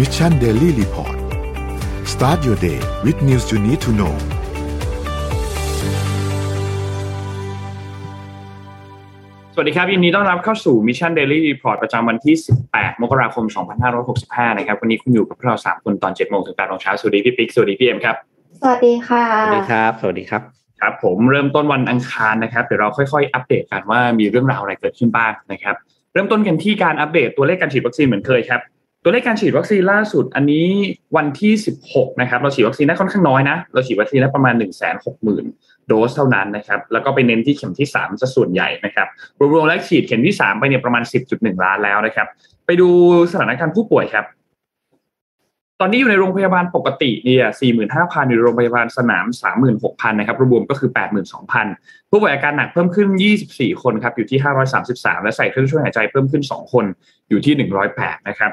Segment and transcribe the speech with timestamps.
[0.00, 1.16] Mission Daily Report
[2.12, 4.14] start your day with news you need to know
[9.54, 12.34] สวัสดีครับยินดีต้อนรับเข้าสู่ Mission Daily Report ประจำวันที่
[12.68, 13.44] 18 มกราคม
[14.02, 18.16] 2565 นะครับ วันนี้คุณอยู่กับพวกเรา 3 คนตอน 7 โมงถึง8โมงเช้า สวัสดีพี่ปิ๊ก สวัสดีพี่เอ็มครับ
[18.60, 20.42] สวัสดีค่ะ สวัสดีครับ สวัสดีครับ
[20.80, 25.74] ครับ ผมเริ่มต้นวันอังคารนะครับ เดี๋ยวเราค่อยๆ อัปเดตกันว่ามีเรื่องราวอะไรเกิดขึ้นบ้างนะครับ
[26.12, 28.62] เริ่มต้นกันที่การอัปเดตตัวเลขการฉีดวัคซีนเหมือนเคยครับ
[29.02, 30.66] ตัวเลขการฉีดวัคซีนล่าสุดอันนี้
[31.16, 31.52] วันที่
[31.86, 34.70] 16 นะครับ เราฉีดวัคซีนได้ค่อนข้างน้อยนะ เราฉีดวัคซีนได้ประมาณ 1 6 0 0
[35.26, 39.08] 0 0 โดสเท่านั้นนะครับ แล้วก็ไปเน้นที่เข็มที่3ซะส่วนใหญ่นะครับ
[39.54, 42.26] รวมๆแล้วฉีดเข็มที่ 3 ไปเนี่ยประมาณ 10.1 ล้านแล้วนะครับ
[42.66, 42.88] ไปดู
[43.32, 44.24] สถานการณ์ผู้ป่วยครับ
[45.80, 47.44] ตอนนี้อยู่ในโรงพยาบาลปกติเนี่ย
[47.88, 49.26] 45,000อยู่ในโรงพยาบาลสนาม
[49.72, 50.90] 36,000นะครับ รวมๆก็คือ
[51.50, 53.08] 82,000 ผู้ป่วยอาการหนักเพิ่มขึ้น
[53.46, 54.38] 24 คนครับ อยู่ที่
[54.82, 56.84] 533 และใส่เครื่องช่วยหายใจเพิ่มขึ้น 2 คน
[57.28, 57.54] อยู่ที่
[57.90, 58.52] 108 นะครับ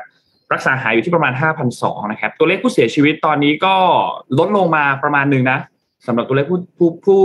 [0.53, 1.33] รักษาหายอยู่ที่ประมาณ
[1.71, 3.75] 5,200นะครับ ตัวเลขผู้เสียชีวิตตอนนี้ก็
[4.39, 5.59] ลดลงมาประมาณหนึ่งนะ
[6.07, 7.21] สำหรับตัวเลขผู้ผู้ผู้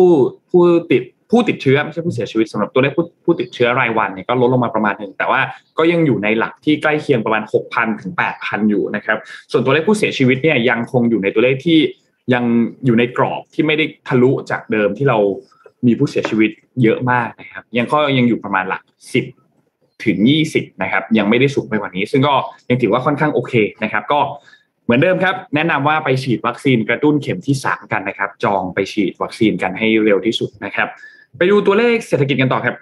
[0.50, 5.40] ผู้ติดผู้ติดเชื้อไม่ใช่ผู้เสียชีวิตสำหรับตัวเลขผู้ผู้ติดเชื้อรายวันเนี่ยก็ลดลงมาประมาณหนึ่งแต่ว่า
[5.78, 7.42] ก็ยังอยู่ในหลักที่ใกล้เคียงประมาณ
[7.72, 9.18] 6,000ถึง8,000 อยู่นะครับ
[9.52, 11.78] ส่วนตัวเลขผู้เสียชีวิตเนี่ยยังคงอยู่ในตัวเลขที่
[12.34, 12.44] ยัง
[12.84, 15.18] อยู่ในกรอบที่ไม่ได้ทะลุจากเดิมที่เรา
[15.86, 16.50] มีผู้เสียชีวิต
[16.82, 18.82] เยอะมากนะครับ ยังก็ยังอยู่ประมาณหลัก
[19.18, 19.41] 10
[20.06, 20.18] ถึง
[20.50, 22.34] 20 นะครับ ยังไม่ได้สูงไปกว่านี้ ซึ่งก็
[22.68, 24.20] ยังถือว่าค่อนข้างโอเคนะครับ ก็
[24.84, 30.88] เหมือนเดิมครับ แนะนำว่าไปฉีดวัคซีนกระตุ้นเข็มที่ 3 กันนะครับ จองไปฉีดวัคซีนกันให้เร็วที่สุดนะครับ
[31.36, 32.76] ไปดูตัวเลขเศรษฐกิจกันต่อครับ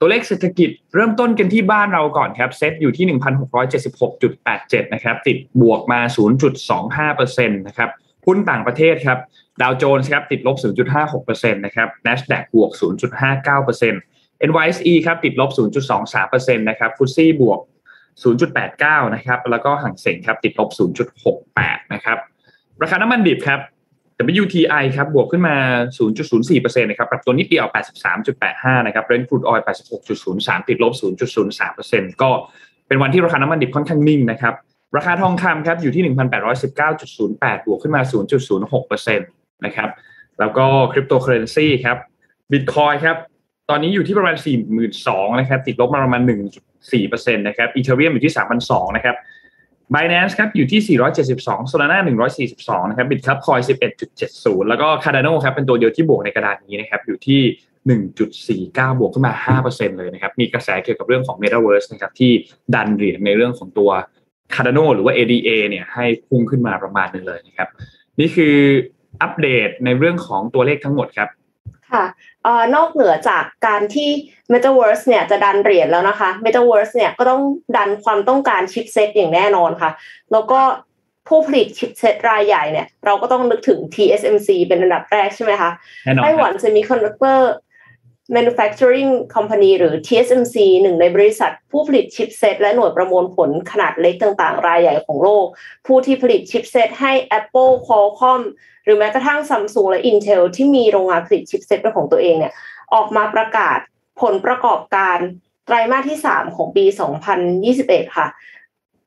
[0.00, 3.06] ตัวเลขเศรษฐกิจเริ่มต้นกันที่บ้านเราก่อนครับ เซตอยู่ที่
[4.00, 6.00] 1,676.87 นะครับ ติดบวกมา
[7.12, 7.90] 0.25%นะครับ
[8.26, 9.18] หุ้นต่างประเทศครับ
[9.62, 10.56] ดาวโจนส์ครับติดลบ
[11.04, 12.70] 0.56%นะครับ NASDAQ บวก
[13.50, 13.92] 0.59%
[14.48, 15.50] NYSE ครับติดลบ
[16.08, 17.60] 0.23%นะครับฟุตซี่บวก
[18.36, 20.70] 0.89 นะครับ แล้วก็ห่างเสงครับติดลบ
[21.32, 22.18] 0.68 นะครับ
[22.82, 23.60] ราคาน้ำมันดิบครับ
[24.42, 25.56] WTI ครับบวกขึ้นมา
[26.18, 27.66] 0.04%นะครับปรับตัวนิดเดียว
[28.26, 29.62] 83.85 นะครับ Brent crude oil
[30.10, 30.92] 86.03 ติดลบ
[31.52, 32.30] 0.03%ก็
[32.88, 34.54] เป็นวันที่ราคาน้ำมันดิบค่อนข้างนิ่งนะครับ
[34.96, 36.02] ราคาทองคำครับอยู่ที่
[36.84, 38.02] 1,819.08 บวกขึ้นมา
[38.60, 39.88] 0.06%นะครับ
[40.40, 41.96] แล้วก็คริปโตเคอเรนซีครับ
[42.50, 43.16] บิตคอยครับ
[43.72, 44.36] อนนี้อยู่ที่ประมาณ
[44.88, 46.22] 42,000นะครับติดลบมาประมาณ
[46.78, 48.34] 1.4%นะครับอีเทเรียมอยู่ที่
[48.64, 49.16] 3,200นะครับ
[49.94, 50.98] Binance ครับอยู่ที่
[51.30, 51.98] 472 Solana
[52.44, 53.62] 142 นะครับ Bitcup Coin
[54.14, 57.40] 11.70 แล้วก็ Cardano ครับเป็นตัวเดียวที่บวกในกระดานนี้นะครับอยู่ที่
[58.66, 62.32] 1.49 บวกขึ้นมา 5%เลยนะครับ มีกระแสเกี่ยวกับเรื่องของ Metaverse นะครับที่
[62.74, 63.90] ดันเหรียญในเรื่องของตัว
[64.54, 67.68] Cardano หรือว่า ADA เนี่ยให้พุ่งขึ้นมาประมาณนึงเลยนะครับ
[68.20, 68.56] นี่คือ
[69.22, 71.28] อัปเดตในเรื่องของตัวเลขทั้งหมดครับ
[71.92, 72.04] ค่ะ
[72.74, 74.10] นอกเหนือจากการที่
[74.52, 77.42] Metaverse เนี่ยจะดันเหรียญแล้วนะคะ Metaverse เนี่ยก็ต้อง
[77.76, 79.90] ดันความต้องการชิปเซตอย่างแน่นอนค่ะ
[80.32, 80.60] แล้วก็
[81.28, 85.70] ผู้ผลิตชิปเซตรายใหญ่เนี่ย เราก็ต้องนึกถึง TSMC เป็นอันดับแรกใช่ไหมคะ
[86.04, 87.40] แน่นอนไต้หวัน Semiconductor
[88.36, 95.46] Manufacturing Company หรือ TSMC หนึ่งในบริษัทผู้ผลิตชิปเซตและหน่วยประมวลผลขนาดเล็กต่างๆ รายใหญ่ของโลก
[95.86, 98.42] ผู้ที่ผลิตชิปเซตให้ Apple Qualcomm
[98.84, 102.52] หรือแม้กระทั่ง Samsung และ Intel ที่มีโรงงานผลิตชิปเซตเป็นของตัวเองเนี่ย
[102.94, 103.78] ออกมาประกาศ
[104.20, 105.18] ผลประกอบการ
[105.66, 106.84] ไตรมาสที่ 3 ของปี
[107.50, 108.26] 2021 ค่ะ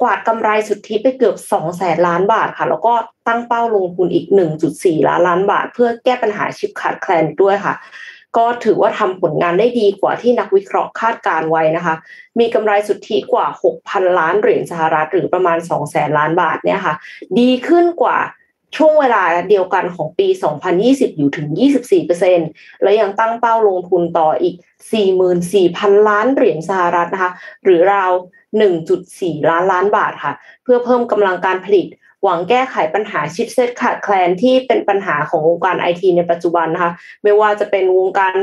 [0.02, 2.94] กวาดกำไรสุทธิไปเกือบ 2 แสนล้านบาทค่ะ แล้วก็
[3.28, 4.26] ตั้งเป้าลงทุนอีก
[4.68, 7.76] 1.4 ล้านล้านบาท เพื่อแก้ปัญหาชิปขาดแคลนด้วยค่ะ
[8.38, 11.96] ก็ถือว่าทำผลงานได้ดีกว่าที่นักวิเคราะห์คาดการไว้นะคะ
[12.40, 13.48] มีกำไรสุทธิกว่า
[13.82, 16.96] 6,000 ล้านเหรียญสหรัฐหรือประมาณ2แสนล้านบาทเนี่ยค่ะ
[17.40, 18.18] ดีขึ้นกว่า
[18.78, 20.28] ช่วงเวลาเดียวกันของปี
[20.74, 21.48] 2020 อยู่ถึง
[22.16, 24.56] 24%และยังตั้งเป้าลงทุนต่ออีก
[25.32, 27.32] 44,000 ล้านเหรียญสหรัฐนะคะ
[27.64, 28.12] หรือราว
[28.80, 31.88] 1.4 ล้านล้านบาทค่ะ เพื่อเพิ่มกำลังการผลิต
[32.24, 36.92] หวังแก้ไขปัญหาชิปเซตขาดแคลนที่เป็นปัญหาของวงการไอทีในปัจจุบันนะคะ
[37.24, 38.36] ไม่ว่าจะเป็นวงการ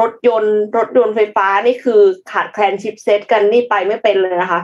[0.00, 2.00] รถยนต์ รถยนต์ไฟฟ้านี่คือ
[2.32, 4.60] ขาดแคลนชิปเซตกันนี่ไปไม่เป็นเลยนะคะ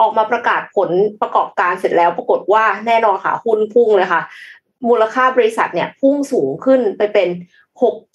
[0.00, 0.90] ออกมาประกาศผล
[1.20, 4.22] ประกอบการเสร็จแล้วปรากฏว่าแน่นอนค่ะหุ้นพุ่งเลยค่ะ
[4.88, 7.28] มูลค่าบริษัทเนี่ยพุ่งสูงขึ้นไปเป็น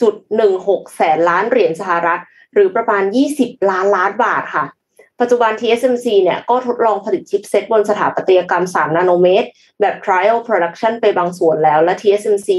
[0.05, 2.21] 6.16 แสนล้านเหรียญสหรัฐ
[2.53, 3.03] หรือประมาณ
[3.37, 4.65] 20 ล้านล้านบาทค่ะ
[5.19, 9.47] ปัจจุบัน TSMC เนี่ยก็ทดลองผลิตชิปเซตบนสถาปัตยกรรม 3 นาโนเมตร
[9.81, 12.49] แบบ trial production ไปบางส่วนแล้ว และ TSMC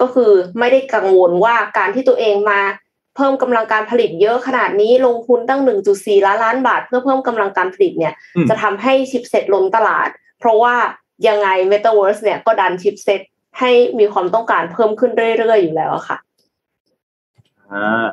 [0.00, 2.60] ก็คือไม่ได้กังวลว่าการที่ตัวเองมา
[3.16, 5.60] เพิ่มกำลังการผลิตเยอะขนาดนี้ลงทุนตั้ง
[5.94, 10.08] 1.4 ล้านล้านบาท เพื่อเพิ่มกำลังการผลิตเนี่ยอืมจะทำให้ชิปเซตล้นตลาด
[10.38, 10.74] เพราะว่า
[11.28, 13.20] ยังไง Metaverse เนี่ยก็ดันชิปเซต
[13.58, 16.16] ให้มีความต้องการเพิ่มขึ้นเรื่อยๆอยู่แล้วอะค่ะ
[17.72, 18.06] อ่า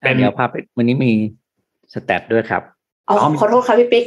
[0.00, 1.12] เป็นเดี๋ยวพาไปวันนี้มี
[1.94, 2.62] สแตทด้วยครับ
[3.08, 4.04] อ๋อขอโทษค่ะพี่ปิ๊ก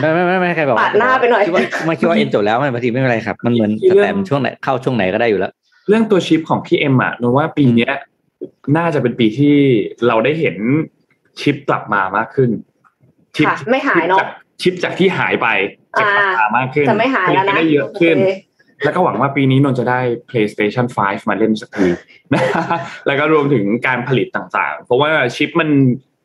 [0.00, 5.52] ไม่ไม่ไม่ไม่ใครบอกปาดหน้าไปหน่อยคิดว่าไม่คิดว่าเอ็นจบแล้วมันบางทีไม่เป็นไรครับ มันเหมือนสแตมป์ช่วงไหนเข้าช่วงไหนก็ได้อยู่แล้ว
[5.88, 7.92] เรื่องตัวชิปของพี่เอ็มอะนนว่าปีเนี้ย
[8.76, 9.54] น่าจะเป็นปีที่
[10.06, 10.56] เราได้เห็น
[11.40, 12.50] ชิปกลับมามากขึ้น
[13.36, 14.30] ชิปค่ะไม่หายเนอะชิปจาก
[14.62, 15.48] ชิปจากที่หายไป
[15.98, 18.30] จะกลับมามากขึ้นจะไม่หายแล้วนะผตได้เยอะขึ้นโอเค
[18.84, 21.88] แล้วก็หวังว่าปีนี้นนท์จะได้ PlayStation 5 มาเล่นสักที
[23.06, 25.70] แล้วก็รวมถึงการผลิตต่างๆ เพราะว่าชิปมัน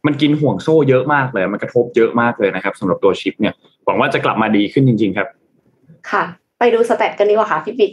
[0.06, 3.54] มันกินห่วงโซ่เยอะมากเลย มันกระทบเยอะมากเลยนะครับสำหรับตัวชิปเนี่ย
[3.86, 5.28] หวังว่าจะกลับมาดีขึ้นจริง ๆ ครับ
[6.12, 6.24] ค่ะ
[6.60, 7.92] ไปดูสแตทกันดีกว่าค่ะพี่ปิ๊ก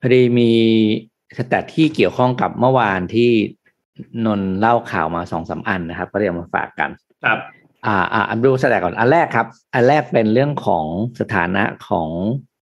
[0.00, 0.50] พอดีมี
[1.36, 3.30] สแตทที่เกี่ยวข้องกับเมื่อวานที่
[4.26, 6.90] นนท์เล่าข่าวมาสองสามอันนะครับ ก็เลยเอามาฝากกัน
[7.24, 7.38] ครับ
[7.86, 10.86] อ่าอ่าอันดู stat ก่อนอันแรกครับ อันแรกเป็นเรื่องของ
[11.20, 12.08] สถานะของ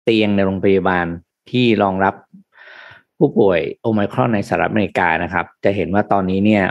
[0.04, 1.06] เตียงในโรงพยาบาล
[1.50, 2.14] ที่รองรับ
[3.18, 6.64] ผู้ป่วยโอไมครอนในสหรัฐอเมริกานะครับ จะเห็นว่าตอนนี้เนี่ย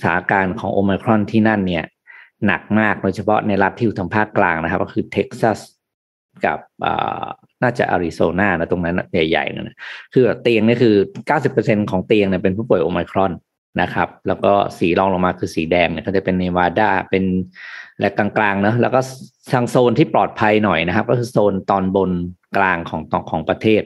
[0.00, 1.84] สถานการณ์ของโอไมครอนที่นั่นเนี่ย
[2.46, 5.58] หนักมากโดยเฉพาะในรัฐที่อยู่ทางภาคกลางนะครับ ก็คือเท็กซัส
[6.44, 6.58] กับ
[7.62, 9.76] น่าจะอาริโซนานะตรงนั้นใหญ่ๆนะ
[10.14, 10.94] คือเตียงนี่คือ
[11.42, 13.32] 90%ของเตียงเนี่ยเป็นผู้ป่วยโอไมครอน
[13.82, 17.24] นะครับ แล้วก็สีรองลงมาคือสีแดงเนี่ยก็จะเป็นเนวาดาเป็น
[18.00, 19.00] และกลางๆเนะแล้วก็
[19.52, 22.10] ทางโซนที่ปลอดภัยหน่อยนะครับ ก็คือโซนตอนบน
[22.56, 23.82] กลางของของประเทศ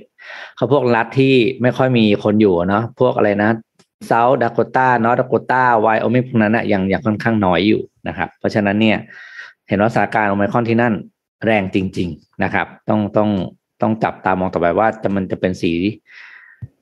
[0.56, 3.50] เขาพวกรัฐที่ไม่ค่อยมีคนอยู่เนาะพวกอะไรนะ
[4.06, 8.99] เซาท์ดาโกตานอร์ทดาโกตาไวโอมิงพวกนั้นนะยังยังค่อนข้างน้อยอยู่นะครับ เพราะฉะนั้นเนี่ย
[9.69, 10.94] เห็นว่าสถานการณ์โอไมครอนที่นั่น
[11.44, 13.31] แรงจริง ๆนะครับ ต้องต้อง
[13.82, 15.72] ต้องจับตามองต่อไปว่าจะมันจะเป็นสี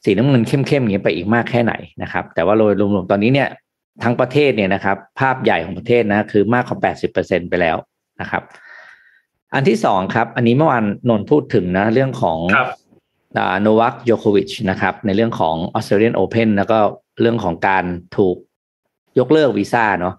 [0.04, 3.48] สีน้ำเงินเข้มๆอย่างนี้ไปอีกมากแค่ไหนนะครับ แต่ว่าโดยรวมๆตอนนี้เนี่ย
[4.02, 6.78] ทั้งประเทศเนี่ยนะครับ ภาพใหญ่ของประเทศนะคือมากกว่า
[7.14, 7.76] 80%ไปแล้ว
[8.20, 8.42] นะครับ
[9.54, 12.68] อันที่สองครับ อันนี้เมื่อวานนนท์พูดถึงนะ เรื่องของครับ
[13.62, 16.78] โนวัคโยโควิชนะครับ ในเรื่องของ Australian Open แล้วก็
[17.20, 17.84] เรื่องของการ
[18.16, 18.36] ถูก
[19.18, 20.14] ยกเลิกวีซ่าเนาะ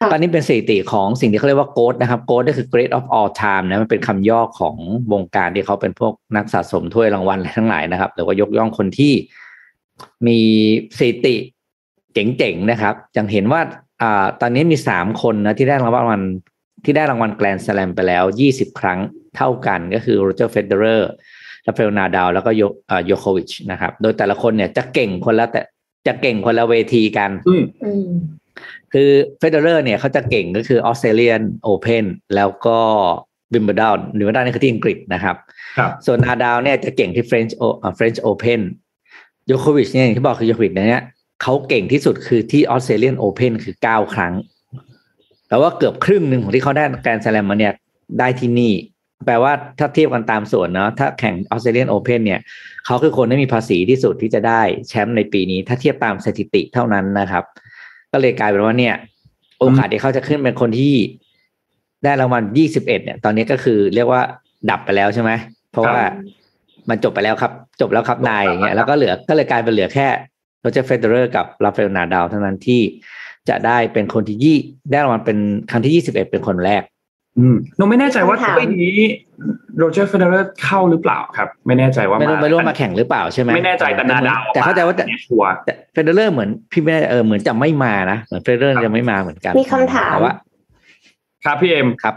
[0.00, 4.76] ค่ะตอนนี้เป็นสถิติของสิ่งที่เขาเรียกว่าโกดนะครับโกดก็คือ Great of All Time นะมันเป็นคำย่อของ
[5.12, 9.12] วงการที่เขาเป็นพวกนักสะสมถ้วยรางวัลอะไรทั้งหลายนะครับหรือว่ายกย่องคนที่
[10.26, 10.38] มี
[10.98, 11.34] สถิติ
[12.14, 13.60] เจ๋งๆนะครับอย่างเห็นว่า
[14.02, 16.20] อ่าตอนนี้มีสามคนนะที่ได้รางวัล
[16.84, 18.98] ที่ได้รางวัลแกรนด์สแลมไปแล้วยี่สิบครั้ง
[19.36, 21.08] เท่ากันก็คือโรเจอร์เฟเดอร์
[21.66, 25.60] ราฟาเอลนาดาลแล้วก็โยอ่าโยโควิชนะครับ โดยแต่ละคนเนี่ยจะเก่งคนละแต่
[26.06, 28.08] จะเก่งคนละเวทีกันอืมอืม
[28.92, 32.04] คือเฟเดอร์เนี่ยเขาจะเก่งก็คือออสเตรเลียนโอเพน
[32.34, 32.78] แล้วก็
[33.52, 35.36] บิมเบ r ร์ดาวบิมเบ r ร์ดาวนี่คือที่อังกฤษนะครับ
[35.78, 37.64] ครับ ส่วนนาดาลเนี่ยจะเก่งที่เฟรนช์โอ
[37.94, 38.60] เฟรนช์โอเพน
[39.48, 41.04] โยโควิชเนี่ยอย่างที่บอกคือโยโควิชเนี่ย
[41.42, 44.32] เขาเก่งที่สุดคือที่ออสเตรเลียนโอเพนคือเก้าครั้ง
[45.48, 47.72] แต่ว่าเกือบครึ่งหนึ่งของที่เขาได้แกรนด์สแลมมาเนี่ย
[48.18, 48.72] ได้ที่นี่
[49.26, 52.40] แปลว่าถ้าเทียบกันตามส่วนเนาะถ้าแข่งออสเตรเลียนโอเพนเนี่ย
[52.86, 57.44] เขาคือคนที่มีภาษีที่สุดที่จะได้แชมป์ในปีนี้ ถ้าเทียบตามสถิติเท่านั้นนะครับ
[58.12, 58.94] ก็เลยกลายเป็นว่าเนี่ย
[59.58, 60.94] โอกาสที่เขาจะขึ้นเป็นคนที่
[62.04, 64.22] ได้รางวัล21เนี่ย ตอนนี้ก็คือเรียกว่า
[64.70, 65.30] ดับไปแล้วใช่ไหม
[65.72, 66.02] เพราะว่า
[66.88, 70.06] มันจบไปแล้วครับ จบแล้วครับนายอย่างเงี้ยแล้วก็เหลือก็เลยกลายเป็นเหลือแค่
[70.60, 72.80] โรเจอร์เฟเดอร์กับราฟาเอลนาดาลเท่านั้นที่
[73.48, 74.58] จะได้เป็นคนที่ยี่
[74.90, 75.38] ได้รางวัลเป็น
[75.70, 76.82] ครั้งที่21เป็นคนแรก
[77.38, 78.96] อืมนนไม่แน่ใจว่าคำถามถ้วยนี้
[79.78, 90.34] โรเจอร์เฟเดอร์เข้าหรือเปล่าครับ ไม่แน่ใจว่าไม่รู้ไม่รู้ว่ามาแข่งหรือเปล่าใช่ไหมไม่แน่ใจแต่นาดาลแต่เข้าใจว่าแต่อันนี้ชัวร์แต่เฟเดอร์เหมือนพี่ไม่แน่เออเหมือนจะไม่มานะเหมือนเฟเดอร์จะไม่มาเหมือนกันมีคำถามแต่ว่า
[91.44, 92.14] ครับพี่เอ็มครับ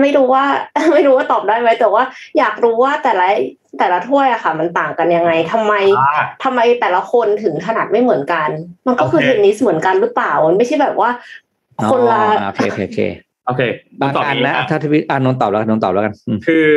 [0.00, 0.44] ไม่รู้ว่า
[0.92, 2.02] ไม่รู้ว่าตอบได้ไหมแต่ว่า
[2.38, 3.26] อยากรู้ว่าแต่ละ
[3.78, 8.48] แต่ละถ้วยอะค่ะ มันต่างกันยังไงทำไมอ่าทำไมแต่ละคนถึงถนัดไม่เหมือนกัน
[8.86, 11.10] มันก็คือโอเคเทนนิสเหมือนกันหรือเปล่ามันไม่ใช่แบบว่า
[11.90, 13.00] คนละอ๋อโอเคโอเค
[13.48, 16.70] โอเคโอเคบางตอบอันนี้นะครับถ้าทวิตอ่านนท์ตอบแล้วกันนนท์ตอบแล้วกันอืมคือ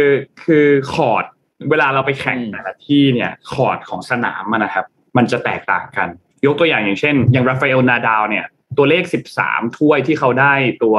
[0.44, 1.25] คือคอร์ด
[1.70, 4.86] เวลาเราไปแข่งอืมแต่ละที่เนี่ยคอร์ดของสนามอะนะครับ
[5.18, 6.08] มันจะแตกต่างกัน
[6.46, 8.46] ยกตัวอย่างอย่างเช่น อย่างราฟาเอลนาดาลเนี่ย
[8.78, 9.04] ตัวเลข
[9.40, 10.98] 13ถ้วยที่เขาได้ตัว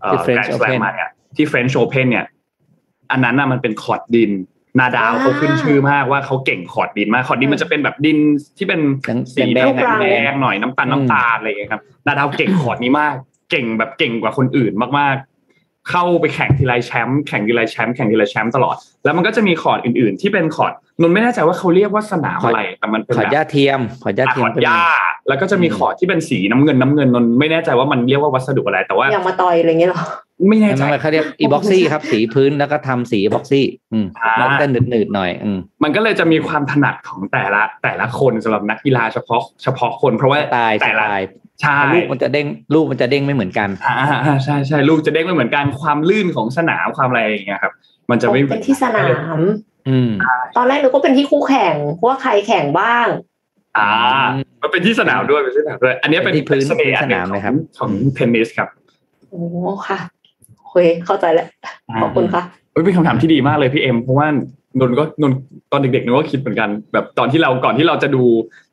[0.00, 2.24] เอ่อที่ French แกรนด์สแลม Open มาเนี่ยที่ French Open เนี่ย
[3.10, 4.32] อันนั้นน่ะมันเป็นคอร์ตดิน
[4.80, 8.18] นาดาลอ่าเขาขึ้นชื่อมากว่าเขาเก่งคอร์ตดินมากคอร์ตดินมันจะเป็นแบบดิน
[8.58, 8.80] ที่เป็น
[9.34, 13.14] สีแดแดงงๆแดงๆหน่อยน้ำตาลอืมน้ำตาลอะไรอย่างเงี้ยครับนาดาลเก่งคอร์ตนี้มาก
[13.50, 24.80] เก่งแบบเก่งกว่าคนอื่นมากๆ เข้าไปแข่งทีไรแชมป์แข่งทีไรแชมป์แข่งทีไรแชมป์ตลอด แล้วมันก็จะมีคอร์ดอื่น ๆ ที่เป็นคอร์ดนนท์ไม่แน่ใจว่าเขาเรียกว่าสนามอะไรแต่มันเป็นขอแบบหญ้าเทียมขอหญ้าอะเทีคยอมร์ดหญ้า
[25.28, 30.02] แล้วก็จะมีคอร์ดที่เป็นสีน้ำเงินน้ำเงินนนท์ไม่แน่ใจว่ามันเรียกว่าวัสดุอะไรแต่ว่าอย่างมาต่อยอะไรเงี้ยเหรอ
[30.48, 41.28] ไม่แน่เป็นใจมันเขาเรียกอีบ็อกซี่ครับ สีพื้นแล้วก็ทำสีบ็อกซี่ อืมอ่าแล้วก็หนืดๆหน่อย อืมมันก็เลยจะมีความถนัดของแต่ละแต่ละคนสำหรับนักกีฬาเฉพาะเฉพาะคน เพราะว่าสไตล์สแต่ละไตล์
[41.62, 47.72] ใช่ลูกมันจะเด้งลูกมันจะเด้งไม่เหมือนกันอ่าอ่าใช่ใช่ลูกจะเด้งไม่เหมือนกันความลื่นของสนามความอะไรอย่างเงี้ยครับ
[48.10, 49.38] มันจะไม่เป็นที่สนาม
[49.88, 50.10] อืม
[50.56, 51.74] ตอนแรกนึกว่าเป็นที่คู่แข่ง
[52.06, 53.06] ว่าใครแข่งบ้าง
[53.78, 53.90] อ่า
[54.62, 58.68] มันเป็นที่สนามด้วยเป็นที่สนามด้วย อันนี้เป็นเป็นที่พื้นเสน่ห์อันหนึ่งพื้นสนามขเลยองครับ ของเทนนิสครับ
[59.30, 59.40] โอ้
[59.88, 59.98] ค่ะ
[60.68, 60.72] เค
[61.06, 61.46] เข้าใจแล้ว
[62.02, 64.26] ขอบคุณค่ะเอ้ยเป็นคำถามที่ดีมากเลยพี่เอ็มเพราะว่า
[64.80, 65.38] นนท์ก็นนท์
[65.72, 68.22] ตอนเด็กๆนนท์ก็คิดเหมือนกัน แบบตอนที่เราก่อนที่เราจะดู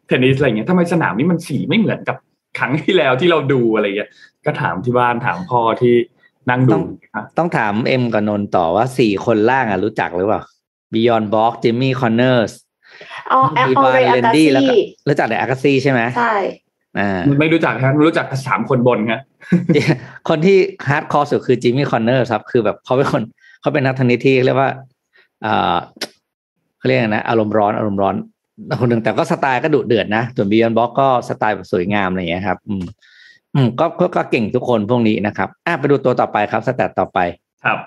[0.07, 2.17] เทนนิสอะไรเงี้ยทำไมสนามนี้มันสีไม่เหมือนกับ
[2.57, 4.09] ครั้งที่แล้วที่เราดูอะไรเงี้ย
[4.45, 5.95] ก็ถามที่บ้านถามพ่อที่
[6.49, 6.79] นั่งดู
[7.37, 10.41] ต้องถามเอ็มกับนนท์ต่อว่าสี่คนล่างอะรู้จักหรือเปล่า
[10.93, 12.53] Björn Borg Jimmy Connors
[13.31, 14.73] อ๋ออังเดรอากาซีแล้วก็
[15.07, 16.35] รู้จักแต่อากาซีใช่ไหมใช่
[16.99, 19.21] อ่าไม่รู้จักครับรู้จักสามคนบนครับ
[20.29, 20.57] คนที่
[20.89, 23.21] hardcore สุดคือจิมมี่คอนเนอร์ครับ คือแบบเขาเป็นคน
[23.61, 24.69] เขาเป็นนักเทนนิสที่เรียกว่า
[25.45, 25.75] อ่า
[26.77, 28.15] เขาเรียกนะ อารมณ์ร้อนอารมณ์ร้อน
[28.79, 32.83] คนหนึ่งแต่ก็สไตล์ก็ดุเดือดนะส่วน Björn Borg ก็สไตล์แบบสวยงามอะไรอย่างเงี้ยครับ อืม
[33.55, 37.19] อืมก็ก็ก็เก่งทุกคนพวกนี้นะครับอะไปดูตัวต่อไปครับ stat ต่อไป
[37.63, 37.77] ครับ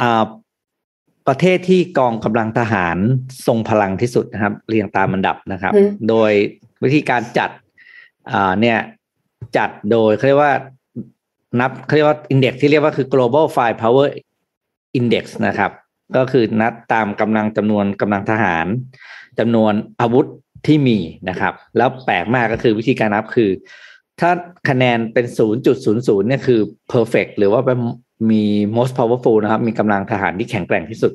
[0.00, 0.24] อ่า
[1.28, 2.96] ประเทศที่กองกำลังทหาร
[3.46, 6.32] ทรงพลังที่สุดนะครับ เรียงตามอันดับนะครับอืมโดย
[6.82, 7.50] วิธีการจัด
[8.30, 8.78] อ่าเนี่ย
[9.56, 10.54] จัดโดยเขาเรียกว่า
[11.60, 14.06] นับเขาเรียกว่า index ที่เรียกว่าคือ global fire power
[14.98, 15.70] index นะครับ
[16.16, 18.66] ก็คือนับตามกำลังจำนวนกำลังทหาร
[19.38, 20.26] จำนวนอาวุธ
[20.66, 20.98] ที่มี
[21.28, 23.50] นะครับ แล้วแปลกมากก็คือวิธีการนับคือ
[24.20, 24.30] ถ้า
[24.68, 25.26] คะแนนเป็น
[25.76, 26.60] 0.00เนี่ยคือ
[26.92, 27.78] perfect หรือว่าเป็น
[28.30, 28.44] มี
[28.76, 31.12] most powerful นะครับ มีกำลังทหารที่แข็งแกร่งที่สุด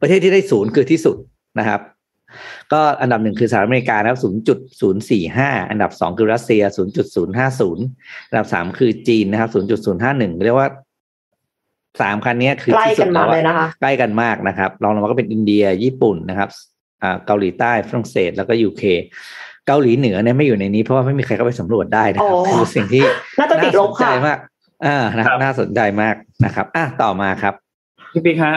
[0.00, 1.16] ประเทศที่ได้ศูนย์คือที่สุด
[1.58, 1.80] นะครับ
[2.72, 4.20] ก็อันดับหนึ่งคือสหรัฐอเมริกานะครับ
[4.94, 6.62] 0.045 อันดับสองคือรัสเซีย
[7.46, 9.50] 0.050 อันดับสามคือจีนนะครับ
[9.96, 10.68] 0.051 เรียกว่า
[12.00, 16.48] สามคันนี้คือใกล้ที่สุกัดนแล้มาวอะเลยนะคะใกล้กันมากนะครับรองลงมาก็เป็นอินเดียญี่ปุ่นนะครับ
[17.02, 18.82] อ่าเกาหลีใต้ฝรั่งเศสแล้วก็ยูเค
[19.66, 23.02] เกาหลีเหนือเนี่ยไม่อยู่ในนี้เพราะว่าไม่มีใครเข้าไปสำรวจได้นะครับอ๋อคือสิ่งที่
[23.38, 24.38] น่าจะติดลบน่าสนใจค่ะมาก
[24.86, 26.14] อ่านะครับครับน่าสนใจมาก
[26.44, 27.54] นะครับ อะต่อมาครับ
[28.12, 28.54] พี่ปิ๊กฮะ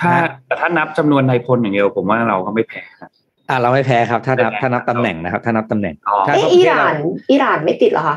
[0.00, 3.10] ถ้าฮะแต่ถ้านับจำนวนนายพลอย่างเดียวผมว่าเราก็ไม่แพ้ครับ
[3.48, 6.94] อะเราไม่แพ้ครับ ถ้านับไม่แพ้ถ้านับตำแหน่งนะครับ ถ้านับตำแหน่งอ๋อใช่เอะเพราะอิประเทศหร่าน
[7.30, 8.16] อิหร่านไม่ติดเหรอคะ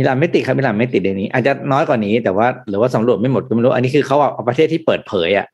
[0.00, 5.46] อิหร่านไม่ติดครับอิหร่านไม่ติดในนี้ อาจจะน้อยกว่านี้แต่ว่าหรือว่าสำรวจไม่หมดก็ไม่รู้ อันนี้คือเขาเอาประเทศที่เปิดเผยอะ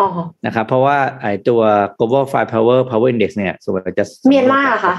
[0.00, 0.08] อ๋อ
[0.46, 1.60] นะครับเพราะว่าไอ้ตัว
[1.98, 4.94] global fire power power index เนี่ยส่วนใหญ่จะเมียนมาอะคะ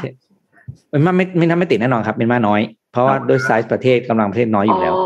[0.89, 2.61] เมียนมาไม่เมียนมาไม่ติดแน่นอนครับเมียนมาน้อย
[2.91, 5.05] เพราะว่าด้วยไซส์ประเทศกำลังประเทศน้อยอยู่แล้วอ๋อ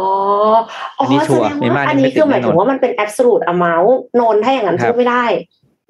[1.00, 5.26] อ๋ออันนี้แสชัวร์ดงเมียนมาว่าอันนี่นี้ไม่ติดคือหมายถึงแน่นอนว่ามันเป็น absolute amount นนถ้าอย่างนั้นครับพูดไม่ได้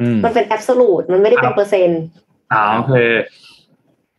[0.01, 2.01] อืมมันเป็น absolute มันไม่ได้เป็นเปอร์เซ็นต์
[2.53, 2.95] อ๋อโอเค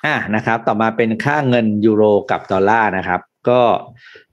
[0.05, 3.61] อะนะครับ ต่อมาเป็นค่าเงินยูโรกับดอลลาร์นะครับ ก็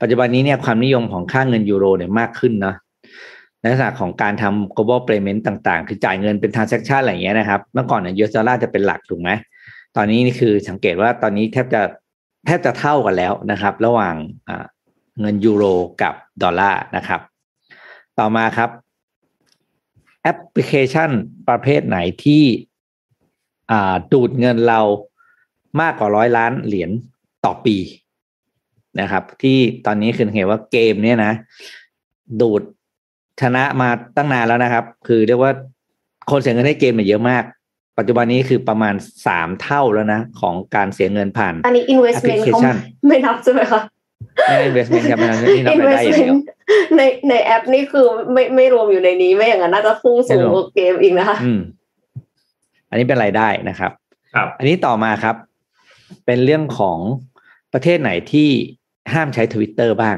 [0.01, 2.75] ปัจจุบันนี้เนี่ยความนิยมของค่าเงินยูโรเนี่ยมากขึ้นนะ
[3.59, 9.29] ในลักษณะของการทำ global payment ต่างๆ คือจ่ายเงินเป็น transaction อะไรอย่างเงี้ยนะครับ เมื่อก่อนเนี่ย US ดอลลาร์จะเป็นหลักถูกไหม
[9.95, 11.81] ตอนนี้นี่คือสังเกตว่าตอนนี้แทบจะ
[12.45, 14.15] แทบจะเท่ากันแล้วนะครับ ระหว่าง
[15.19, 15.63] เงินยูโร
[16.01, 16.13] กับ
[16.43, 17.21] ดอลลาร์นะครับ
[18.19, 18.69] ต่อมาครับ
[20.23, 21.09] แอปพลิเคชัน
[21.49, 22.43] ประเภทไหนที่
[24.11, 24.81] ดูดเงินเรา
[25.81, 26.91] มากกว่าร้อยล้านเหรียญ
[27.45, 27.77] ต่อปี
[29.01, 31.33] นะครับ ที่ตอนนี้คือเห็นว่าเกมเนี่ยนะ
[32.41, 32.61] ดูด
[33.41, 35.51] ชนะมาตั้งนานแล้วนะครับ คือเรียกว่า
[36.31, 37.43] คนเสียเงินให้เกมเนี่ยเยอะมาก
[37.97, 38.95] ปัจจุบันนี้คือประมาณ
[39.27, 42.75] สามเท่าแล้วนะ ของการเสียเงินผ่าน อันนี้ investment เขา application
[43.07, 43.81] ไม่นับใช่ไหมคะ
[44.47, 46.41] ไม่ได้ investment ครับไม่ได้นี่นับรายได้อย่างเดียว investment
[46.97, 51.61] ในในแอปนี่คือไม่ไม่รวมอยู่ในนี้ ไม่อย่างนั้นน่าจะพุ่งสูงไม่รวมกว่าเกมอีกนะคะอืม
[52.89, 53.91] อันนี้เป็นรายได้นะครับ
[54.35, 55.35] ครับ อันนี้ต่อมาครับ
[56.25, 56.97] เป็นเรื่องของ
[57.73, 58.49] ประเทศไหนที่
[59.13, 60.17] ห้ามใช้ทวิตเตอร์บ้าง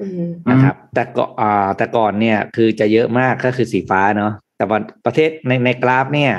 [0.00, 6.32] อืมนะครับ แต่ก็อ่าแต่ก่อนเนี่ยคือจะเยอะมากก็คือสีฟ้าเนาะแต่ว่าประเทศในในกราฟเนี่ย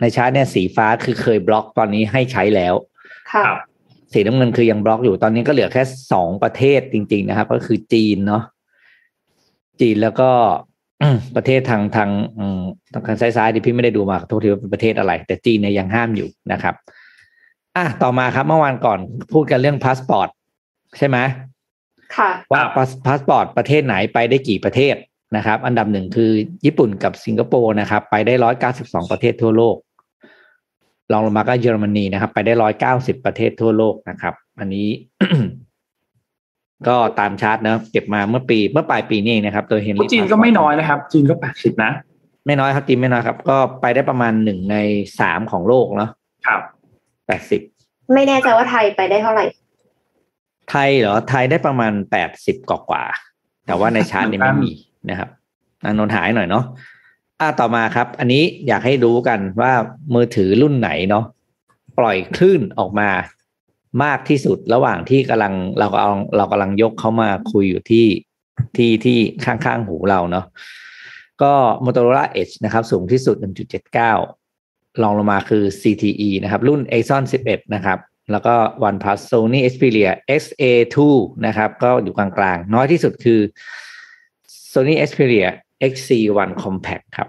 [0.00, 2.74] ในชาร์ตเนี่ยสีฟ้าคือเคยบล็อกตอนนี้ให้ใช้แล้ว
[3.32, 3.58] ค่ะครับ
[4.12, 5.82] สีน้ำเงินคือยังบล็อกอยู่ตอนนี้ก็เหลือแค่
[6.12, 8.42] สองประเทศจริง ๆ นะครับ ก็คือจีนเนาะ
[9.80, 10.30] จีนแล้วก็
[11.36, 12.60] ประเทศทางทางอืม
[13.06, 16.74] ทางซ้ายๆที่พี่ไม่ได้ดูมาขอโทษทีว่าเป็นประเทศอะไร แต่จีนเนี่ยยังห้ามอยู่นะครับ
[17.76, 18.98] อะต่อมาครับเมื่อวานก่อน
[19.32, 20.28] พูดกันเรื่องพาสปอร์ต
[20.98, 21.18] ใช่ไหม
[22.16, 24.94] ค่ะว่าพาสพาสปอร์ตประเทศไหนไปได้กี่ประเทศ
[25.36, 26.30] นะครับ อันดับหนึ่งคือ
[26.64, 29.76] ญี่ปุ่นกับสิงคโปร์นะครับ ไปได้ร้อยเก้าสิบสองประเทศทั่วโลก
[31.12, 34.88] รองลงมาก็เยอรมนีนะครับ ไปได้ร้อยเก้าสิบประเทศทั่วโลกนะครับ อันนี้
[36.88, 41.92] ก็ตามชาร์ตนะเก็บมาเมื่อปีเมื่อปลายปีนี้เองนะครับโดยเฮนรี่จีนก็ไม่น้อยนะครับ จีนก็แปดสิบนะ
[42.46, 44.76] ไม่น้อยครับจีนไม่น้อยครับ ก็ไปได้ประมาณหนึ่งใน
[45.20, 46.10] สามของโลกเนาะ
[46.46, 46.60] ครับ
[47.26, 47.60] แปดสิบ
[48.14, 49.44] ไม่แน่ใจว่าไทยไปได้เท่าไหร่
[50.70, 54.72] ไทยเหรอไทยได้ประมาณแปดสิบกว่าๆแต่ว่าในชาร์ตนี้ไม่มี
[55.10, 55.28] นะครับ
[55.84, 56.64] นางนนหายหน่อยเนาะ
[57.40, 59.72] อ่าต่อมาครับ อันนี้อยากให้รู้กันว่า
[60.14, 61.24] มือถือรุ่นไหนเนาะ
[61.98, 63.08] ปล่อยคลื่นออกมา
[64.04, 68.06] มากที่สุดระหว่างที่กำลังเรากำลังเรากำลังยกเขามาคุยอยู่ที่
[68.76, 70.44] ที่ที่ข้างๆหูเราเนาะ
[71.42, 71.52] ก็
[71.84, 73.36] Motorola Edge นะครับ สูงที่สุด
[74.18, 77.98] 1.79 ลองลงมาคือ CTE นะครับ รุ่น Axon 11 นะครับ
[78.30, 78.54] แล้วก็
[78.88, 80.96] OnePlus Sony Xperia XA2
[81.46, 83.40] นะครับ ก็อยู่กลางๆ น้อยที่สุดคือ
[84.72, 85.48] Sony Xperia
[85.92, 87.28] XC1 Compact ครับ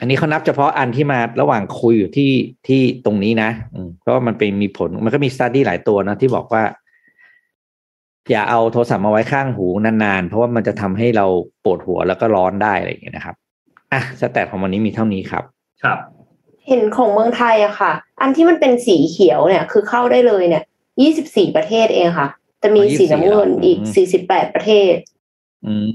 [0.00, 2.32] อันนี้เขานับเฉพาะอันที่มาระหว่างคุยอยู่ที่
[2.68, 3.50] ที่ตรงนี้นะ
[4.00, 6.62] เพราะมันเป็นมีผลมันก็มีสต u d ดี้หลายตัวนะที่บอกว่า
[8.30, 11.26] อย่าเอาโทรศัพท์มาไว้ข้างหูนานๆ เพราะว่ามันจะทำให้เรา
[11.64, 13.36] ปวดหัวแล้วก็ร้อนได้อะไรอย่างเงี้ยนะครับ
[13.92, 15.44] อะสแตทของวันนี้มีเท่านี้ครับ
[15.82, 15.98] ครับ
[16.68, 20.62] เห็นของเมืองไทยอะค่ะ อันที่มันเป็นสีเขียวเนี่ย คือเข้าได้เลยเนี่ย
[21.02, 22.28] ยี่สิบสี่ประเทศเองค่ะ
[22.60, 24.94] แต่มีอ๋อ24สีน้ำเงินเหรออืมอีกสี่สิบแปดประเทศ
[25.66, 25.88] อืม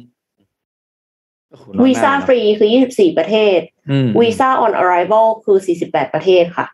[1.50, 3.60] โอ้โหน้อยวีซ่ามกนะฟรีคือยี่สิบสี่ประเทศ
[3.92, 6.68] อืมวีซ่า on arrival คือสี่สิบแปดประเทศค่ะ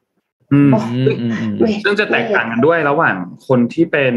[0.53, 3.15] อืมโอ้อืมอืมอืมไม่ซึ่งจะแตกต่างกันด้วยระหว่าง
[3.48, 4.15] คนที่เป็น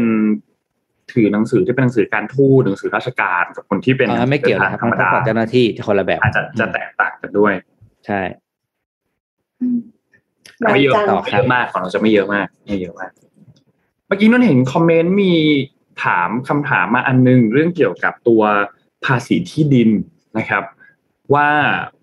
[1.13, 7.53] ถือหนังสือที่เป็นหนังสือการทูตหนังสือราชการกับคนที่เป็นอ่าไม่เกี่ยวนะครับธรรมมันต้องดากับเจ้าหน้าที่คนละแบบอาจจะจะแตกต่างกันด้วย
[8.05, 8.44] ใช่น้อย
[10.59, 13.11] ไม่เยอะจังต่อไม่เยอะมากของเราจะไม่เยอะมากไม่เยอะมาก
[14.07, 15.33] เมื่อกี้นุ่นเห็นคอมเมนต์มี
[16.03, 18.41] ถามคำถามมาอันนึง เรื่องเกี่ยวกับตัว
[19.05, 19.89] ภาษีที่ดิน
[20.37, 20.63] นะครับ
[21.33, 21.49] ว่า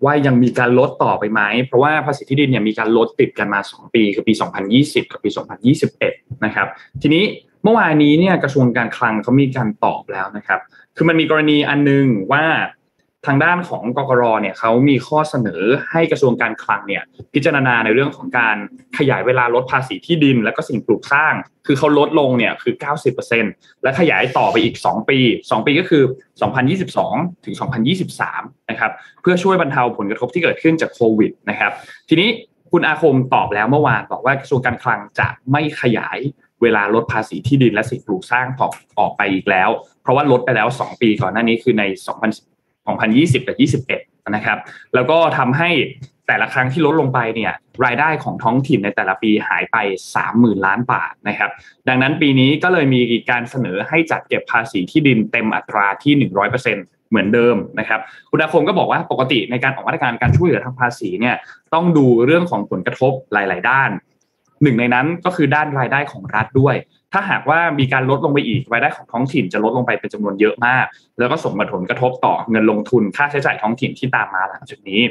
[0.05, 4.33] ว่ายังมีการลดต่อไปไหม เพราะว่าภาษีที่ดินเนี่ยมีการลดติดกันมา 2 ปีคือปี
[4.73, 5.29] 2020 กับปี
[5.85, 6.67] 2021 นะครับ
[7.01, 7.23] ทีนี้
[7.63, 10.59] เมื่อวานนี้เนี่ยกระทรวงการคลังเขามีการตอบแล้วนะครับ
[10.95, 12.43] คือมันมีกรณีอันนึงว่า
[13.27, 15.61] ทางด้านของกกรเนี่ยเขามีข้อเสนอ
[15.91, 17.03] ให้กระทรวงการคลังเนี่ย
[17.33, 18.57] พิจารณาในเรื่องของการ
[18.97, 21.33] ขยายเวลาลดภาษีที่ดิน และก็สิ่งปลูกสร้าง
[21.67, 22.73] คือเขาลดลงเนี่ยคือ
[23.29, 26.03] 90%และขยายต่อไปอีก 2 ปี 2 ปีก็คือ
[26.73, 27.55] 2022 ถึง
[28.11, 31.71] 2023 นะครับเพื่อช่วยบรรเทาผลกระทบที่เกิดขึ้นจากโควิดนะครับ
[32.09, 32.29] ทีนี้
[32.71, 36.17] คุณอาคมตอบแล้วเมื่อวานบอกว่ากระทรวงการคลังจะไม่ขยาย
[36.61, 39.69] เวลาลดภาษีที่ดินและสิ่งปลูกสร้างออกออกไปอีกแล้ว
[40.01, 41.83] เพราะว่าลดไปแล้ว 2 ปีก่อนหน้านี้คือใน
[42.91, 44.57] 2020 กับ 21 นะครับ
[44.95, 45.69] แล้วก็ทำให้
[46.27, 47.53] แต่ละครั้งที่ลดลงไปเนี่ย
[47.85, 49.77] รายได้ของท้องถิ่นในแต่ละปีหายไป
[50.21, 51.51] 30,000 ล้านบาทนะครับ
[51.87, 56.13] ดังนั้นปีนี้ก็เลยมีการเสนอให้จัดเก็บภาษีที่ดินเต็มอัตราที่
[56.61, 61.35] 100%เหมือนเดิมนะครับ คุณอาคมก็บอกว่าปกติในการออกมาตรการการช่วยเหลือทางภาษีเนี่ย
[61.73, 63.89] ต้องดูเรื่องของผลกระทบหลาย ๆ ด้าน
[64.63, 66.75] หนึ่งในนั้นก็คือด้านรายได้ของรัฐด้วย
[67.13, 70.85] ถ้าหากว่ามีการลดลงไปอีกรายได้ของท้องถิ่นจะลดลงไปเป็นจำนวนเยอะมาก
[71.19, 75.01] แล้วก็ส่งผลกระทบต่อเงินลงทุนค่าใช้จ่ายท้องถิ่นที่ตามมาหลังจากนี้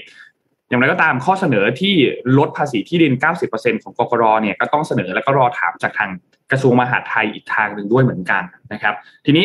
[0.68, 1.94] อย่างไรก็ตามข้อเสนอที่
[2.38, 3.12] ลดภาษีที่ดิน
[3.48, 6.10] 90%ของกกรเนี่ยก็ต้องเสนอแล้วก็รอถามจากทาง
[6.50, 8.94] กระทรวงมหาดไทยอีกทางหนึ่งด้วยเหมือนกันนะครับ
[9.26, 9.44] ทีนี้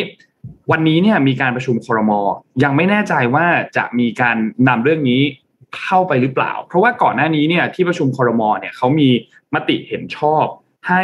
[0.70, 2.12] วันนี้เนี่ยมีการประชุมครม
[2.64, 4.36] ยังไม่แน่ใจว่าจะมีการ
[4.68, 5.22] นำเรื่องนี้
[5.80, 9.08] เข้าไปหรือเปล่า เพราะว่าก่อนหน้านี้เนี่ยที่ประชุมครมเนี่ยเขามี
[9.54, 10.44] มติเห็นชอบ
[10.88, 11.02] ให้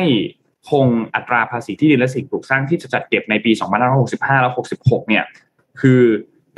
[0.71, 3.53] คงอัตราภาษีที่ดินและสิ่งปลูกสร้างที่จะจัดเก็บในปี
[3.97, 4.51] 2565 และ
[4.81, 5.25] 66 เนี่ย
[5.81, 6.03] คือ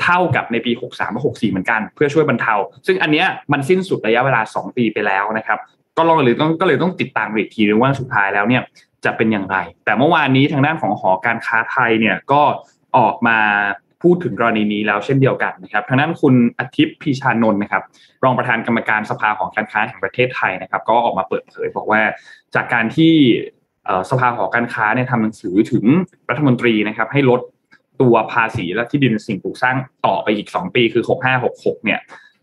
[0.03, 2.55] เท่ากับในปี 63และ64 เหมือนกัน เพื่อช่วยบรรเทา
[2.87, 5.59] ซึ่งอันเนี้ยมันสิ้นสุดระยะเวลา 2 ปีไปแล้วนะครับ
[5.97, 8.63] ก็ลองหรือต้องก็เลยต้องติดตามอีกทีนึงว่าสุดท้ายแล้วเนี่ย
[9.05, 12.43] จะเป็นอย่างไร แต่เมื่อวานนี้ทางด้านของหอการค้าไทยเนี่ยก็
[12.97, 13.39] ออกมา
[14.03, 17.83] พูดถึงกรณีนี้แล้วเช่นเดียวกันนะครับทางด้านคุณอาทิตย์พีชานนท์นะครับ
[18.25, 22.01] รองประธานกรรมการสภาของการค้าแห่งประเทศไทยนะครับ ก็ออกมาเปิดเผยบอกว่า
[22.55, 23.15] จากการที่
[24.11, 25.85] สภาหอการค้าเนี่ยทำหนังสือถึง
[26.31, 27.41] รัฐมนตรีนะครับให้ลด
[28.01, 31.05] ตัวภาษีและที่ดินสิ่งปลูกสร้างต่อไปอีก 2 ปีคือ
[31.45, 32.01] 6566เนี่ย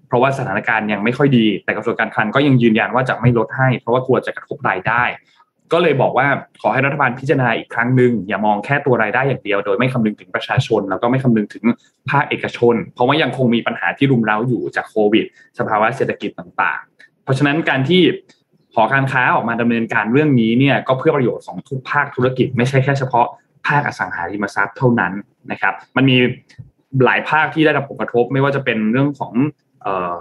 [0.07, 5.03] เพราะว่าสถานการณ์ยังไม่ค่อยดี แต่กระทรวงการคลังก็ยังยืนยันว่าจะไม่ลดให้ เพราะว่ากลัวจะกระทบรายได้
[5.71, 6.27] ก็เลยบอกว่า
[6.61, 11.63] ขอให้รัฐบาลพิจารณาอีกครั้งหนึ่งอย่ามองแค่ตัวรายได้อย่างเดียว โดยไม่คำนึงถึงประชาชน แล้วก็ไม่คำนึงถึง
[12.09, 15.25] ภาคเอกชน เพราะว่ายังคงมีปัญหาที่รุมเร้าอยู่จากโควิด
[15.59, 18.01] สภาวะเศรษฐกิจต่างๆ เพราะฉะนั้นการที่
[18.75, 23.27] หอการค้าออกมาดำเนินการเรื่องนี้เนี่ยก็เพื่อประโยชน์ของทุกภาคธุรกิจ ไม่ใช่แค่เฉพาะ
[23.67, 25.13] ภาคอสังหาริมทรัพย์เท่านั้น
[25.51, 26.17] นะครับ มันมี
[27.05, 29.33] หลายภาคที่ได้รับผลกระทบ ไม่ว่าจะเป็นเรื่องของ
[29.85, 30.17] ออ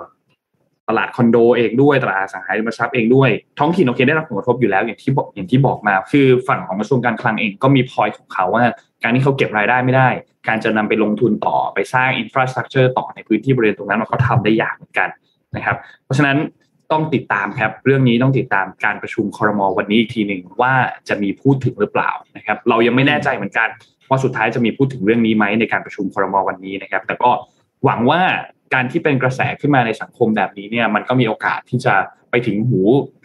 [0.89, 8.65] ตลาดคอนโดเองด้วยตลาดอสังหาริมทรัพย์เองด้วยท้องถิ่นโอเคได้รับผลกระทบอยู่แล้วอย่างที่บอกอย่างที่บอกมา คือฝั่งของกระทรวงการคลังเองก็มีพอยของเขาว่า
[9.03, 10.09] การที่เขาเก็บรายได้ไม่ได้
[10.49, 15.09] การจะนำไปลงทุนต่อไปสร้างอินฟราสตรักเจอร์ต่อในพื้นที่บริเวณตรงนั้นมันเขาทำได้ยากเหมือนกัน
[15.57, 16.37] นะครับ เพราะฉะนั้น
[16.93, 20.73] ต้องติดตามครับ เรื่องนี้ต้องติดตามการประชุมคอรมอวันนี้อีกทีหนึ่งว่า
[21.09, 23.69] จะมีพูดถึงหรือเปล่านะครับ เรายังไม่แน่ใจเหมือนกัน
[24.09, 27.31] ว่าสุดท้ายจะมีพูดถึงเรื่องนี้ไหมในการประชุมคอรมอวันนี้นะครับ แต่ก็
[27.85, 28.21] หวังว่า
[28.75, 31.95] การที่เป็นกระแสขึ้นมาในสังคมแบบนี้เนี่ยมันก็มีโอกาสที่จะ
[32.31, 32.81] ไปถึงหู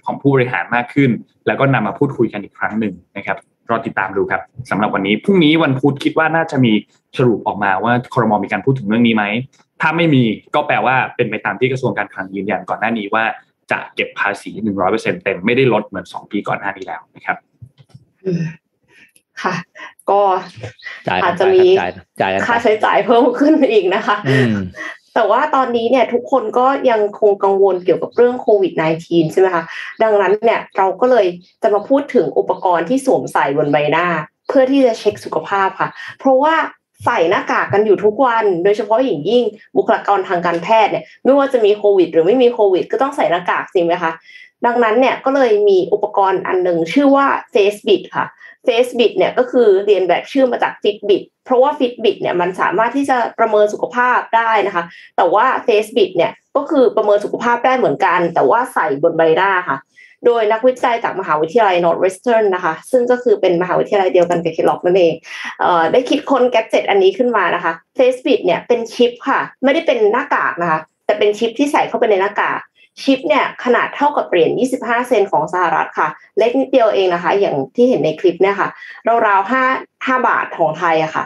[0.06, 1.10] ของผู้บริหารมากขึ้น
[1.48, 3.38] แล้วก็นำมาพูดคุยกันอีกครั้งหนึ่งนะครับ
[3.70, 6.74] รอติดตามดูครับสำหรับวันนี้พรุ่งนี้วันพุธคิดว่าน่าจะมี
[7.18, 9.26] สรุปออกมาว่าครมมีการพูดถึงเรื่องนี้ไหม
[9.82, 10.24] ถ้าไม่มี
[10.56, 13.24] ก็แปลว่าเป็นไปตามที่กระทรวงการคลังยืนยันก่อนหน้านี้ว่า
[13.72, 14.52] จะเก็บภาษี
[14.88, 17.38] 100%เต็มไม่ได้ลดเหมือน2ปีก่อนหน้านี้แล้วนะครับ
[18.26, 18.44] อืม
[19.44, 19.56] ค่ะ
[20.10, 20.22] ก็
[21.08, 24.56] จ่ายอาจจะมีจ่ายจ่ายกันไปค่าใช้จ่ายเพิ่มขึ้นอีกนะคะอืม
[25.14, 29.64] แต่ว่าตอนนี้เนี่ยทุกคนก็ยังคงกังวลเกี่ยวกับเรื่องโควิด -19 ใช่ไหมคะ
[30.04, 31.26] ดังนั้นเนี่ยเราก็เลย
[31.62, 34.08] จะมาพูดถึงอุปกรณ์ที่สวมใส่บนใบหน้า
[34.48, 36.56] เพื่อที่จะเช็คสุขภาพค่ะ เพราะว่า
[37.06, 39.44] ใส่หน้ากากกันอยู่ทุกวัน โดยเฉพาะอย่างยิ่ง
[39.78, 44.12] บุคลากรทางการแพทย์เนี่ย ไม่ว่าจะมีโควิด หรือไม่มีโควิด ก็ต้องใส่หน้ากากจริงไหมคะ
[44.66, 48.26] ดังนั้นเนี่ยก็เลยมีอุปกรณ์อันหนึ่งชื่อว่า Facebit ค่ะ
[48.68, 54.84] Facebit เนี่ยก็คือเรียนแบบชื่อมาจาก Fitbit เพราะว่า Fitbit เนี่ยมันสามารถที่จะประเมินสุขภาพได้นะคะ
[55.18, 59.78] แต่ว่า Facebit เนี่ยก็คือประเมินสุขภาพได้เหมือนกัน แต่ว่าใส่บนใบหน้าค่ะ
[60.28, 65.14] โดยนักวิจัยจากมหาวิทยาลัย Northwestern นะคะ ซึ่งก็คือเป็นมหาวิทยาลัยเดียวกันกับเคล็อกนั่นเอง
[65.62, 72.60] เอ่อได้คิดค้นแกจ็ตอันนี้ขึ้นมานะคะ Facebit เนี่ยเป็นชิปค่ะ ไม่ได้เป็นหน้ากากนะคะ แต่เป็นชิปที่ใส่เข้าไปในหน้ากาก
[73.04, 78.70] ชิปเนี่ยขนาดเท่ากับเหรียญ 25 เซนของสหรัฐค่ะ เล็กนิดเดียวเองนะคะ อย่างที่เห็นในคลิปเนี่ยค่ะ
[79.28, 81.24] ราวๆ5 5บาทของไทยอะค่ะ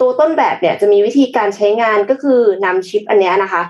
[0.00, 3.62] ตัวต้นแบบเนี่ยจะมีวิธีการใช้งานก็คือนำชิปอันนี้นะคะ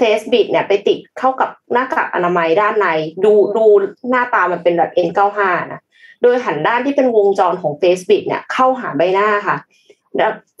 [0.00, 2.86] Facebit เนี่ยไปติดเข้ากับหน้ากากอนามัยด้านใน
[3.24, 3.64] ดูดู
[4.10, 5.40] หน้าตามันเป็นแบบ N95
[5.72, 5.80] นะ
[6.22, 9.56] โดยหันด้านที่เป็นวงจรของ Facebit เนี่ยเข้าหาใบหน้าค่ะ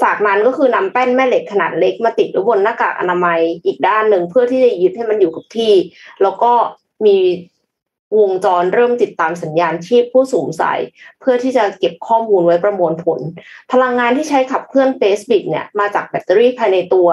[0.02, 5.72] จากนั้นก็คือนำแป้นแม่เหล็กขนาดเล็กมาติดไว้บนหน้ากากอนามัยอีกด้านหนึ่งเพื่อที่จะยึดให้มันอยู่กับที่
[6.22, 6.52] แล้วก็
[7.06, 7.16] มี
[8.18, 10.74] วงจรเริ่มติดตามสัญญาณชีพผู้สูงใส่
[11.20, 13.20] เพื่อที่จะเก็บข้อมูลไว้ประมวลผล
[13.72, 17.08] พลังงานที่ใช้ขับเคลื่อน Facebit เนี่ยมาจากแบตเตอรี่ภายในตัว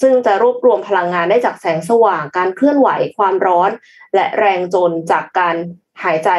[0.00, 3.70] ซึ่งจะรวบรวมพลังงานได้จากแสงสว่าง การเคลื่อนไหวความร้อน
[4.14, 5.54] และแรงจนจากการ
[6.04, 6.30] หายใจ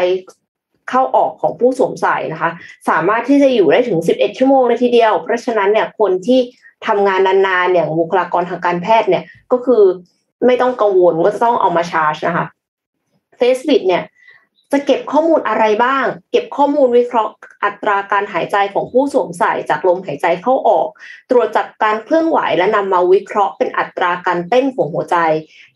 [0.89, 2.51] เข้าออกของผู้สวมใส่นะคะ
[2.89, 6.39] สามารถที่จะอยู่ได้ถึง 11 ชั่วโมงเลยทีเดียว เพราะฉะนั้นเนี่ยคนที่
[6.87, 9.83] ทำงานนานๆอย่างบุคลากรทางการแพทย์เนี่ยก็คือ
[10.45, 12.45] ไม่ต้องกังวลว่าจะต้องเอามาชาร์จนะคะ
[13.39, 14.03] Facebit เนี่ย
[14.71, 20.87] จะเก็บข้อมูลอะไรบ้าง เก็บข้อมูลวิเคราะห์อัตราการหายใจของผู้สวมใส่จากลมหายใจเข้าออก
[21.29, 25.17] ตรวจจับการเคลื่อนไหวและนำมาวิเคราะห์เป็นอัตราการเต้นของหัวใจ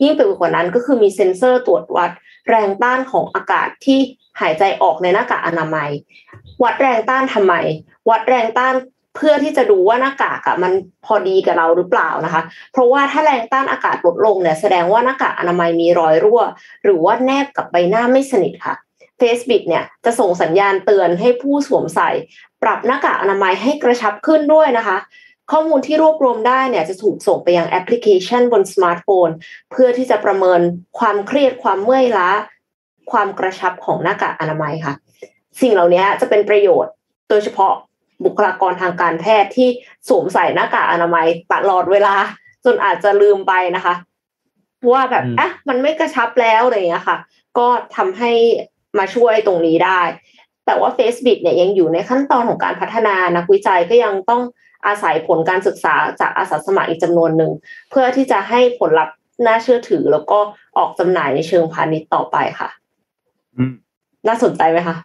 [0.02, 2.12] ยิ่งไปกว่านั้นก็คือมีเซ็นเซอร์ตรวจวัด
[2.50, 4.00] แรงต้านของอากาศที่
[4.42, 5.90] หายใจออกในหน้ากากอนามัย
[6.64, 7.54] วัดแรงต้านทำไม
[8.10, 8.76] วัดแรงต้าน
[9.16, 10.72] เพื่อที่จะดูว่าหน้ากากอะมัน
[11.06, 12.42] พอดีกับเราหรือเปล่านะคะ
[12.74, 16.42] เพราะว่าถ้าแรงต้านอากาศลดลงเนี่ยแสดงว่าหน้ากากอนามัยมีรอยรั่ว
[16.84, 18.76] หรือว่าแนบกับใบหน้าไม่สนิทค่ะ
[19.22, 22.10] Facebook เนี่ยจะส่งสัญญาณเตือนให้ผู้สวมใส่
[22.64, 24.98] ปรับหน้ากากอนามัยให้กระชับขึ้นด้วยนะคะ
[25.52, 29.30] ข้อมูลที่รวบรวมได้เนี่ยจะถูกส่งไปยังแอปพลิเคชันบนสมาร์ทโฟน
[29.72, 30.62] เพื่อที่จะประเมิน
[31.00, 32.30] ความเครียดความเมื่อยล้า
[33.12, 34.94] ความกระชับของหน้ากากอนามัยค่ะ
[35.62, 36.94] สิ่งเหล่านี้จะเป็นประโยชน์
[37.30, 37.74] โดยเฉพาะ
[38.26, 39.70] บุคลากรทางการแพทย์ที่
[40.10, 42.16] สวมใส่หน้ากากอนามัยตลอดเวลา
[42.66, 43.94] จนอาจจะลืมไปนะคะ
[44.92, 47.18] ว่าแบบอะมันไม่กระชับแล้วอะไรอย่างเงี้ยค่ะ
[47.58, 48.32] ก็ทำให้
[49.00, 50.02] มาช่วยตรงนี้ได้
[50.66, 54.42] แต่ว่า Facebook เนี่ยยังอยู่ในขั้นตอนของการพัฒนานักวิจัยก็ยังต้อง
[54.88, 57.52] อาศัยผลการศึกษาจากอาสาสมัครอีกจำนวนหนึ่ง
[57.92, 60.40] เพื่อที่จะให้ผลลัพธ์น่าเชื่อถือแล้วก็
[60.78, 62.70] ออกจำหน่ายในเชิงพาณิชย์ต่อไปค่ะ
[63.58, 63.74] อืม
[64.28, 64.96] น่าสนใจไหมคะ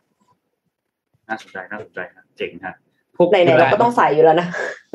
[1.29, 2.75] น่าสนใจน่าสนใจนะเจ๋งฮะ
[3.31, 4.49] ไหนๆเราก็ต้องใส่อยู่แล้วนะ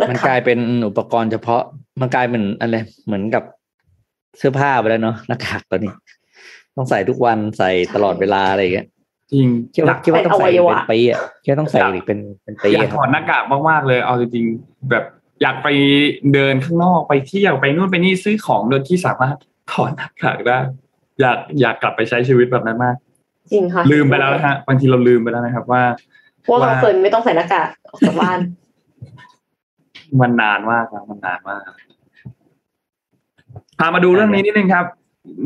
[0.09, 1.61] มันกลายเป็นอุปกรณ์เฉพาะ
[2.01, 3.43] มันกลายเป็นอะไรเหมือนกับ
[4.37, 5.93] เสื้อผ้าไปแล้วเนาะหน้ากากตัวนี้
[6.77, 8.87] ต้องใส่ทุกวันใส่ตลอดเวลาอะไรอย่างเงี้ย
[9.31, 15.03] จริงคิดว่าคิดว่าต้องใส่เป็นปีอะคิดว่าต้องใส่อีกเป็นเป็นปีอยากคถรับอดหน้ากากมากๆเลยเอาจริงๆแบบ
[15.41, 15.67] อยากไป
[16.33, 19.35] เดินข้างนอกไปเที่ยวไปนู่นไปนี่ซื้อของโดยที่สามารถ
[19.71, 20.57] ถอดหน้ากากได้
[21.21, 22.95] อยากอยากกลับไปใช้ชีวิตแบบนั้นมาก
[23.51, 25.83] จริงค่ะ ลืมไปแล้วนะฮะบางทีเราลืมไปแล้วนะครับ ว่า
[26.49, 28.39] ว่าเราเคยไม่ต้องใส่หน้ากากออกจากบ้าน
[30.21, 31.61] มันนานมากครับมันนานมาก
[33.79, 34.85] พามาดูเรื่องนี้นิดนึงครับ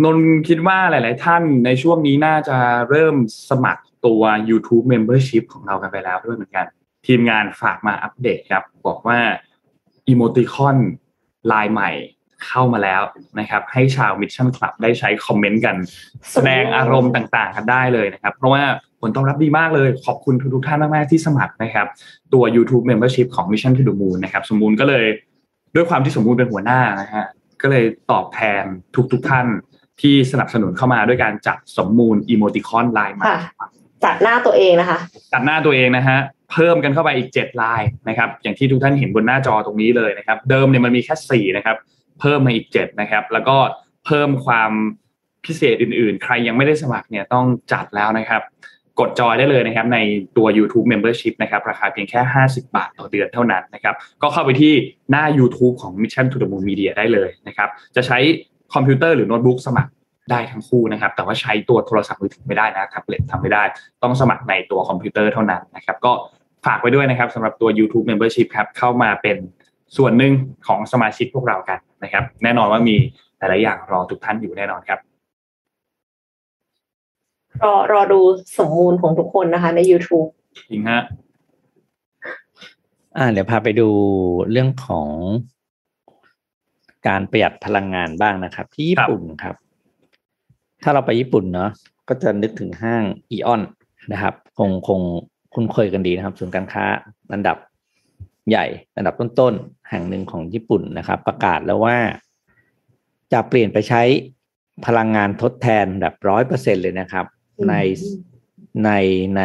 [0.04, 2.58] นนคิดว่าหลาย ๆ ท่านในช่วงนี้น่าจะ
[2.90, 3.16] เริ่ม
[3.50, 6.66] สมัครตัว YouTube Membership ของเรากันไปแล้วด้วยเหมือนกัน
[7.08, 9.20] ทีมงานฝากมาอัปเดตครับ บอกว่า
[10.08, 10.78] emoticon
[11.52, 11.92] ลายใหม่
[12.48, 13.02] เข้ามาแล้ว
[13.40, 15.76] นะครับ ให้ชาว Mission Club ได้ใช้คอมเมนต์กัน
[16.32, 18.64] แสดงอารมณ์ต่าง ๆ กันได้เลยนะครับ เพราะว่า
[19.02, 21.88] ผลตอบรับดีมากเลย ขอบคุณทุก ๆ ท่านมาก ๆ ที่สมัครนะครับ
[22.34, 25.06] ตัว YouTube Membership ของ Mission to the Moon นะครับ สมมูลก็เลย
[25.76, 27.26] ด้วยความที่สมมูลเป็นหัวหน้านะฮะ
[27.62, 28.64] ก็เลยตอบแทน
[29.12, 29.48] ทุก ๆ ท่าน
[30.02, 33.68] ที่สนับสนุนเข้ามาด้วยการจัดสมมูล emoticon ลายใหม่ค่ะ
[34.06, 35.00] จัดหน้าตัวเองนะคะ
[35.34, 36.18] ตัดหน้าตัวเองนะฮะ
[36.52, 41.78] เพิ่มกันเข้าไปอีก7ลายนะครับ อย่างที่ทุกท่านเห็นบนหน้าจอตรงนี้เลยนะครับ เดิมเนี่ยมันมีแค่4นะครับ
[42.20, 43.58] เพิ่มมาอีก7นะครับ แล้วก็
[44.06, 44.72] เพิ่มความ
[45.46, 48.42] พิเศษอื่นๆ ใครยังไม่ได้สมัครเนี่ยต้องจัดแล้วนะครับ
[49.00, 49.98] กดจอยได้เลยนะครับ ใน
[50.38, 54.74] ตัว YouTube Membership นะครับราคาเพียงแค่ 50 บาทต่อเดือนเท่านั้นนะครับ ก็เข้าไปที่
[55.12, 58.18] หน้า YouTube ของ Mission to the Moon Media ได้เลยนะครับ จะใช้
[58.74, 59.92] คอมพิวเตอร์หรือโน้ตบุ๊กสมัคร
[60.32, 63.64] ได้ทั้งคู่นะครับ แต่ว่าใช้ตัวโทรศัพท์มือถือไม่ได้นะแท็บเล็ตทำไม่ได้
[64.04, 66.12] ต้องสมัครในตัวคอมพิวเตอร์เท่านั้นนะครับ ก็
[66.66, 69.38] ฝากไว้ด้วยนะครับสำหรับตัว YouTube Membership ครับ เข้ามาเป็น
[69.98, 70.34] ส่วนหนึ่ง
[70.68, 72.96] ของสมาชิกพวกเรากันนะครับ แน่นอนว่ามี
[73.38, 75.00] หลายๆอย่างรอทุกท่านอยู่แน่นอนครับ
[77.64, 78.20] รอรอดู
[78.58, 80.28] สมมูลของทุกคนนะคะใน YouTube
[80.70, 81.02] จริงฮะ
[83.18, 83.90] อ่าเดี๋ยวพาไปดู
[84.52, 85.10] เรื่องของ
[87.08, 89.56] การประหยัดพลังงานบ้างนะครับ ที่ญี่ปุ่นครับ
[90.84, 91.70] ถ้าเราไปญี่ปุ่นเนาะ
[92.10, 93.62] ก็จะนึกถึงห้าง AEON
[94.12, 95.02] นะครับ คงคง
[95.54, 96.86] คุ้นเคยกันดีนะครับศูนย์การค้า
[97.34, 97.58] อันดับ
[98.50, 98.66] ใหญ่
[98.98, 101.98] อันดับต้นๆแห่งหนึ่งของญี่ปุ่นนะครับ ประกาศแล้วว่า
[103.34, 104.02] จะเปลี่ยนไปใช้
[104.86, 107.26] พลังงานทดแทนแบบร้อยเปอร์เซ็นเลยนะครับ
[107.70, 107.74] ใน
[108.86, 108.92] ใน
[109.38, 109.44] ใน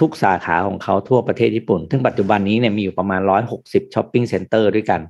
[0.00, 5.00] ทุกสาขาของเขาทั่วประเทศญี่ปุ่น ซึ่งปัจจุบันนี้เนี่ยมีอยู่ประมาณร้อยหกสิบ shopping center ด้วยกัน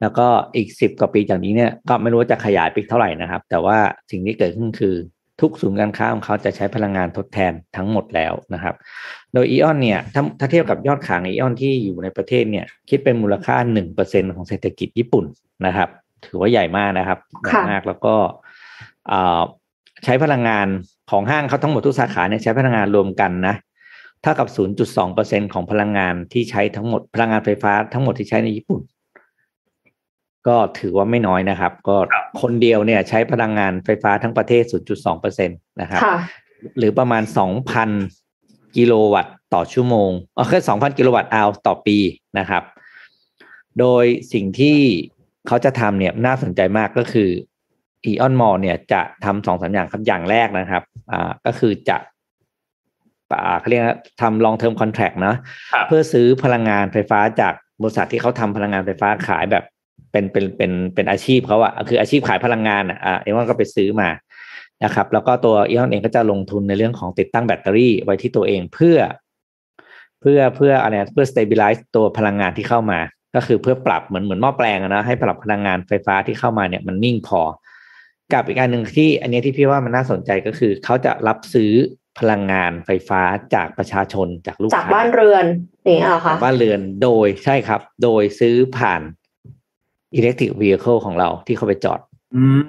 [0.00, 3.78] แล้วก็อีกสิบกว่าปีจากนี้เนี่ยก็ไม่รู้ว่าจะขยายไปเท่าไหร่นะครับ แต่ว่า
[4.10, 4.94] สิ่งที่เกิดขึ้นคือ
[5.40, 8.74] ทุกศูนย์การค้าของเขาจะใช้พลังงานทดแทนทั้งหมดแล้วนะครับ
[9.34, 15.24] โดยอีออนเนี่ยถ้าถ้าเทียบกับยอดขายอีออนที่อยู่ในประเทศเนี่ยคิดเป็นมูลค่าหนึ่งเปอร์เซ็นของเศรษฐกิจญี่ปุ่น
[15.66, 15.88] นะครับ
[16.26, 18.14] ถือว่าใหญ่มากนะครับใหญ่มากแล้วก็
[20.04, 20.66] ใช้พลังงาน
[21.10, 23.54] ของห้างเขาทั้งหมดทุกสาขาเนี่ยใช้พลังงานรวมกันนะ
[24.22, 24.48] เท่ากับ
[25.00, 28.80] 0.2%ของพลังงานที่ใช้ทั้งหมดพลังงานไฟฟ้าทั้งหมดที่ใช้ในญี่ปุ่น
[30.46, 31.96] ก็ถือว่าไม่น้อยนะครับ ก็
[32.40, 34.62] คนเดียวเนี่ยใช้พลังงานไฟฟ้าทั้งประเทศ
[35.06, 36.02] 0.2%นะครับ
[36.78, 37.22] หรือประมาณ
[38.00, 41.98] 2,000 กิโลวัตต์ต่อชั่วโมงเออแค่2,000 กิโลวัตต์อาวต่อปี
[42.38, 42.62] นะครับ
[43.80, 44.78] โดยสิ่งที่
[45.46, 47.30] เขาจะทำเนี่ยน่าสนใจมากก็คือ
[48.04, 51.96] อีออนมอลเนี่ยจะทำสองสามอย่างครับอย่างแรกนะครับ อ่าก็คือจะ
[53.60, 53.84] เขาเรียก
[54.20, 55.34] ทำ long term contract นะ
[55.86, 59.64] เพื่อซื้อพลังงานไฟฟ้าจากบริษัทที่เขาทำพลังงานไฟฟ้าขายแบบ
[60.12, 64.08] เป็นเป็นเป็นเป็นอาชีพเขาอะคืออาชีพขายพลังงานอะเอวอนก็ไปซื้อมา
[64.84, 68.98] นะครับ แล้วก็ตัวเอวอนเองก็จะลงทุนในเรื่องของติดตั้งแบตเตอรี่ไว้ที่ตัวเองเพื่อ
[70.20, 72.98] เพื่อเพื่ออะไรเพื่อ stabilize ตัวพลังงานที่เข้ามา
[73.36, 77.40] ก็คือเพื่อปรับเหมือนเหมือนหม้อแปลงนะให้ปรับพลังงานไฟฟ้าที่เข้ามาเนี่ยมันนิ่งพอ
[78.32, 81.72] กับอีกการหนึ่งที่อันนี้ที่พี่ว่ามันน่าสนใจก็คือเขาจะรับซื้อ
[82.18, 83.22] พลังงานไฟฟ้า
[83.54, 85.44] จากประชาชนจากลูกค้าจากบ้านเรือน
[85.86, 89.02] นี่อะค่ะบ้านเรือนโดยใช่ครับ โดยซื้อผ่าน
[90.16, 92.00] electric vehicle ของเราที่เขาไปจอด
[92.36, 92.60] อืม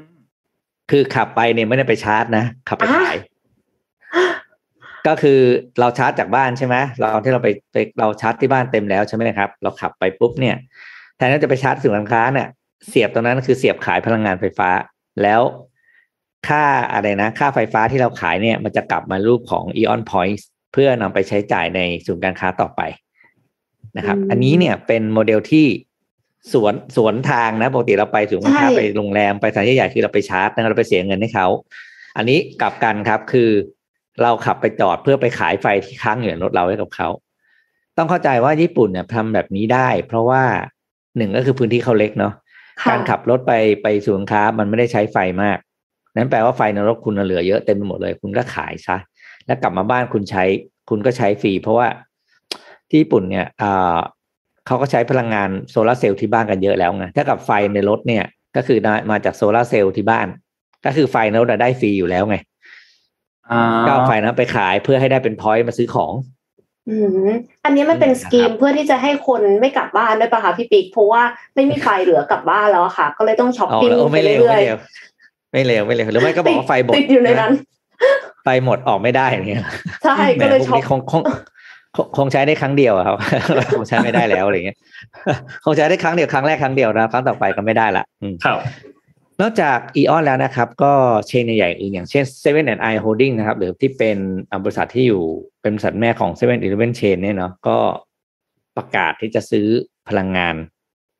[0.92, 3.18] คือขับไปเนี่ยไม่ได้ไปชาร์จนะ ขับไปขาย
[5.08, 5.40] ก็คือ
[5.80, 10.56] เราชาร์จจากบ้านใช่ไหมเราที่เราไปไปเราชาร์จที่บ้านเต็มแล้วใช่ไหมครับ เราขับไปปุ๊บเนี่ย
[11.16, 12.48] แทนที่จะไปชาร์จสิ่งค้าเนี่ย
[12.88, 14.70] เสียบตรงนั้นคือเสียบขายพลังงานไฟฟ้า
[15.24, 15.42] แล้ว
[16.48, 22.82] ค่าอะไรนะ ค่าไฟฟ้าที่เราขายเนี่ย มันจะกลับมารูปของ Eon Points เพื่อนำไปใช้จ่ายในศูนย์การค้าต่อไป
[23.98, 25.66] นะครับ อันนี้เนี่ยเป็นโมเดลที่
[26.54, 31.48] สวนสวนทางนะปกติเราไปศูนย์การค้าไปโรงแรมไปสถานที่ใหญ่คือเราไปชาร์จนะเราไปเสียเงินให้เขา
[32.18, 33.50] อันนี้กลับกันครับคือ
[34.22, 37.10] เราขับไปจอดเพื่อไปขายไฟที่ค้างอยู่ในรถเราให้กับเขา
[37.98, 40.44] ต้องเข้าใจว่าญี่ปุ่นเนี่ยทำแบบนี้ได้ เพราะว่า
[41.18, 42.34] หนึ่งก็คือพื้นที่เขาเล็กเนาะ
[42.90, 45.58] การขับรถไปไปศูนย์ค้ามันไม่ได้ใช้ไฟมาก
[46.16, 48.98] นั้นแปลว่าไฟในรถคุณเหลือเยอะเต็มไปหมดเลย คุณก็ขายซะ
[49.46, 50.44] แล้วกลับมาบ้านคุณใช้
[50.90, 51.88] คุณก็ใช้ฟรีเพราะว่า
[52.90, 53.46] ที่ญี่ปุ่นเนี่ย
[54.68, 58.78] เขาก็ใช้พลังงานโซลาเซลล์ที่บ้านกันเยอะแล้วไงถ้ากับไฟในรถเนี่ย ก็คือ
[59.12, 60.28] มาจากโซลาเซลล์ที่บ้าน
[60.86, 62.38] ก็คือไฟในรถได้ฟรีอยู่แล้วไง
[63.86, 66.14] ก็เอาไฟนั้นไปขายเพื่อให้ได้เป็น point มาซื้อของ
[66.90, 67.30] อืม
[67.66, 71.22] อันนี้มันเป็น scheme เพื่อที่จะให้คนไม่กลับบ้านด้วยป่ะคะพี่ปิ๊กเพราะว่า
[71.56, 74.62] ไม่มีไฟเหลือกลับบ้านแล้วค่ะ ก็เลยต้องช็อปปิ้งไปเรื่อย
[75.52, 77.52] ไม่เร็วไม่เร็วหรือไม่ก็บอกว่าไฟหมดติดอยู่ในนั้น
[78.44, 79.64] ไฟหมดออกไม่ได้อย่างเงี้ย
[80.04, 81.22] ใช่ก็เลยช็อปคงคง
[82.18, 83.16] คงใช้ได้ครั้งเดียวครับ
[83.78, 84.78] คงใช้ไม่ได้แล้วอะไรเงี้ย
[85.66, 88.04] คงใช้ได้ครั้งเดียวครั้งแรกครั้งเดียวนะครั้งต่อไปก็ไม่ได้ละ
[88.46, 88.60] ครับ
[89.42, 90.94] นอกจาก AEON แล้วนะครับ ก็
[91.28, 94.18] chain ใหญ่อื่นอย่างเช่น Seven & i Holdings นะครับ หรือที่เป็น
[94.64, 95.24] บริษัทที่อยู่
[95.62, 97.78] เป็นบริษัทแม่ของเซเว่นอีเลฟเว่น chain เนี่ยเนาะก็
[98.78, 99.68] ประกาศที่จะซื้อ
[100.10, 100.56] พลังงาน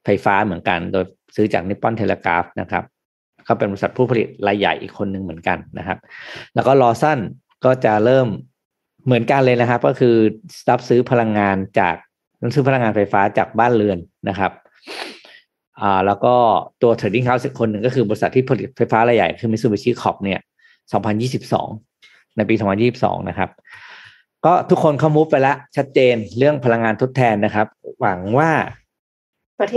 [0.06, 1.06] ไฟฟ้าเหมือนกัน โดย
[1.36, 2.84] ซื้อจาก Nippon Telegraph นะครับ
[3.48, 5.98] ก็เป็นบริษัทผู้ผลิตรายใหญ่อีกคนหนึ่งเหมือนกันนะครับ
[6.56, 7.20] แล้วก็ Lawson
[7.66, 8.28] ก็จะเริ่ม
[9.10, 10.16] เหมือนกันเลยนะครับ ก็คือ
[10.70, 11.96] รับซื้อพลังงานจาก
[12.56, 13.98] ซื้อพลังงานไฟฟ้าจากบ้านเรือน
[14.30, 14.52] นะครับ
[15.82, 16.34] อ่าแล้วก็
[16.82, 20.40] ตัว trading house อีกคนหนึ่งก็คือบริษัทที่ผลิตไฟฟ้ารายใหญ่ คือ Mitsubishi Corp เนี่ย
[21.58, 22.56] 2022 ในปี
[22.92, 23.50] 2022 นะครับ
[24.46, 27.68] ก็ทุกคนเข้ามุฟไปแล้ว ชัดเจนเรื่องพลังงานทดแทนนะครับ
[28.00, 28.52] หวังว่า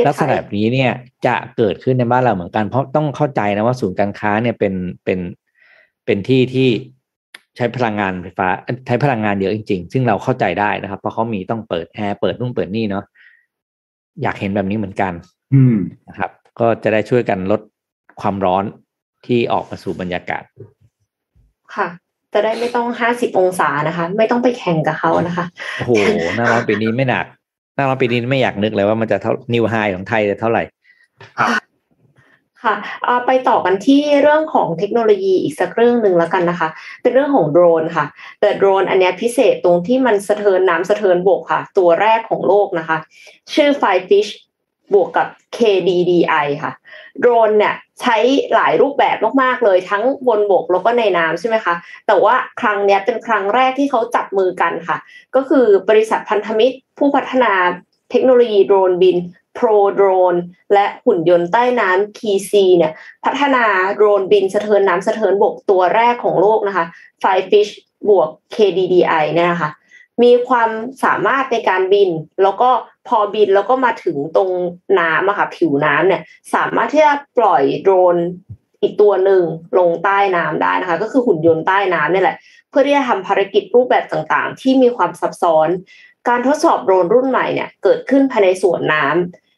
[0.08, 0.92] ลักษณะแบบนี้เนี่ย
[1.26, 5.18] จะเกิดขึ้นในบ้านเราเหมือนกัน เพราะต้องเข้าใจนะว่าศูนย์การค้าเนี่ยเป็นเป็น
[6.04, 6.68] เป็นที่ที่
[7.56, 8.48] ใช้พลังงานไฟฟ้า
[8.86, 13.04] ใช้พลังงานเยอะจริง ๆ ซึ่งเราเข้าใจได้นะครับ เพราะเขามีต้องเปิดแอร์เปิดนู่นเปิดนี่เนาะ
[14.22, 15.12] อยากเห็นแบบนี้เหมือนกัน
[15.54, 15.76] อืม
[16.08, 17.60] นะครับ ก็จะได้ช่วยกันลด
[18.20, 18.64] ความร้อน
[19.26, 20.42] ที่ออกมาสู่บรรยากาศ
[21.74, 21.88] ค่ะ
[22.32, 25.46] จะได้ไม่ต้องห้าสิบองศานะคะ ไม่ต้องไปแข่งกับเขานะคะ
[25.78, 25.92] โอ้โห
[26.36, 27.26] หน้าร้อนปีนี้ไม่หนัก
[27.74, 30.62] หน้าร้อนปีนี้ไม่อยากนึกเลยว่ามันจะเท่านิวไฮของไทยจะเท่าไหร่
[32.64, 32.74] ค่ะ
[33.26, 36.68] ไปต่อกันที่เรื่องของเทคโนโลยีอีกสักเรื่องหนึ่งแล้วกันนะคะ
[37.02, 38.06] เป็นเรื่องของโดรนค่ะ
[38.40, 42.98] แต่โดรนอันนี้พิเศษตรงที่มันสะเทินน้ำสะเทินบกค่ะ ตัวแรกของโลกนะคะ
[43.54, 44.30] ชื่อ Firefish
[44.94, 46.72] บวกกับ KDDI ค่ะ
[47.20, 48.16] โดรนเนี่ยใช้
[48.54, 51.74] หลายรูปแบบมากๆเลยทั้งบนบกแล้วก็ในน้ำใช่ไหมคะ
[52.06, 54.96] แต่ว่าครั้งนี้เป็นครั้งแรกที่เขาจับมือกันค่ะ
[55.34, 57.52] ก็คือบริษัทพันธมิตรผู้พัฒนา
[58.10, 59.16] เทคโนโลยีโดรนบิน
[59.64, 60.34] โปรโดรน
[60.74, 62.92] และหุ่นยนต์ใต้น้ำ KC เนี่ย
[63.24, 66.84] พัฒนาโดรนบินสะเทินน้ำสะเทินบกตัวแรกของโลกนะคะ
[67.22, 67.72] Firefish
[68.08, 69.70] บวก KDDI เนี่ยนะคะ
[70.22, 70.70] มีความ
[71.04, 72.08] สามารถในการบิน
[72.42, 72.70] แล้วก็
[73.08, 74.50] พอบินแล้วก็มาถึงตรง
[75.00, 76.22] น้ำอะค่ะผิวน้ำเนี่ย
[76.54, 78.16] สามารถที่จะปล่อยโดรน
[78.82, 79.42] อีกตัวหนึ่ง
[79.78, 82.36] ลงใต้น้ำได้นะคะ ก็คือหุ่นยนต์ใต้น้ำนี่แหละ
[82.70, 85.68] เพื่อที่จะทำภารกิจรูปแบบต่างๆ ที่มีความซับซ้อน
[86.28, 89.51] การทดสอบโดรนรุ่นใหม่เนี่ย เกิดขึ้นภายในสวนน้ำ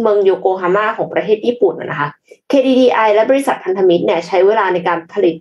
[0.00, 2.08] เมืองโยโกฮาม่าของประเทศญี่ปุ่นนะคะ
[2.50, 5.36] KDDI และบริษัทพันธมิตรเนี่ยใช้เวลาในการผลิต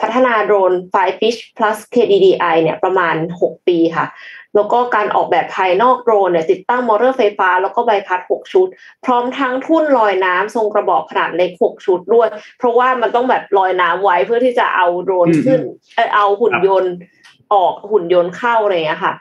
[0.00, 4.06] พัฒนาโดรน Fifish plus KDDI เนี่ยประมาณ 6 ปีค่ะ
[4.54, 8.68] แล้วก็การออกแบบภายนอกโดรนเนี่ยติดตั้งมอเตอร์ไฟฟ้า แล้วก็ใบพัด 6 ชุด
[9.04, 12.28] พร้อมทั้งทุ่นลอยน้ำทรงกระบอกขนาดเล็ก 6 ชุดด้วย
[12.58, 15.60] เพราะว่ามันต้องแบบลอยน้ำไว้เพื่อที่จะเอาโดรนขึ้น
[16.14, 16.94] เอาหุ่นยนต์
[17.54, 19.14] ออกหุ่นยนต์เข้าอะไรอย่างเงี้ยค่ะ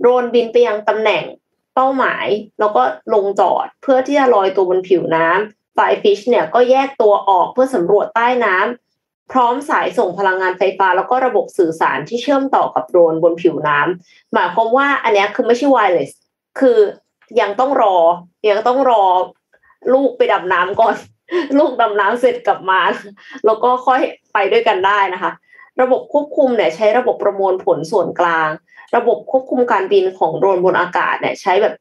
[0.00, 1.22] โดรนบินไปยังตำแหน่ง
[1.76, 2.26] เป้าหมาย
[2.60, 2.82] แล้วก็
[3.14, 16.10] ลงจอดเพื่อที่จะลอยตัวบนผิวน้ำ Fifish เนี่ยก็แยกตัวออกเพื่อสำรวจใต้น้ำพร้อมสายส่งพลังงานไฟฟ้า แล้วก็ระบบสื่อสารที่เชื่อมต่อกับโดรนบนผิวน้ำหมายความว่าอันนี้คือไม่ใช่ไวเลส
[16.60, 16.78] คือ
[17.40, 17.96] ยังต้องรอ
[18.50, 19.04] ยังต้องรอ
[19.92, 20.96] ลูกไปดำน้ำก่อน
[21.58, 22.80] ลูกดำน้ำเสร็จกลับมา
[23.46, 24.00] แล้วก็ค่อย
[24.32, 25.32] ไปด้วยกันได้นะคะ
[25.82, 28.48] ระบบควบคุมเนี่ยใช้ระบบประมวลผลส่วนกลาง
[28.96, 31.74] ระบบควบคุมการบินของโดรนบนอากาศเนี่ยใช้แบบ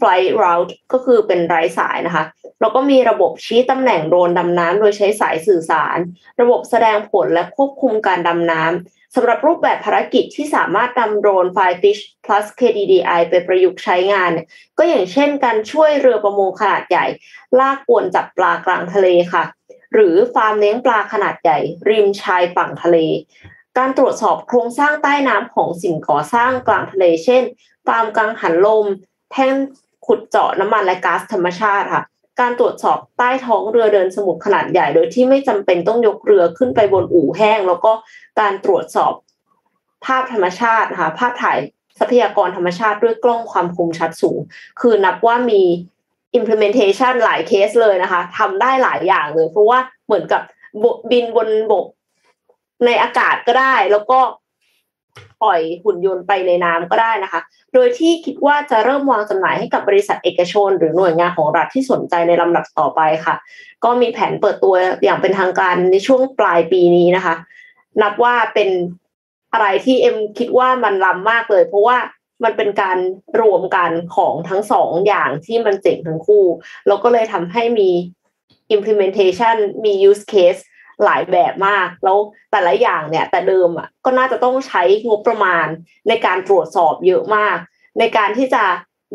[0.00, 2.24] flight route ก็คือเป็นไร้สายนะคะ
[2.60, 5.98] แล้วก็มีระบบชี้ตำแหน่งโดรนดำน้ำโดยใช้สายสื่อสาร
[6.40, 14.32] ระบบแสดงผลและควบคุมการดำน้ำสำหรับรูปแบบภารกิจที่สามารถนำโดรน Firefish plus KDDI ไปประยุกต์ใช้งาน
[14.78, 17.06] ก็อย่างเช่นการช่วยเรือประมงขนาดใหญ่
[17.58, 19.44] ลากอวนจับปลากลางทะเลค่ะ
[19.92, 22.96] หรือฟาร์มเลี้ยงปลาขนาดใหญ่ ริมชายฝั่งทะเล
[23.78, 27.42] การตรวจสอบโครงสร้างใต้น้ำของสิ่งก่อสร้างกลางทะเล เช่น
[27.86, 28.86] ฟาร์มกังหันลม
[29.32, 29.54] แท่ง
[30.06, 32.04] ขุดเจาะน้ำมันและก๊าซธรรมชาติค่ะ
[32.40, 37.92] การตรวจสอบใต้ท้องเรือเดินสมุทรขนาดใหญ่ โดยที่ไม่จำเป็นต้องยกเรือขึ้นไปบนอู่แห้ง แล้วก็
[38.40, 39.12] การตรวจสอบ
[40.04, 41.58] ภาพธรรมชาตินะคะภาพถ่าย
[41.98, 44.38] ทรัพยากรธรรมชาติด้วยกล้องความคมชัดสูง
[44.80, 45.62] คือนับว่ามี
[46.38, 50.42] implementation หลายเคสเลยนะคะทำได้หลายอย่างเลย เพราะว่าเหมือนกับ
[51.10, 51.86] บินบนบก
[52.84, 54.20] ในอากาศก็ได้ แล้วก็
[55.42, 57.40] ปล่อยหุ่นยนต์ไปในน้ำก็ได้นะคะ
[57.74, 63.34] โดยที่คิดว่าจะเริ่มวางจำหน่ายให้กับบริษัทเอกชน หรือหน่วยงานของรัฐที่สนใจในลำดับต่อไปค่ะ
[63.84, 67.34] ก็มีแผนเปิดตัวอย่างเป็นทางการในช่วงปลายปีนี้นะคะ
[68.02, 68.68] นับว่าเป็น
[69.52, 71.96] อะไรที่เอ็มคิดว่ามันล้ำมากเลย เพราะว่า
[72.44, 72.98] มันเป็นการ
[73.40, 76.44] รวมกันของทั้งสองอย่างที่มันเจ๋งทั้งคู่
[76.86, 77.90] แล้วก็เลยทำให้มี
[78.74, 80.60] implementation มี use case
[81.04, 82.18] หลายแบบมาก แล้ว
[82.50, 85.66] แต่ละอย่างเนี่ย แต่เดิมอะก็น่าจะต้องใช้งบประมาณ
[86.08, 87.56] ในการตรวจสอบเยอะมาก
[87.98, 88.64] ในการที่จะ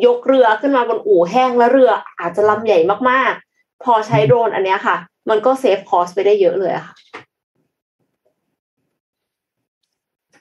[0.05, 4.97] ยกเรือขึ้นมาบนอู่แห้งแล้วเรืออาจจะลำใหญ่มากๆ พอใช้โดรนอันนี้ค่ะ
[5.29, 6.95] มันก็เซฟคอสไปได้เยอะเลยค่ะ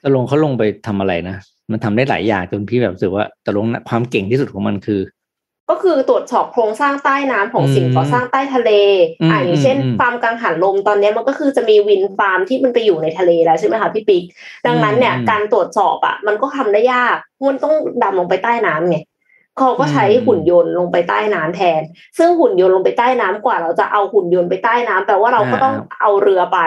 [0.03, 1.35] ตลงเขาลงไปทำอะไรนะ
[1.71, 5.01] มันทำได้หลายอย่างจนพี่แบบรู้สึกว่าตลงความเก่งที่สุดของมันคือ
[5.69, 8.71] ก็คือตรวจสอบโครงสร้างใต้น้ำของสิ่งก่อสร้างใต้ทะเล
[9.31, 14.23] อ่าอย่างเช่นฟาร์มกังหันลมตอนนี้มันก็คือจะมีวินฟาร์มที่มันไปอยู่ในทะเลแล้วใช่ไหมคะพี่ปิ๊ก
[14.65, 17.17] ดังนั้นเนี่ย การตรวจสอบอะ มันก็ทำได้ยาก
[17.49, 17.73] มันต้อง
[18.03, 18.97] ดำลงไปใต้น้ำไง
[19.59, 21.81] เขาก็ใช้หุ่นยนต์ลงไปใต้น้ำแทน
[22.17, 26.59] ซึ่งหุ่นยนต์ลงไปใต้น้ำกว่าเราจะเอาหุ่นยนต์ไปใต้น้ำแปลว่าเราก็ต้องเอาเรือไป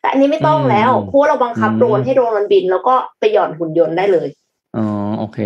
[0.00, 4.28] แต่อันนี้ไม่ต้องแล้วเพราะเราบังคับโดรนให้โดรนมันบิน แล้วก็ไปหย่อนหุ่นยนต์ได้เลย
[4.76, 4.86] อ๋อ
[5.18, 5.38] โอเค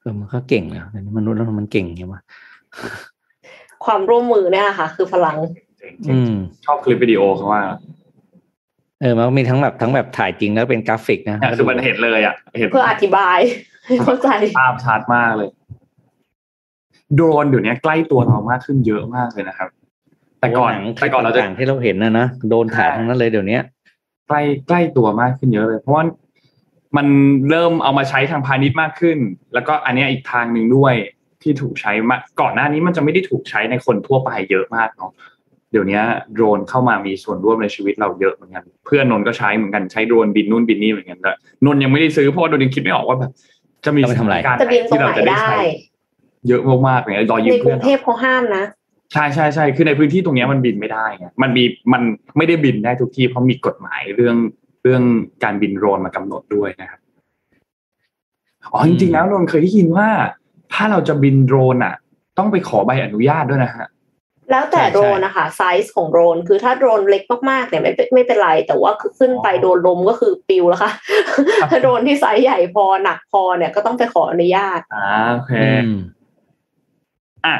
[0.00, 2.20] เออมันก็เก่งแล้วมนุษย์แล้วมันเก่งไงวะ
[3.84, 5.36] ความร่วมมือเนี่ยค่ะ คือพลัง
[6.66, 7.62] ชอบคลิปวิดีโอเขาว่า
[9.00, 13.38] เออมันมีทั้งแบบทั้งแบบถ่ายจริงแล้วเป็นกราฟิกนะคือมันเห็นเลยอะเห็นเพื่ออธิบาย
[14.04, 14.28] เข้าใจ
[14.58, 15.48] ภาพชัดมากเลย
[17.14, 19.68] โดรนเดี๋ยวนี้ใกล้ตัวเรามากขึ้นเยอะมากเลยนะครับ
[20.40, 23.58] แต่ก่อนแต่ก่อนเราจะที่เราเห็นนะนะโดนถ่ายทั้งนั้นเลยเดี๋ยวนี้
[24.28, 26.04] ใกล้ใกล้ตัวมากขึ้นเยอะเลย เพราะว่า
[26.96, 27.06] มัน
[27.50, 29.18] เริ่มเอามาใช้ทางพาณิชย์มากขึ้น
[29.54, 30.94] แล้วก็อันนี้อีกทางหนึ่งด้วย
[31.42, 35.12] ที่ถูกใช้มาก่อนหน้านี้มันจะไม่ได้ถูกใช้ในคนทั่วไปเยอะมากเนาะ
[35.72, 36.00] เดี๋ยวนี้
[36.34, 43.30] โดรนเข้ามามีส่วนร่วมในชีวิตเราเยอะเหมือนกัน เพื่อนนนก็ใช้เหมือนกันใช้โดรนบินนู่นบินนี่เหมือนกันแล้วนนยังไม่ได้ซื้อเพราะว่าโดนยังคิดไม่ออกว่าแบบ
[43.84, 44.02] จะมี
[44.46, 44.56] การ
[44.90, 45.60] ที่เราจะได้ใช้
[46.48, 48.64] เยอะมากๆเลยรอยืมเพื่อนในกรุงเทพเขาห้ามนะ
[49.12, 52.02] ใช่ใช่ใช่คือในพื้นที่ตรงเนี้ยมันบินไม่ได้ไงมันมีมัน
[52.36, 54.36] ไม่ได้บินได้ทุกที่เพราะมีกฎหมายเรื่อง
[54.86, 55.06] เรื่อง
[55.44, 57.00] การบินโดรนมากำหนดด้วยนะครับ
[58.72, 60.08] อ๋อจริงๆแล้วนนท์เคยได้ยินว่า
[60.72, 61.94] ถ้าเราจะบินโดรนอะ
[62.38, 63.86] ต้องไปขอใบอนุญาตด้วยนะฮะ
[64.50, 70.92] แล้วแต่ใช่ใช่โดรนนะคะไซส์ของโดรนคือถ้าโดรนเล็กมากๆเนี่ยไม่เป็นไม่เป็นไร แต่ว่าคือขึ้นไปโดนลมก็คือปลิวแล้วค่ะ
[71.60, 75.52] ครับถ้าโดรนที่ไซส์ใหญ่พอหนักพอเนี่ยก็ต้องไปขออนุญาตอ่าโอเค
[75.84, 75.98] อืม
[77.46, 77.56] อะ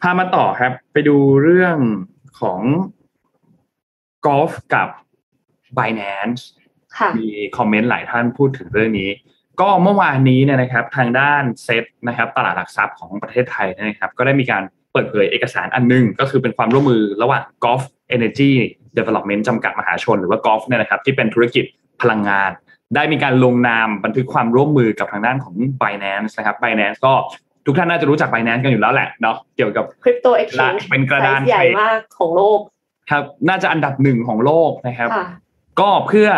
[0.00, 1.76] พามาต่อครับ ไปดูเรื่อง
[2.40, 2.60] ของ
[4.26, 4.88] กอล์ฟกับ
[5.78, 6.42] Binance
[6.98, 9.10] ค่ะมีคอมเมนต์หลายท่านพูดถึงเรื่องนี้
[9.60, 14.62] ก็เมื่อวานนี้เนี่ยนะครับทางด้านเซ็ตนะครับตลาดหลักทรัพย์ของประเทศไทยเนยนะครับ ก็ได้มีการ
[14.92, 17.82] เปิดเผยเอกสารอันหนึง ก็คือเป็นความร่วมมือระหว่าง Gulf
[18.16, 18.52] Energy
[18.98, 21.64] Development จำกัดมหาชน หรือว่า Gulf เนี่ยนะครับที่เป็นธุรกิจ
[22.02, 22.50] พลังงาน
[22.94, 27.12] ได้มีการลงนามบันทึกความร่วมมือกับทางด้านของ Binance นะครับ Binance ก็
[27.66, 32.60] ทุกท่านน่าจะรู้จัก Binance กันอยู่แล้วแหละเนาะเกี่ยวกับ crypto exchange เป็นกระดานใหญ่ trade มากของโลก
[33.10, 35.26] ครับน่าจะอันดับหนึ่งของโลกนะครับค่ะ
[35.80, 36.28] ก็เพื่อ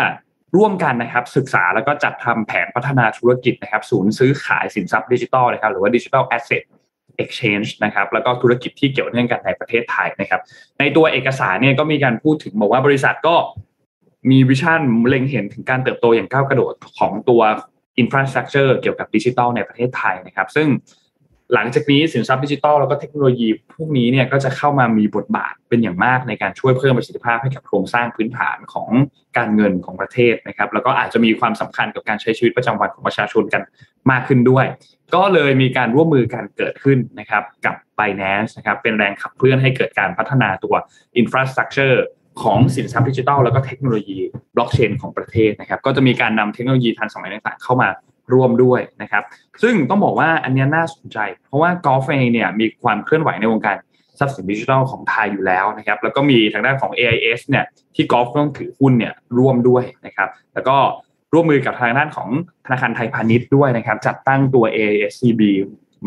[0.57, 6.63] ร่วมกันนะครับศึกษาแล้วก็จัดทำแผนพัฒนาธุรกิจนะครับศูนย์ซื้อขายสินทรัพย์ดิจิทัลนะครับหรือว่าดิจิทัลแอสเซท
[7.23, 10.41] exchange นะครับแล้วก็ธุรกิจที่เกี่ยวเนื่องกันในประเทศไทยนะครับ
[10.79, 13.35] ในตัวเอกสารเนี่ยก็มีการพูดถึงบอกว่าบริษัทก็
[14.31, 17.41] มี vision เล็งเห็นถึงการเติบโตอย่างก้าวกระโดดของตัว
[17.99, 20.67] infrastructure เกี่ยวกับดิจิทัลในประเทศไทยนะครับ ซึ่ง
[21.53, 28.89] หลังจากนี้สินทรัพย์ดิจิทัลแล้วก็เทคโนโลยีพวกนี้เนี่ยก็จะเข้ามามีบทบาทเป็นอย่างมากในการช่วยเพิ่มประสิทธิภาพให้กับโครงสร้างพื้นฐานของ
[29.37, 33.61] การเงินของประเทศนะครับแล้วก็อาจจะมีความสำคัญกับการใช้ชีวิตประจำวันของประชาชนกัน
[34.11, 34.65] มากขึ้นด้วย
[35.15, 40.75] ก็เลยมีการร่วมมือกันเกิดขึ้นนะครับกับ Binance นะครับเป็นแรงขับเคลื่อนให้เกิดการพัฒนาตัว
[41.21, 41.97] Infrastructure
[42.43, 44.19] ของสินทรัพย์ดิจิทัลแล้วก็เทคโนโลยี
[44.55, 47.89] บล็อกเชนของประเทศนะครับก็จะมีการนำเทคโนโลยีทันสมัยต่างๆเข้ามา
[48.33, 49.23] ร่วมด้วยนะครับ
[49.61, 51.17] ซึ่งต้องบอกว่าอันนี้น่าสนใจ
[51.47, 53.77] เพราะว่า Gulf เองเนี่ยมีความเคลื่อนไหวในวงการ
[54.19, 57.65] ทรัพย์สินดิจิทัลของไทยอยู่แล้วนะครับ แล้วก็มีทางด้านของ AIS เนี่ย
[57.95, 60.77] ที่ Gulf ต้องถือหุ้นเนี่ยร่วมด้วยนะครับ แล้วก็
[61.33, 62.29] ร่วมมือกับทางด้านของ
[62.65, 65.41] ธนาคารไทยพาณิชย์ด้วยนะครับ จัดตั้งตัว AISCB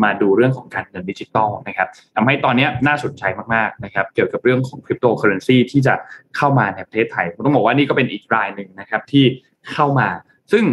[0.03, 5.93] มาดูเรื่องของการเงินดิจิตอลนะครับทำให้ตอนนี้น่าสนใจมากๆนะครับ เกี่ยวกับเรื่องของคริปโตเคอเรนซีที่จะ
[6.37, 9.25] เข้ามาในประเทศไทยผมต้องบอกว่านี่ก็เป็นอีกรายหนึ่งนะครับที่
[9.71, 10.09] เข้ามา
[10.51, 10.63] ซึ่ง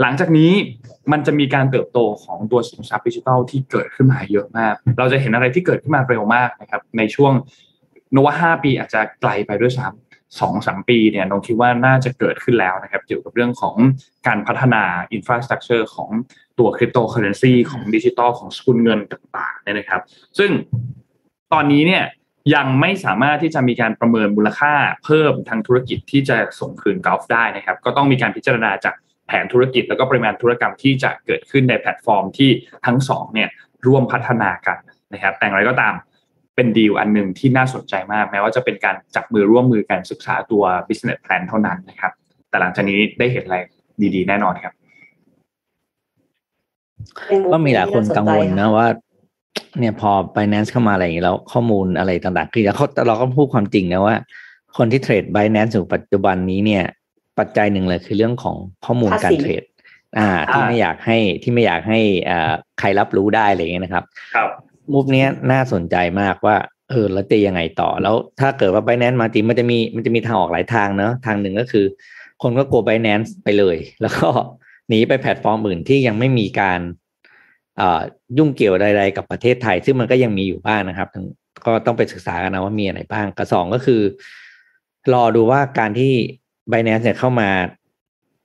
[0.00, 0.52] หลังจากนี้
[1.12, 7.32] มันจะมีการเติบโตของตัวสินทรัพย์ดิจิทัลที่เกิดขึ้นมาเยอะมาก เราจะเห็นอะไรที่เกิดขึ้นมาเร็วมากนะครับ ในช่วง
[8.14, 13.74] นว่าห้าปีอาจจะไกลไปด้วยซ้ำสองสามปีเนี่ยน้องคิดว่าน่าจะเกิดขึ้นแล้วนะครับ เกี่ยวกับเรื่องของ
[14.26, 14.82] การพัฒนา
[15.12, 16.10] infrastructure ของ
[16.58, 20.00] ตัวคริปโตเคอเรนซีของดิจิตอลของสกุลเงินต่างๆเนี่ยนะครับ
[20.38, 20.50] ซึ่ง
[21.52, 22.04] ตอนนี้เนี่ย
[22.54, 24.74] ยังไม่สามารถที่จะมีการประเมินมูลค่า
[25.04, 28.94] เพิ่มทางธุรกิจที่จะส่งคืน Gulf ได้นะครับ ก็ต้องมีการพิจารณาจาก
[29.26, 32.50] แผนธุรกิจแล้วก็ปริมาณธุรกรรมที่จะเกิดขึ้นในแพลตฟอร์มที่
[32.86, 33.48] ทั้งสองเนี่ย
[33.86, 34.78] ร่วมพัฒนากัน
[35.12, 35.94] นะครับแต่อย่างไรก็ตาม
[36.54, 42.12] เป็นดีลอันหนึ่งที่น่าสนใจมาก แม้ว่าจะเป็นการจับมือร่วมมือกันศึกษาตัว business plan เท่านั้นนะครับ
[42.48, 43.58] แต่หลังจากนี้ได้เห็นอะไร
[44.14, 44.72] ดีๆ แน่นอนครับ
[47.26, 48.86] เป็นมุก็มีหลายคนที่กังวลสใจนะว่า
[49.78, 54.16] เนี่ยพอ Binance เข้ามาอะไรอย่างนี้แล้วข้อมูลอะไรต่างๆ คือเขาเราก็พูดความจริงนะว่า
[54.76, 56.84] คนที่เทรด Binance อยู่ปัจจุบันนี้เนี่ย
[57.38, 59.62] ปัจจัยหนึ่งเลยคือเรื่องของข้อมูลการเทรด
[60.18, 64.04] อ่า ที่ไม่อยากให้ที่ไม่อยากให้อ่าใครรับรู้ได้อะไรอย่างเงี้ยนะครับ
[64.34, 64.48] ครับ
[64.92, 66.56] มูฟเนี้ยน่าสนใจมากว่า
[66.90, 71.84] เออแล้วจะยังไงต่อ แล้วถ้าเกิดว่า Binance มาจริงมันจะมีมันจะมีทางออกหลายทางเนอะทางหนึ่งก็คือ
[72.42, 74.28] คนก็กลัว Binance ไปเลย แล้วก็
[74.88, 76.80] หนีไปแพลตฟอร์มอื่นที่ยังไม่มีการ
[77.80, 78.00] อ่า
[78.38, 81.26] ยุ่งเกี่ยวใดๆกับประเทศไทย ซึ่งมันก็ยังมีอยู่บ้างนะครับทั้ง
[81.66, 84.00] ก็ต้องไปศึกษากันนะว่ามีอะไรบ้างกับสองก็คือ
[85.14, 86.14] รอดูว่าการที่
[86.70, 87.48] Binance เนี่ยเข้ามา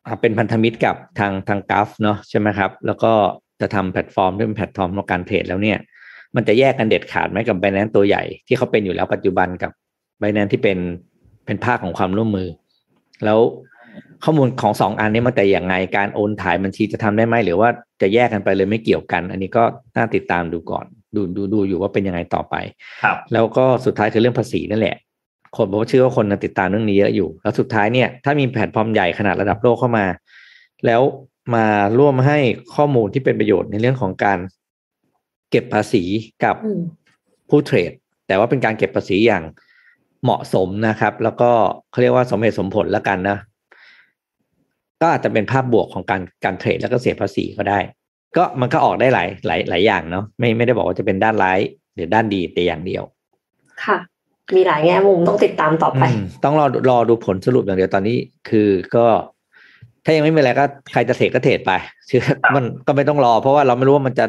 [0.06, 3.12] อ่าเป็นพันธมิตรกับทางทาง Gulf เนาะใช่ไหมครับ แล้วก็
[3.62, 5.78] จะทำแพลตฟอร์มที่เป็นแพลตฟอร์มของการเทรดแล้วเนี่ย
[6.36, 9.72] มันจะแยกกันเด็ดขาดไหมกับ Binance ตัวใหญ่ที่เขาเป็นอยู่แล้วปัจจุบันกับ
[10.22, 10.78] Binance ที่เป็น
[11.46, 12.48] เป็นภาคของความร่วมมือ
[13.26, 13.40] แล้ว
[14.24, 17.70] ข้อมูลของสองอันนี้มันแต่อย่างไงการโอนถ่ายบัญชีจะทำได้ไหมหรือว่า
[18.02, 19.64] จะแยกกันไปเลยไม่เกี่ยวกัน อันนี้ก็
[19.96, 22.56] น่าติดตามดูก่อน ดูดูดูอยู่ว่าเป็นยังไงต่อไป
[23.04, 24.96] ครับ แล้วก็สุดท้ายคือเรื่องภาษีนั่นแหละ
[25.56, 30.06] คนผมเชื่อว่าคนน่ะติดตามเรื่องนี้เยอะอยู่ แล้วสุดท้ายเนี่ยถ้ามีแพลตฟอร์มใหญ่ขนาดระดับโลกเข้ามา
[30.86, 31.02] แล้ว
[31.56, 31.66] มา
[32.00, 32.38] ร่วมให้
[32.76, 34.40] ข้อมูลที่เป็นประโยชน์ในเรื่องของการ
[35.50, 36.04] เก็บภาษี
[36.44, 36.82] กับอืม
[37.50, 37.92] ผู้เทรด
[38.28, 39.44] แต่ว่าเป็นการเก็บภาษีอย่าง
[40.24, 41.52] เหมาะสมนะครับ แล้วก็
[41.92, 43.38] เขาเรียกว่าสมเหตุสมผลแล้วกันนะ
[45.02, 47.80] ก็อาจจะเป็นภาพบวกของการการเทรดแล้วก็เสียภาษีก็ได้
[48.38, 51.60] ก็มันก็ออกได้หลายหลายหลายอย่างเนาะไม่ไม่ได้บอกว่าจะเป็นด้านร้าย
[51.96, 53.04] หรือด้านดีแต่อย่างเดียว
[53.86, 53.98] ค่ะ
[54.56, 58.18] มีหลายแง่มุมต้องติดตามต่อไปอืมต้องรอรอดูผลสรุปอย่างเดียวตอนนี้
[58.50, 59.06] คือก็
[60.06, 61.72] ถ้ายังไม่มีอะไรก็ใครจะเทรดก็เทรดไป
[62.10, 62.22] คือ
[62.56, 64.26] มันก็ไม่ต้องรอ เพราะว่าเราไม่รู้ว่ามันจะ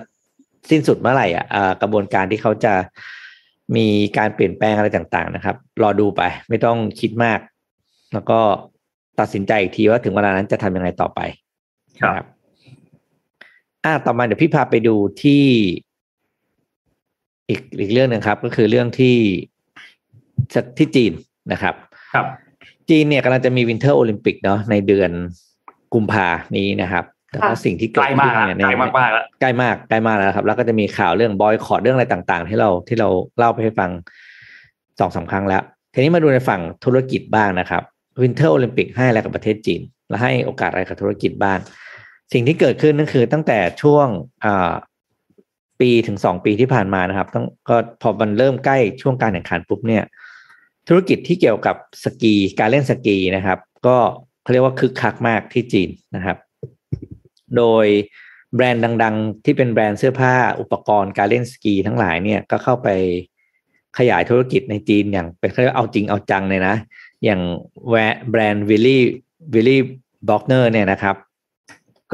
[0.70, 2.72] สิ้นสุดเมื่อไหร่อะอ่ากระบวนการที่เขาจะ
[3.76, 3.86] มี
[4.18, 7.38] การเปลี่ยนแปลงอะไรต่าง ๆ นะครับ รอดูไป ไม่ต้องคิดมาก
[8.14, 8.38] แล้วก็
[9.20, 11.20] ตัดสินใจอีกทีว่าถึงเวลานั้นจะทำยังไงต่อไป
[12.00, 12.26] ครับนะ
[13.84, 15.44] อ่าต่อมาเดี๋ยวพี่พาไปดูที่
[17.48, 19.16] อีกอีกเรื่องหนึ่งครับ ก็คือเรื่องที่
[20.78, 21.12] ที่จีน
[21.53, 21.74] นะครับ
[22.14, 22.26] ครับ
[22.90, 25.11] จีนเนี่ยกำลังจะมี Winter Olympic เนาะในเดือน
[25.94, 26.26] กุมภา
[26.57, 33.90] นี้นะครับแต่ว่าค่ะสิ่งที่ใกเกิดขึ้นมากอะเนี่ยในใกล้มากมากๆแล้วใกล้มากใกล้มากแล้วครับ แล้วก็จะมีข่าวเรื่องบอยคอตเรื่องอะไรต่างๆ ที่เราที่เราเล่าไปให้ฟัง
[35.01, 35.62] สองสามครั้งแล้ว
[35.94, 37.82] ทีนี้มาดูในฝั่งธุรกิจบ้างนะครับ
[38.22, 41.59] Winter Olympic ให้อะไรกับประเทศจีน และให้โอกาสอะไรกับธุรกิจบ้าง
[42.32, 44.07] สิ่งที่เกิดขึ้นนั่นคือตั้งแต่ช่วง
[44.44, 44.72] อ่า
[45.80, 50.05] ปีถึงสองปีที่ผ่านมานะครับ ต้องก็พอมันเริ่มใกล้ช่วงการแข่งขันปุ๊บเนี่ย
[50.88, 53.96] ธุรกิจที่เกี่ยวกับสกีการเล่นสกีนะครับ ก็
[54.42, 56.36] เขาเรียกว่าคึกคักมากที่จีนนะครับ
[57.56, 57.86] โดย
[58.54, 62.88] แบรนด์ดัง ๆ ที่เป็นแบรนด์เสื้อผ้าอุปกรณ์การเล่นสกีทั้งหลายเนี่ยก็เข้าไป
[63.98, 66.74] ขยายธุรกิจในจีนอย่างเป็นเขาเรียกเอาจริงเอาจังเลยนะ
[67.24, 67.40] อย่าง
[67.88, 71.16] แวะแบรนด์ Willy Willy Bogner เนี่ยนะครับ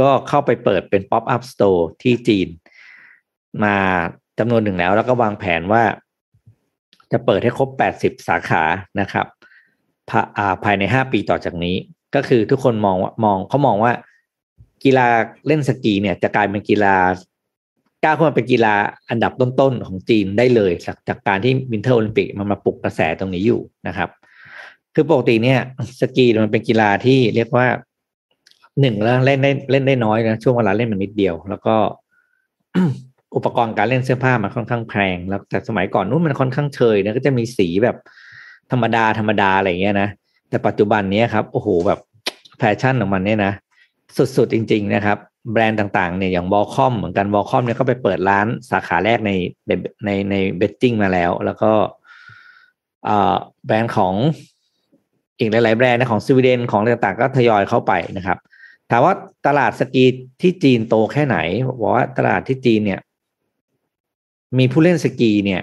[0.00, 2.48] ก็เข้าไปเปิดเป็น pop-up store ที่จีน
[3.64, 3.76] มา
[4.38, 5.82] จำนวนหนึ่งแล้ว แล้วก็วางแผนว่า
[7.12, 8.62] จะเปิดให้ครบ 80 สาขา
[9.00, 9.26] นะครับ
[10.64, 11.76] ภายใน 5 ปีต่อจากนี้
[12.14, 13.92] ก็คือทุกคนมองว่ามองเขามองว่า
[14.84, 15.06] กีฬา
[15.46, 16.96] เล่นสกีเนี่ยจะกลายเป็นกีฬา
[18.02, 18.74] ก้าวขึ้นมาเป็นกีฬา
[19.10, 24.08] อันดับต้นๆของจีนได้เลย จากจากการที่วินเทอร์โอลิมปิกมันมาปลุกกระแสตรงนี้อยู่นะครับ
[24.94, 25.58] คือปกติเนี่ย
[26.00, 27.66] สกีมันเป็นกีฬาที่เรียกว่า
[28.80, 31.76] หนึ่งแล้วเล่นได้เล่นได้น้อยนะช่วงเวลาเล่นมันนิดเดียว แล้วก็
[33.34, 37.96] อุปกรณ์การเล่นเสื้อผ้ามันค่อนข้างแพง แล้วแต่สมัยก่อนนู้นมันค่อนข้างเชยนะก็จะมีสีแบบ
[38.70, 40.08] ธรรมดาธรรมดาอะไรเงี้ยนะ
[40.48, 42.00] แต่ปัจจุบันนี้ครับโอ้โหแบบ
[42.58, 43.52] แฟชั่นของมันเนี่ยนะ
[44.36, 45.18] สุดๆจริง ๆ นะครับ
[45.52, 49.30] แบรนด์ต่างๆเนี่ยอย่าง Volcom เหมือนกัน Volcom เนี่ยก็ไปเปิดร้านสาขาแรกใน
[50.04, 51.70] ในใน Beijing มาแล้ว แล้วก็
[53.66, 54.14] แบรนด์ของ
[55.38, 58.38] อีกหลายๆแบรนด์นะของสวีเดนของต่างๆ ก็ทยอยเข้าไปนะครับ
[58.90, 59.14] ถามว่า
[59.46, 60.04] ตลาดสกี
[60.42, 61.38] ที่จีนโตแค่ไหน
[61.80, 63.00] บอกว่าตลาดที่จีนเนี่ย
[64.58, 65.62] มีผู้เล่นสกีเนี่ย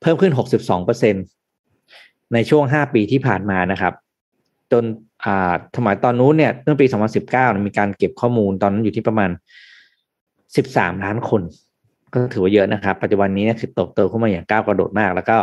[0.00, 1.14] เพิ่มขึ้น 62เปอร์เซ็น
[2.32, 3.92] ในช่วง 5 ปีที่ผ่านมานะครับ
[4.72, 4.84] จน
[5.24, 6.86] อ่าสมัยตอนนู้นเนี่ยเมื่อปี
[7.26, 9.30] 2019 มีการเก็บข้อมูลตอนนั้นอยู่ที่ประมาณ
[10.16, 11.42] 13 ล้านคน
[12.12, 15.38] ก็ถือว่าเยอะนะครับ ปัจจุบันนี้เนี่ยคือโตโตขึ้นมาอย่างก้าวกระโดดมาก แล้วก็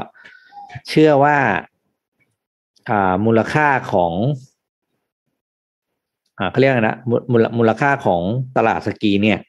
[0.90, 1.38] เชื่อว่า
[2.90, 4.14] อ่ามูลค่าของ
[6.40, 8.22] อ่าเขาเรียกอะไรนะมูลมูลค่าของ
[8.58, 9.40] ตลาดสกีเนี่ย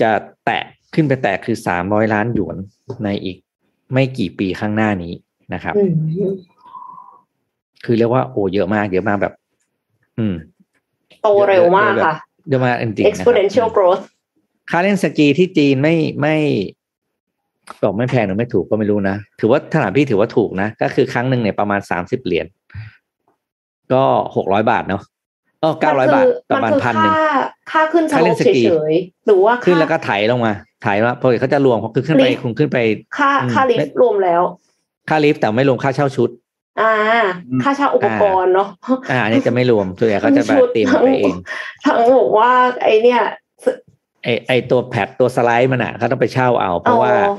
[0.00, 0.10] จะ
[0.44, 0.62] แตะ
[0.94, 2.56] ขึ้นไปแตะคือสามร้อยล้านหยวน
[3.04, 3.36] ในอีก
[3.92, 5.12] ไม่กี่ปีข้างหน้านี้
[5.54, 5.92] นะครับอืม
[7.84, 9.34] คือเรียกว่าโอ้เยอะมาก เยอะมากแบบ
[10.18, 10.34] อืม
[11.22, 12.14] โตเร็วมากค่ะ
[12.48, 14.02] เยอะมากจริงๆนะครับ exponential growth
[14.70, 16.36] ค่าเล่นสกีที่จีนไม่ไม่
[17.82, 22.46] บอกไม่แพงหรือไม่ถูกก็ไม่รู้นะ ถือว่าถามพี่ถือว่าถูกนะ ก็คือครั้งหนึ่งเนี่ยประมาณสามสิบเหรียญ
[23.92, 24.02] ก็
[24.36, 25.02] หกร้อยบาทเนาะ
[25.60, 27.14] เออเก้าร้อยบาทประมาณมันคือพันหนึ่ง
[27.70, 30.52] ค่าค่าขึ้นสค่าโลเล่นปสกีเฉยๆหรือว่าขึ้นค่าแล้วก็ไถลงมา
[30.82, 32.78] ไถว่าเพราะเขาจะรวมเพราะคือขึ้นไปลิฟต์คุณขึ้นไป
[33.18, 34.42] ค่าอืมค่าลิฟต์รวมแล้ว
[35.08, 36.30] ค่าลิฟต์แต่ไม่รวมค่าเช่าชุด
[36.80, 36.92] อ่า
[37.62, 38.68] ค่าเช่าอุปกรณ์เนาะ
[39.10, 41.34] อ่าอันนี้จะไม่รวมส่วนใหญ่เขาจะแบบเตรียมไปเอง
[41.84, 42.50] ทั้งบอกว่า
[42.82, 43.22] ไอเนี่ย
[44.24, 47.34] ไอไอตัว pad ตัวสไลด์มันอะเขาต้องไปเช่าเอา เพราะว่าอ๋อ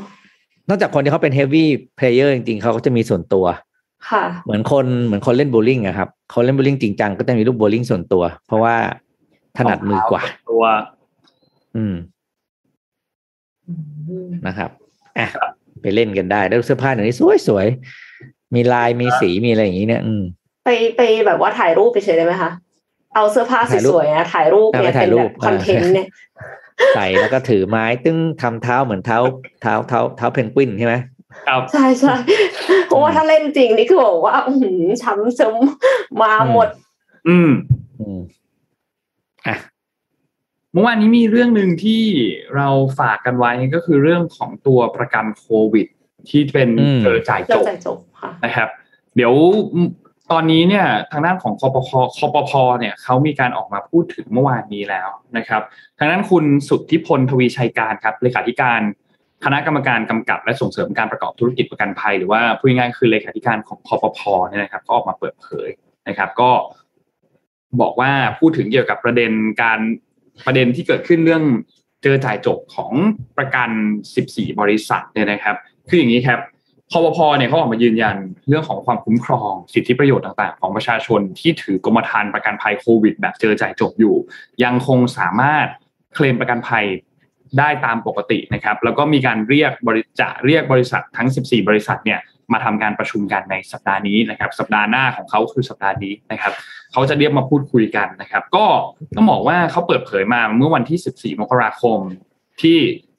[0.70, 3.46] นอกจากคนที่เขาเป็น heavy player จริงๆเขาก็จะมีส่วนตัว
[4.10, 8.76] ค่ะ เหมือนคนเหมือนคนเล่นโบว์ลิ่งอะครับคนเล่นโบว์ลิ่งจริงจังก็จะมีลูกโบว์ลิ่งส่วนตัว เพราะว่า
[9.58, 10.64] ถนัดมือกว่าตัว
[11.78, 11.96] อืม
[14.48, 14.70] นะครับ
[15.18, 15.28] อะ
[15.82, 20.24] ไปเล่นกันได้ แล้วเสื้อผ้าเดี๋ยวนี้สวยๆ มีลายมีสีมีอะไรอย่างนี้เนี่ยอืม
[20.66, 22.52] ไปไปแบบว่าถ่ายรูปไปเฉยได้ไหมคะ
[23.16, 26.08] เอาเสื้อผ้าถ่ายรูปสวยๆนะถ่ายรูปเนี่ยเอาไปถ่าเป็ยนรูแบปบคอนเทนต์เนี่ย
[26.96, 29.20] ใส่แล้วก็ถือไม้ตึ้งทำเท้าเหมือนเท้า
[29.62, 30.96] เท้าเท้าเท้าเพนกวินใช่ไหม
[31.48, 32.16] ครับใช่ใช่
[32.88, 35.56] เพราะว่าถ้าเล่นจริงนี่คือบอกว่าอื้อหือช้ำซึม
[36.22, 36.68] มาหมด
[37.30, 37.52] อืม
[39.48, 39.58] อืมอะ
[40.74, 42.04] เมื่อวานนี้มีเรื่องหนึ่งที่
[42.56, 42.68] เรา
[43.00, 45.88] ฝากกันไว้ก็คือเรื่องของตัวประกันโควิด
[46.30, 48.70] ที่เป็นอืมเจอจ่ายเราจบใจจบค่ะนะครับ
[49.16, 49.34] เดี๋ยว
[50.32, 55.62] ตอนนี้เนี่ยทางด้านของคอปพคอปพเนี่ยเขามีการออกมาพูดถึงเมื่อวานนี้แล้วนะครับ
[55.98, 58.82] ทางด้านคุณสุทธิพลทวีชัยการครับเลขาธิการ
[59.46, 64.20] คณะกรรมการกำกับและส่งเสริมการประกอบธุรกิจประกันภัย หรือว่าพูดง่ายๆคือเลขาธิการของคอปพ
[64.50, 65.70] เนี่ยนะครับก็ออกมาเปิดเผย
[66.08, 66.50] นะครับ ก็
[67.82, 69.80] บอกว่าพูดถึงเกี่ยวกับประเด็นการ
[70.46, 71.44] ประเด็นที่เกิดขึ้นเรื่อง
[72.04, 72.92] เจอจ่ายจบของ
[73.38, 73.70] ประกัน
[74.14, 75.56] 14 บริษัทเนี่ยนะครับ
[75.90, 76.40] คืออย่างนี้ครับ
[76.92, 78.18] คอปพเนี่ยเขาออกมายืนยัน
[78.48, 84.16] เรื่องของความคุ้มครองสิทธิประโยชน์ต่าง ๆ ของประชาชนที่ถือกรมธรรม์ประกันภัยโควิด แบบเจอจ่ายจบอยู่
[84.64, 85.68] ยังคงสามารถ
[86.14, 86.86] เคลมประกันภัย
[87.60, 92.20] ได้ตามปกตินะครับ แล้วก็มีการเรียกบริจะเรียกบริษัททั้ง 14 บริษัทเนี่ย
[92.54, 96.54] มาทำการประชุมกันในสัปดาห์นี้นะครับ สัปดาห์หน้าของเขาคือสัปดาห์นี้นะครับ
[96.92, 98.66] เขาจะเรียกมาพูดคุยกันนะครับ ก็
[99.16, 102.00] ต้องบอกว่าเขาเปิดเผยมาเมื่อวันที่ 14 มกราคม
[102.62, 102.78] ที่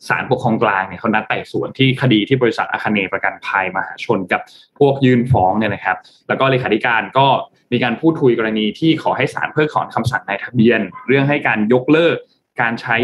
[0.08, 4.40] ศาลปกครองกลางเนี่ยเขานัดไต่สวนที่คดีที่บริษัทอาคเนประกันภัยมหาชนกับ
[4.78, 5.96] พวกยื่นฟ้องเนี่ยนะครับ
[6.28, 7.26] แล้วก็เลขาธิการก็
[7.72, 12.16] มีการพูดคุยกรณีที่ขอให้ศาลเพิกถอนคำสั่งนายทะเบียน เรื่องให้การยกเลิก
[12.60, 12.96] การใช้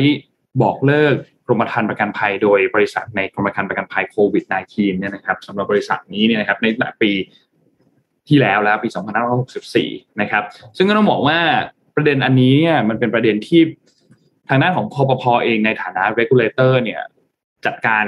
[0.62, 1.14] บอกเลิก
[1.48, 6.66] กรมธรรม์ประกันภัยโดยบริษัทในกรมธรรม์ประกันภัยโควิด -19 เนี่ยนะครับสำหรับบริษัทนี้เนี่ยนะครับใน
[7.02, 7.12] ปี
[8.28, 8.88] ที่แล้วแล้วปี
[9.54, 10.42] 2564 นะครับ
[10.76, 11.38] ซึ่งก็ต้องบอกว่า
[11.96, 13.60] ประเด็นอันนี้เนี่ยมันเป็นประเด็นที่
[14.48, 17.00] ทางด้านของคอปพอเองในฐานะ regulator เนี่ย
[17.66, 18.04] จัดการ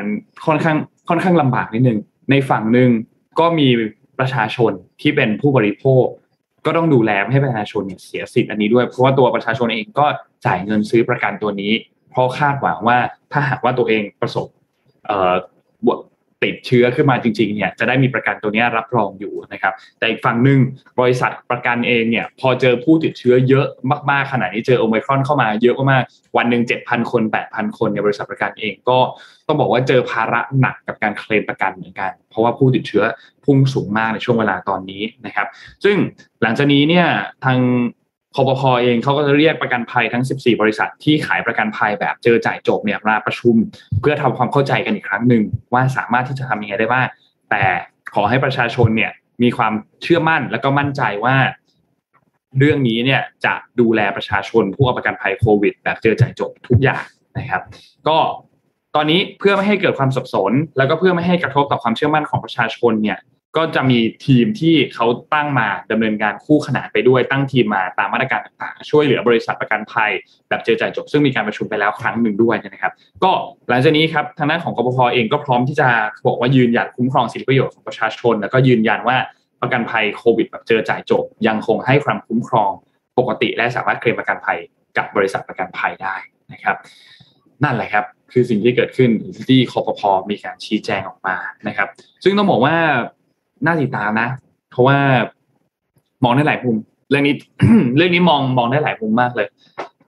[0.46, 0.76] ค่อนข้าง
[1.08, 1.98] ค่อนข้างลำบากนิดนึง
[2.30, 2.90] ในฝั่งหนึ่ง
[3.40, 3.68] ก็มี
[4.18, 6.04] ประชาชนที่เป็นผู้บริโภค
[6.66, 10.06] ก็ต้องดูแลไม่ให้ประชาชนเนี่ยเสียสิทธิ์อันนี้ด้วย เพราะว่าตัวประชาชนเองก็
[10.46, 11.72] จ่ายเงินซื้อประกันตัวนี้
[12.10, 12.98] เพราะคาดหวังว่า
[13.32, 14.46] ถ้าหากว่าตัวเองประสบ
[16.46, 20.58] ติดเชื้อขึ้นมาจริงๆเนี่ยจะได้มีประกันตัวนี้รับรองอยู่นะครับ แต่อีกฝั่งหนึ่ง
[21.00, 23.66] บริษัทประกันเองเนี่ยพอเจอผู้ติดเชื้อเยอะ
[24.10, 28.98] มากๆขนาดนี้เจอโอมครอนเข้ามาเยอะมากๆวันหนึ่งเจ็ดพันคนแปดพันคนในบริษัทประกันเองก็
[29.46, 33.04] ต้องบอกว่าเจอภาระหนักกับการเคลมประกันเหมือนกัน เพราะว่าผู้ติดเชื้อ
[33.44, 35.46] พุ่งสูงมากในช่วงเวลาตอนนี้นะครับ
[35.84, 35.96] ซึ่ง
[36.42, 37.06] หลังจากนี้เนี่ย
[37.44, 37.58] ทาง
[38.34, 43.54] คอปพอเองเขาก็จะเรียกประกันภัยทั้ง 14 บริษัทที่ขายประกันภัยแบบเจอจ่ายจบเนี่ยมาประชุม
[44.00, 47.06] เพื่อทำความเข้าใจกันอีกครั้งหนึ่งว่าสามารถที่จะทำยังไงได้บ้าง
[47.50, 47.62] แต่
[48.14, 49.12] ขอให้ประชาชนเนี่ย
[49.42, 49.72] มีความ
[50.02, 51.36] เชื่อมั่นและก็มั่นใจว่า
[52.58, 57.04] เรื่องนี้เนี่ยจะดูแลประชาชนผู้เอาประกันภัยโควิด แบบเจอจ่ายจบทุกอย่าง
[57.38, 57.62] นะครับ
[58.08, 58.18] ก็
[58.96, 63.18] ตอนนี้เพื่อไม่ให้เกิดความสับสน แล้วก็เพื่อไม่ให้กระทบต่อความเชื่อมั่นของประชาชนเนี่ย
[63.56, 70.10] ก็จะมีทีมที่เขาตั้งมาดำเนินการคู่ขนานไปด้วยตั้งทีมมาตามมาตรการต่างๆ ช่วยเหลือบริษัทประกันภัย
[70.48, 72.92] แบบเจอจ่ายจบ ซึ่งมีการประชุมไปแล้วครั้งหนึ่งด้วยนะครับ
[73.24, 73.30] ก็
[73.68, 75.88] หลังจากนี้ครับทางด้านของกบพเองก็พร้อมที่จะ
[76.26, 79.16] บอกว่ายืนหยัดคุ้มครองสิทธิประโยชน์ของประชาชน แล้วก็ยืนยันว่า
[79.62, 82.70] ประกันภัยโควิด แบบเจอจ่ายจบ ยังคงให้ความคุ้มครอง
[83.18, 84.58] ปกติ และสามารถเคลมประกันภัย
[84.96, 86.14] กับบริษัทประกันภัยได้
[86.52, 86.76] นะครับ
[87.64, 89.10] นั่นแหละครับคือสิ่งที่เกิดขึ้น
[89.48, 91.36] ที่คอปพอมีการชี้แจงออกมา
[91.68, 91.88] นะครับ
[92.24, 92.76] ซึ่งต้องบอกว่า
[93.66, 94.28] น่าติดตามนะ
[94.70, 94.98] เพราะว่า
[96.24, 96.76] มองได้หลายมุม
[97.10, 97.34] เรื่องนี้
[97.96, 99.48] เรื่องนี้มองมองได้หลายมุมมากเลย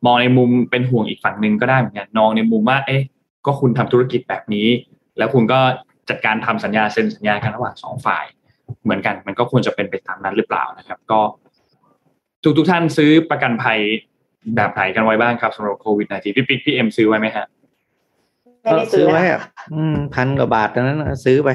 [0.06, 3.02] มองในมุมเป็นห่วงอีกฝั่งหนึ่งก็ได้เหมือนกันมองในมุมว่า เอ๊ะ
[3.46, 4.68] ก็คุณทำธุรกิจแบบนี้
[5.18, 5.60] แล้วคุณก็
[6.10, 8.24] จัดการทำสัญญาเซ็นสัญญากันระหว่างสองฝ่าย
[8.84, 11.20] เหมือนกัน มันก็ควรจะเป็นไปตามนั้นหรือเปล่านะครับ ก็
[12.42, 13.78] ทุกทุกท่านซื้อประกันภัย
[14.56, 17.46] แบบไหนกันไว้บ้างครับสำหรับโควิด -19 พี่ปิ๊กพี่เอ็มซื้อไว้ไหมฮะ
[18.62, 19.42] ไม่ได้ซื้อไว้นะอะ
[19.74, 21.50] อืมพันกว่าบาทตอนนั้นนะซื้อไป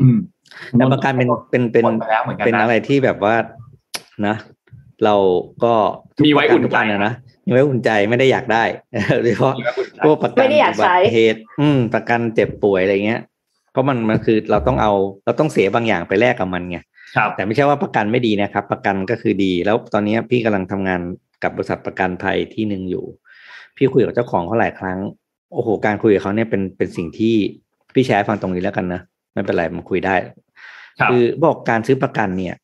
[0.00, 0.16] อืม
[0.72, 3.34] แต่ประกันเป็นเป็นเป็นหมดไปแล้วเหมือนกันนะเป็นอะไรที่แบบว่า
[4.26, 4.34] นะ
[5.04, 5.14] เรา
[5.64, 5.74] ก็
[6.16, 7.12] ทุกมีไว้อุ่นใจประกัทุกอันะ
[7.46, 8.64] มีไว้อุ่นใจไม่ได้อยากได้
[9.22, 13.20] โดยเฉพาะมีไว้อุ่นใจพวกประกัไม่นได้อยากอุบัใช้ติเหตุอืม ประกันเจ็บป่วยอะไรเงี้ย
[13.72, 14.92] เพราะมันมันคือเราต้องเอา
[15.24, 16.78] เราต้องเสียบางอย่างไปแลกกับมันไง
[17.16, 21.00] ครับแต่ไม่ใช่ว่าประกันไม่ดีนะครับ ประกันก็คือดีแล้วตอนนี้พี่กำลังทำงาน
[21.42, 23.04] กับบริษัทประกันภัยที่หนึ่งอยู่
[23.76, 24.98] พี่คุยกับเจ้าของเขาหลายครั้ง
[25.54, 27.34] โอ้โห การคุยกับเขาเนี่ยเป็นเป็นสิ่งที่
[27.94, 29.00] พี่แชร์ให้ฟังตรงนี้แล้วกันนะ
[29.38, 30.16] ไม่เป็นไรมันคุยได้
[31.00, 32.56] ครับคือบอกการซื้อประกันเนี่ย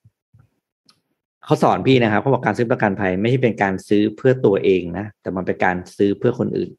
[1.44, 6.70] เขาสอนพี่นะครับเขาบอกการซื้อประกันภัยไม่ใช่เป็นการซื้อเพื่อตัวเองนะแต่มันเป็นการซื้อเพื่อคนอื่น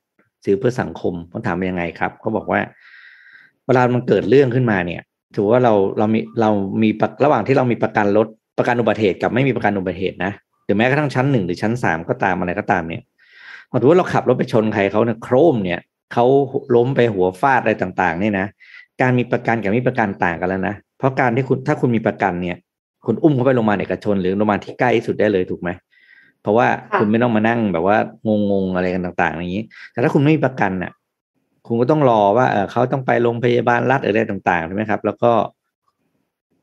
[0.45, 2.59] ซื้อเพื่อสังคมเขาถามเป็นยังไงครับเขาบอกว่า
[3.65, 5.01] เวลามันเกิดเรื่องขึ้นมาเนี่ย
[5.35, 6.49] ถือว่าเราเรามีเรา
[6.83, 8.27] มีประระหว่างที่เรามีประกันรถ
[8.57, 10.31] ประกันอุบัติเหตุกับไม่มีประกันอุบัติเหตุนะ
[10.65, 13.03] หรือแม้กระทั่งชั้นหนึ่งหรือชั้นสามก็ตามอะไรก็ตามเนี่ย
[13.81, 15.79] ถือว่าเราขับรถไปชนใครเขาเนี่ยโครมเนี่ย
[16.13, 16.25] เขา
[16.75, 18.47] ล้มไปหัวฟาดอะไรต่างๆเนี่ยนะ
[19.01, 22.57] การมีประกันกับไม่มีประกันต่างกันแล้วนะ เพราะการที่คุณถ้าคุณมีประกันเนี่ย
[23.05, 25.69] คุณอุ้มเขาไปโรงพยาบาลเอกชน หรือโรงพยาบาลที่ใกล้ที่สุดได้เลยถูกไหม
[26.41, 27.97] เพราะว่าค่ะคุณไม่ต้องมานั่งแบบว่า
[28.51, 30.91] งงๆอะไรกันต่าง ๆ อย่างนี้ แต่ถ้าคุณไม่มีประกันน่ะ
[31.67, 35.31] คุณก็ต้องรอว่าเออเขาต้องไปโรงพยาบาลรัฐหรืออะไรต่างๆใช่ไหมครับ แล้วก็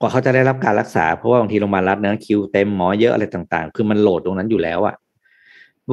[0.00, 4.94] กว่าเขาจะได้รับการรักษาเพราะว่าบางทีโรงพยาบาลรัฐเนะคิวเต็มหมอเยอะอะไรต่าง ๆ คือมันโหลดตรงนั้นอยู่แล้วอะ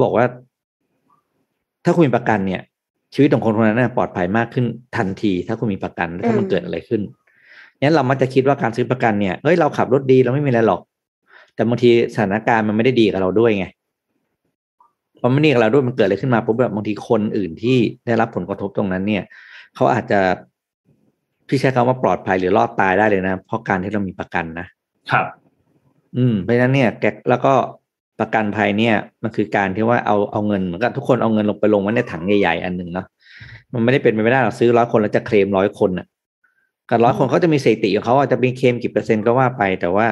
[0.02, 0.24] บอกว่า
[1.84, 2.62] ถ้าคุณมีประกันเนี่ย
[3.14, 4.64] ชีวิตของคนคนนั้นนะปลอดภัยมากขึ้น
[4.96, 7.02] ทันที ถ้าคุณมีประกันถ้ามันอืมเกิดอะไรขึ้น
[7.80, 10.80] งั้นเรามักจะคิดว่าการซื้อประกันเนี่ยเฮ้ยเราขับรถดีเราไม่มีอะไรหรอก
[11.54, 13.66] แต่บางทีสถานการณ์มันไม่ได้ดีกับเราด้วยไง
[15.20, 19.22] พอไม่ดีกับเราด้วยมันเกิดอะไรขึ้นมาปุ๊บแบบบางทีคนอื่นที่ได้รับผลกระทบตรงนั้นเนี่ย
[19.74, 20.20] เขาอาจจะ
[21.48, 24.66] พี่ใช้คำว่าปลอดภัยหรือรอดตายได้เลยนะ เพราะการที่เรามีประกันนะ
[25.12, 25.26] ครับ
[26.16, 27.52] อืมเพราะฉะนั้นเนี่ยแกแล้วก็
[28.20, 33.06] ประกันภัยเนี่ย มันคือการที่ว่าเอาเอาเงินเหมือนกับทุกคนเอาเงินลงไปลงไว้ในถังใหญ่ๆอันหนึ่งเนาะ
[33.72, 36.06] มันไม่ได้เป็นไปไม่ได้หรอกซื้อร้อยคนแล้วจะเคลมร้อยคนอะ
[36.90, 40.06] กับร้อยคนเขาจะมีสถิติของเขาอาจจะเป็นเคลมกี่เปอร์เซ็นต์ก็ว่าไป แต่ว่า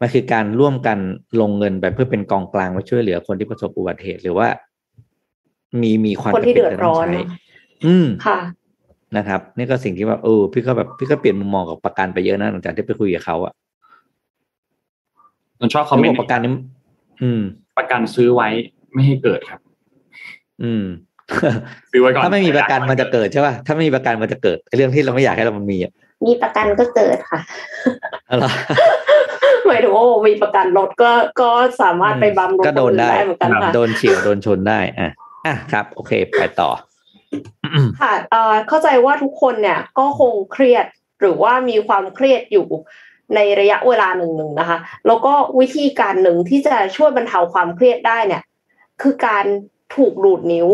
[0.00, 0.98] มันคือการร่วมกัน
[1.40, 4.48] ลงเงินไปเพื่อเป็นกองกลางไว้ช่วยเหลือคนที่ประสบอุบัติเหตุหรือว่า
[5.82, 7.26] มีมีความคนที่จำป็เดือดร้อนจะต้งใช้เนอะ
[7.86, 8.38] อืมค่ะ
[9.16, 13.52] นะครับ นี่ก็สิ่งที่แบบเออพี่ก็แบบพี่ก็เปลี่ยนมุมมองกับประกันไปเยอะนะหลังจากที่ไปคุยกับเขาอะ
[15.60, 16.52] นนชอบคอมเมนเขาบต์อกประกันนี่
[17.22, 17.42] อืม
[17.78, 18.48] ประกันซื้อไว้
[18.92, 19.60] ไม่ให้เกิดครับ
[20.62, 20.84] อืม
[21.90, 25.92] ซื้อไว้ก่อนถ้าไม่มีประกันมันจะเกิดใช่ป่ะถ้าไม่มีประกันมันจะเกิดไอ้เรื่องที่เราไม่อยากให้เรามันมีอะ
[26.26, 27.40] มีประกันก็เกิดค่ะ
[28.28, 28.44] อะไร
[29.66, 31.50] หมายถึงว่ามีประกันรถก็ก็
[31.82, 35.10] สามารถไปบัมรถก็โดนได้คอื่เหมือนกันค่ะโดนเฉียวโดนชนได้อะ
[35.46, 36.70] อะครับ โอเค ไปต่อ
[38.00, 40.86] ค่ะเอ่อเข้าใจว่าทุกคนเนี่ย ก็คงเครียด
[41.20, 42.66] หรือว่ามีความเครียดอยู่
[43.34, 48.42] ในระยะเวลาหนึ่งๆนะคะ แล้วก็วิธีการหนึ่งที่จะช่วยบรรเทาความเครียดได้เนี่ย
[49.02, 49.44] คือการ
[49.96, 50.68] ถูกดูดนิ้ว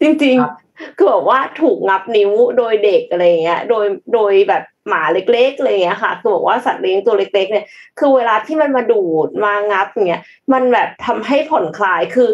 [0.00, 7.66] จริงครับๆคือแบบว่าถูกงับนิ้วโดยเด็กอะไรเงี้ย โดยโดยแบบหมาเล็กๆอะไรเงี้ยค่ะ คือบอกว่าสัตว์เลี้ยงตัวเล็ก ๆ เนี่ย
[7.98, 10.22] คือเวลาที่มันมาดูดมางับอย่างเงี้ย
[10.52, 12.30] มันแบบทำให้ผ่อนคลายคือ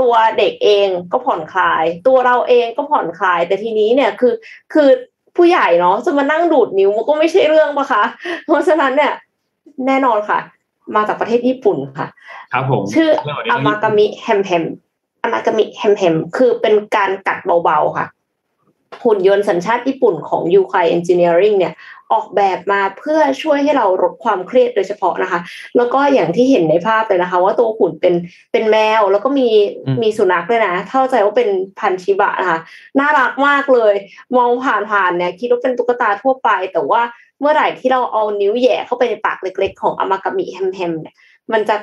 [0.00, 4.34] ตัวเด็กเองก็ผ่อนคลาย ตัวเราเองก็ผ่อนคลาย แต่ทีนี้เนี่ยคือ
[4.72, 4.88] คือ
[5.38, 8.02] ผู้ใหญ่เนาะจะมานั่งดูดนิ้วมันก็ไม่ใช่เรื่องปะคะ
[8.46, 9.12] เพราะฉะนั้นเนี่ย
[9.86, 10.38] แน่นอนค่ะ
[10.96, 12.08] มาจากประเทศญี่ปุ่นค่ะ
[12.52, 14.64] ครับผม ชื่อเรื่องของอามากามิแฮมแฮม
[15.22, 18.06] อามากามิแฮมแฮมคือเป็นการกัดเบาๆค่ะ
[19.04, 21.74] หุ่นยนต์สัญชาติญี่ปุ่นของ u k a i Engineering เนี่ย
[22.12, 25.40] ออกแบบมาเพื่อช่วยให้เราลดความเครียดโดยเฉพาะนะคะ
[25.76, 28.14] แล้วก็อย่างที่เห็นในภาพเลยนะคะ ว่าตัวหุ่นเป็น
[28.52, 29.48] เป็นแมว แล้วก็มี
[29.86, 31.48] อืมมีสุนัขด้วยนะเข้าใจว่าเป็น
[31.78, 32.58] พันธุ์ชิบะนะคะ
[32.98, 33.94] น่ารักมากเลย
[34.36, 37.02] มองผ่านๆเนี่ยคิดว่าเป็นตุ๊กตาทั่วไป แต่ว่า
[37.40, 41.14] เมื่อไหร่ที่เราเอานิ้วแหย่เข้าไปในปากเล็ก ๆ ของอามากามิแฮมแฮมเนี่ย
[41.52, 41.76] มันจะ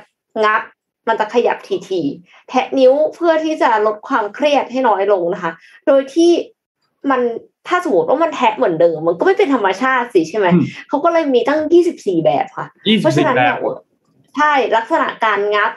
[0.43, 0.61] งับ
[1.07, 1.57] มันจะขยับ
[1.89, 5.51] ทีๆแทะนิ้วเพื่อที่จะลดความเครียดให้น้อยลงนะคะ
[5.87, 6.31] โดยที่
[7.09, 7.21] มัน
[7.67, 11.59] ถ้าสมมติว่ามันแทะเหมือนเดิม มันก็ไม่เป็นธรรมชาติสิใช่ไหมอืมเขาก็เลยมีตั้ง
[11.95, 13.77] 24แบบค่ะยี่เพสิบราะฉะนั้นแบเนี่บย
[14.35, 15.71] ใช่ลักษณะการงับ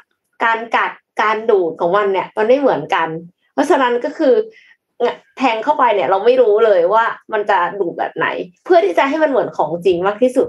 [0.45, 3.09] การกัดการดูดของมันเนี่ย มันไม่เหมือนกัน
[3.55, 4.35] เพราะฉะนั้นก็คือ
[5.39, 8.27] แทงเข้าไปเนี่ยเราไม่รู้เลยว่ามันจะดูดแบบไหน
[8.65, 10.49] เพื่อที่จะให้มันเหมือนของจริงมากที่สุด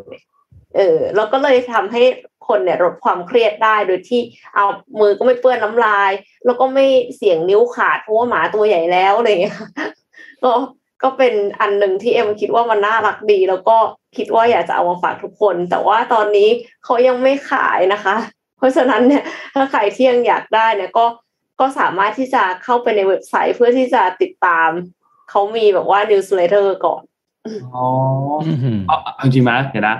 [0.76, 2.04] เออแล้วก็เลยทำให้
[2.48, 4.22] คนเนี่ยลดความเครียดได้โดยที่
[4.56, 4.66] เอา
[5.00, 6.12] มือก็ไม่เปื้อนน้ำลาย
[6.46, 6.86] แล้วก็ไม่
[7.18, 9.58] เสียงนิ้วขาดเพราะว่าหมาตัวใหญ่แล้วอะไรอย่างเงี้ย
[10.44, 10.52] ก็
[11.04, 13.78] ก็เป็นอันหนึ่งที่เอ็มคิดว่ามันน่ารักดี แล้วก็
[14.18, 16.50] คิดว่าอยากจะเอามาฝากทุกคน แต่ว่าตอนนี้
[16.84, 18.16] เขายังไม่ขายนะคะ
[18.58, 19.24] เพราะฉะนั้นเนี่ย
[19.56, 21.06] ถ้าใครที่ยังอยากได้เนี่ยก็
[21.60, 24.70] ก็สามารถที่จะเข้าไปในเว็บไซต์เพื่อที่จะติดตาม
[25.30, 27.02] เขามีแบบว่า newsletter ก่อน
[27.76, 27.88] อ๋อ
[28.47, 29.95] อื้อหือเอาเอาจริงไหมเดี๋ยวนะ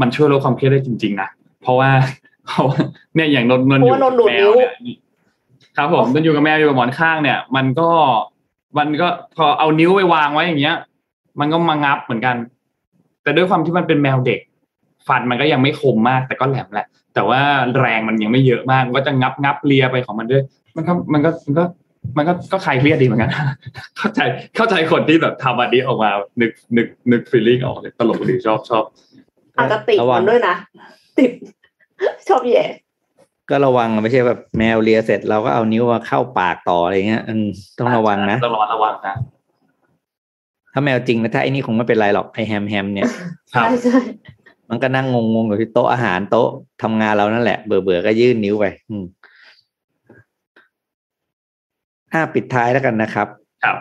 [0.00, 1.28] มันช่วยลดความเครียดได้จริง ๆ นะ
[1.62, 1.90] เพราะว่า
[2.46, 2.78] เพราะว่า
[3.14, 4.72] เนี่ยอย่างนนนนเพอยู่ราะว่านนดูดแมนิ้ววเนี่ย
[5.76, 7.90] ครับผมนนอยู่กับแมวอยู่กับหมอนข้างเนี่ย มันก็
[8.78, 10.76] มันก็พอเอานิ้วไปวางไว้อย่างเงี้ย
[11.40, 12.36] มันก็มางับเหมือนกัน
[13.22, 14.40] แต่ด้วยความที่มันเป็นแมวเด็ก
[15.08, 17.40] ฟันมันก็ยังไม่คมมาก แต่ก็แหลมแหละ แต่ว่า
[17.80, 20.42] แรงมันยังไม่เยอะมากก็จะงับงับเลียไปของมันด้วย
[20.76, 21.64] มันก็มันก็มันก็
[22.16, 23.30] มันก็ก็คลายเครียดดีเหมือนกัน
[23.96, 24.20] เข้าใจ
[24.56, 26.10] เข้าใจคนที่แบบทำอันนี้ออกมา
[26.40, 28.84] นึกนึกนึกฟีลลิ่งออกเลยตลกดีชอบชอบ
[29.56, 30.54] อาจจะติดมันด้วยนะ
[31.18, 31.30] ติด
[32.28, 32.64] ชอบแย่
[33.50, 37.46] ก็ระวังไม่ใช่แบบแมวเลียเสร็จเราก็เอานิ้วมาเข้าปากต่ออะไรเงี้ยอืม
[37.78, 39.14] ต้องระวังนะต้องระวังระวังนะ
[40.72, 43.10] ถ้าแมวจริงนะถ้าไอ้นี่คงไม่เป็นไรหรอกไอแฮมแฮมเนี่ย
[43.54, 43.98] ครับใช่ใช่
[44.70, 46.48] มันก็นั่งงงๆอยู่ที่โต๊ะอาหารโต๊ะ
[46.82, 49.04] ทำงานเรานั่นแหละ เบื่อเบื่อๆก็ยื่นนิ้วไป อืม
[52.12, 53.28] อ่าปิดท้ายแล้วกันนะครับ
[53.64, 53.76] ครับ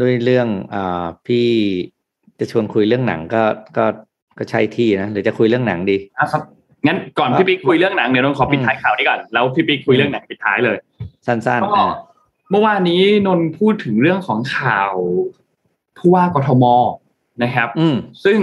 [0.00, 1.46] ด้วยเรื่องอ่าพี่
[2.38, 3.42] จะชวนคุยเรื่องหนังก็
[3.76, 3.84] ก็
[4.38, 6.42] ก็ใช่ที่นะหรือจะคุยเรื่องหนังดีอะครับ
[6.86, 10.76] งั้นก่อนครับพี่ปิ๊กคุยเรื่องหนังเดี๋ยวน้องขอปิดอืมท้ายข่าวนี้ก่อนแล้วพี่ปิ๊กคุยเรื่องหนังปิดท้ายเลย
[11.26, 11.92] สั้นก็ๆอ่า
[12.50, 14.92] เมื่อวานนี้นนท์พูดถึงเรื่องของข่าว
[15.98, 16.64] ผู้ว่ากทม
[17.42, 18.38] นะครับ อืมซึ่ง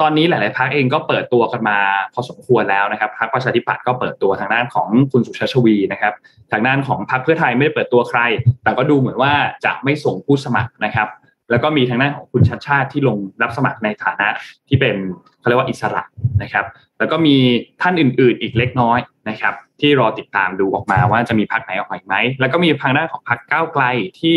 [0.00, 1.78] ตอนนี้หลาย ๆพักเองก็เปิดตัวกันมา
[2.14, 6.12] พอสมควรแล้วนะครับพักประชาธิปัตย์ก็เปิดตัวทางด้านของคุณสุชาติชวีนะครับ
[6.52, 8.20] ทางด้านของพรรคเพื่อไทยไม่ได้เปิดตัวใคร
[8.62, 9.32] แต่ก็ดูเหมือนว่า
[9.64, 11.08] จะไม่ส่งผู้สมัครนะครับ
[11.50, 14.28] แล้วก็มีทางด้านของคุณชัดชาติที่ลงรับสมัครในฐานะ
[14.68, 14.96] ที่เป็น
[15.42, 16.02] เขาเรียกว่าอิสระ
[16.42, 16.64] นะครับ
[16.98, 17.36] แล้วก็มี
[17.80, 23.84] ท่านอื่น ๆ อีกเล็กน้อยนะครับ ที่รอติดตามดูออกมาว่าจะมีพรรคไหนออกมาอีกไหม แล้วก็มีทางด้านของพรรคก้าวไกล
[24.20, 24.36] ที่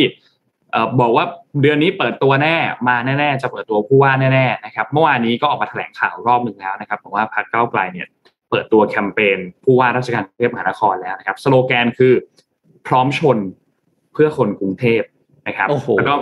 [0.72, 1.26] เอ่อบอกว่า
[1.62, 2.56] เดือนนี้เปิดตัวแน่
[2.88, 8.08] มาแน่ๆจะเปิดตัวผู้ว่าแน่ๆนะครับเมื่อวานนี้ก็ออกมาแถลงข่าวรอบหนึ่งแล้วนะครับบอกว่าพรรคก้าวไกลเนี่ย
[8.50, 12.14] เปิดตัวแคมเปญผู้ว่าราชการกรุงเทพมหานครแล้วนะครับสโลแกนคือ
[12.88, 13.38] พร้อมชน
[14.14, 15.02] เพื่อคนกรุงเทพ
[15.48, 16.16] นะครับโอ้โหแล้วก็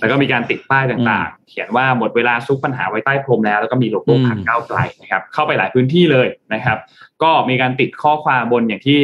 [0.00, 6.78] แล้วก็มีการติดป้ายต่างๆ เขียนว่าหมดเวลาซุกปัญหาไว้ใต้พรมแล้ว แล้วก็มีโลโก้พรรคก้าวไกลนะครับเข้าไปหลายพื้นที่เลยนะครับ
[7.22, 8.98] ก็มีการติดข้อความบนอย่างที่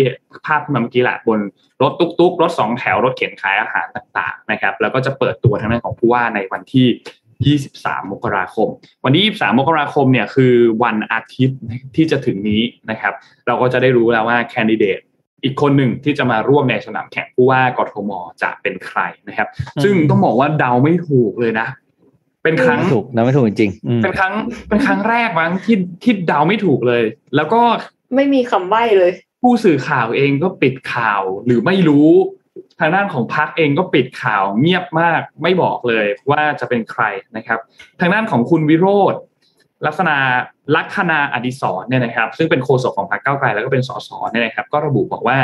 [0.46, 1.40] ภาพเมื่อกี้แหละบน
[1.82, 8.68] รถตุ๊กๆ รถสองแถวรถเข็นขายอาหารต่าง ๆ นะครับ แล้วก็จะเปิดตัวทางด้านของผู้ว่าในวันที่ 23 มกราคม
[9.04, 11.58] วันที่ 23 มกราคมเนี่ยคือวันอาทิตย์
[11.96, 13.14] ที่จะถึงนี้นะครับ
[13.46, 14.98] เราก็จะได้รู้แล้วว่าแคนดิเดต
[15.46, 18.10] อีกคนหนึ่งที่จะมาร่วมในสนามแข่งผู้ว่ากทม
[18.42, 19.48] จะเป็นใครนะครับ
[19.84, 21.68] ซึ่งต้องบอกว่าเดาไม่ถูกเลยนะ
[22.44, 24.34] เป็นครั้งไม่ถูกนะไม่ถูกจริงๆอืมเป็นครั้ง
[24.68, 27.02] เป็นครั้งแรกมั้งที่ที่เดาไม่ถูกเลย
[27.36, 27.62] แล้วก็
[28.14, 32.10] ไม่มีคำใบ้เลย ผู้สื่อข่าวเองก็ปิดข่าวหรือไม่รู้
[32.80, 37.02] ทางด้านของพักเองก็ปิดข่าวเงียบมากไม่บอกเลยว่าจะเป็นใคร
[37.36, 37.58] นะครับ
[38.00, 39.14] ทางด้านของคุณวิโรธ
[39.86, 40.16] ลักษณะ
[40.76, 45.38] ลัคนาอดิศรเนี่ยนะครับ ซึ่งเป็นโฆษกของพรรคก้าวไกลแล้วก็เป็นสสเนี่ยนะครับ ก็ระบุบอกว่า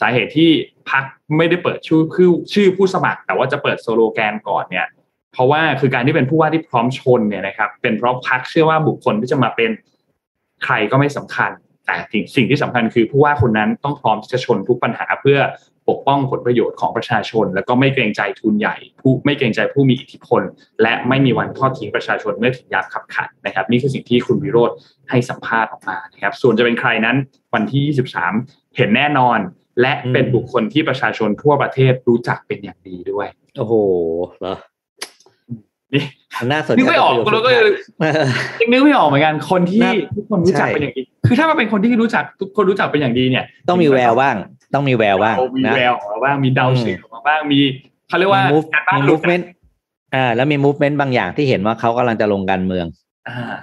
[0.00, 0.50] สาเหตุที่
[0.90, 1.04] พัก
[1.36, 4.86] ไม่ได้เปิดชื่อชื่อชื่อผู้สมัคร แต่ว่าจะเปิดโซโลแกนก่อนเนี่ย
[5.32, 9.70] เพราะว่าคือการที่เป็นผู้ว่าที่พร้อมชนเนี่ยนะครับ เป็นเพราะพักเชื่อว่าบุคคลที่จะมาเป็น
[10.64, 11.50] ใครก็ไม่สำคัญ
[11.86, 11.96] แต่
[12.36, 15.38] สิ่งที่สำคัญคือผู้ว่าคนนั้นต้องพร้อมที่จะชนทุกปัญหาเพื่อ
[15.88, 20.42] ปกป้องผลประโยชน์ของประชาชน แล้วก็ไม่เกรงใจทุนใหญ่ ผู้ไม่เกรงใจผู้มีอิทธิพล
[20.82, 24.70] และไม่มีวันทอดทิ้งประชาชนเมื่อถึงยามขับขันนะครับ นี่คือสิ่งที่คุณวิโรธ
[25.10, 27.16] ให้สัมภาษณ์ออกมานะครับ ส่วนจะเป็นใครนั้น
[27.54, 27.84] วันที่
[28.30, 29.38] 23 เห็นแน่นอน
[29.80, 33.26] และเป็นบุคคลที่ประชาชนทั่วประเทศรู้จักเป็นอย่างดีด้วย
[33.56, 33.74] โอ้โห
[34.40, 34.56] เหรอ
[35.94, 36.04] นี่
[36.38, 44.36] มันน่าสนใจนึกไม่ออกประโยคเราก็สุดท้ายยังนึกไม่ออกเหมือนกันคนที่น่าทุกคนรู้จักใช่เป็นอย่างดี คือถ้ามาเป็นคนที่รู้จักทุกคนรู้จักเป็นอย่างดีเนี่ย ต้องมีแววบ้าง
[44.76, 47.58] ต้องมีแววบ้างมีนะแววออกมาบ้างมีเดาอืมสื่อออกมาบ้างมี
[48.08, 49.44] เขาเรียกว่ามี move การบ้านมีหลุด movement
[50.14, 52.86] อ่า แล้วมี movement บางอย่างที่เห็นว่าเขากำลังจะลงการเมือง
[53.28, 53.56] อ่า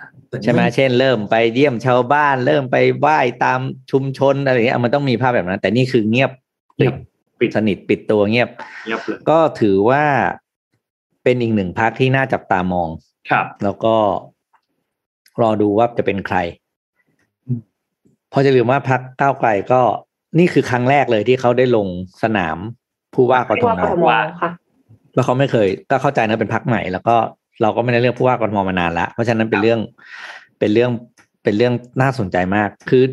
[0.43, 3.59] ใช่ไหมเช่น เริ่มไปเยี่ยมชาวบ้าน เริ่มไปไหว้ตาม
[3.91, 6.31] ชุมชนอะไรอย่างเงี้ยมันต้องมีภาพแบบนั้น แต่นี่คือเงียบ
[6.77, 6.95] เงียบ
[7.39, 8.49] ปิดสนิทปิดตัวเงียบ
[8.85, 10.03] เงียบเลยก็ถือว่า
[11.23, 12.89] เป็นอีกหนึ่งพักที่น่าจับตามอง
[13.29, 13.95] ครับ แล้วก็
[15.41, 16.37] รอดูว่าจะเป็นใคร
[17.45, 17.59] อืม
[18.29, 19.81] เพราะจะลืมว่าพักก้าวไกลก็
[20.37, 21.87] นี่คือครั้งแรกเลยที่เขาได้ลง
[22.23, 22.57] สนาม
[23.13, 24.05] ผู้ว่ากทผู้ว่ามกทม
[24.41, 24.51] ค่ะ
[25.15, 27.15] แล้วเขาไม่เคย ก็เข้าใจนะเป็นพักใหม่ แล้วก็
[27.61, 29.79] เราก็ไม่ได้เลือกผู้ว่ากทมมานานละเพราะฉะนั้นเป็นเรื่อง
[30.59, 30.91] เป็นเรื่อง
[31.43, 33.03] เป็นเรื่องน่าสนใจมาก คือ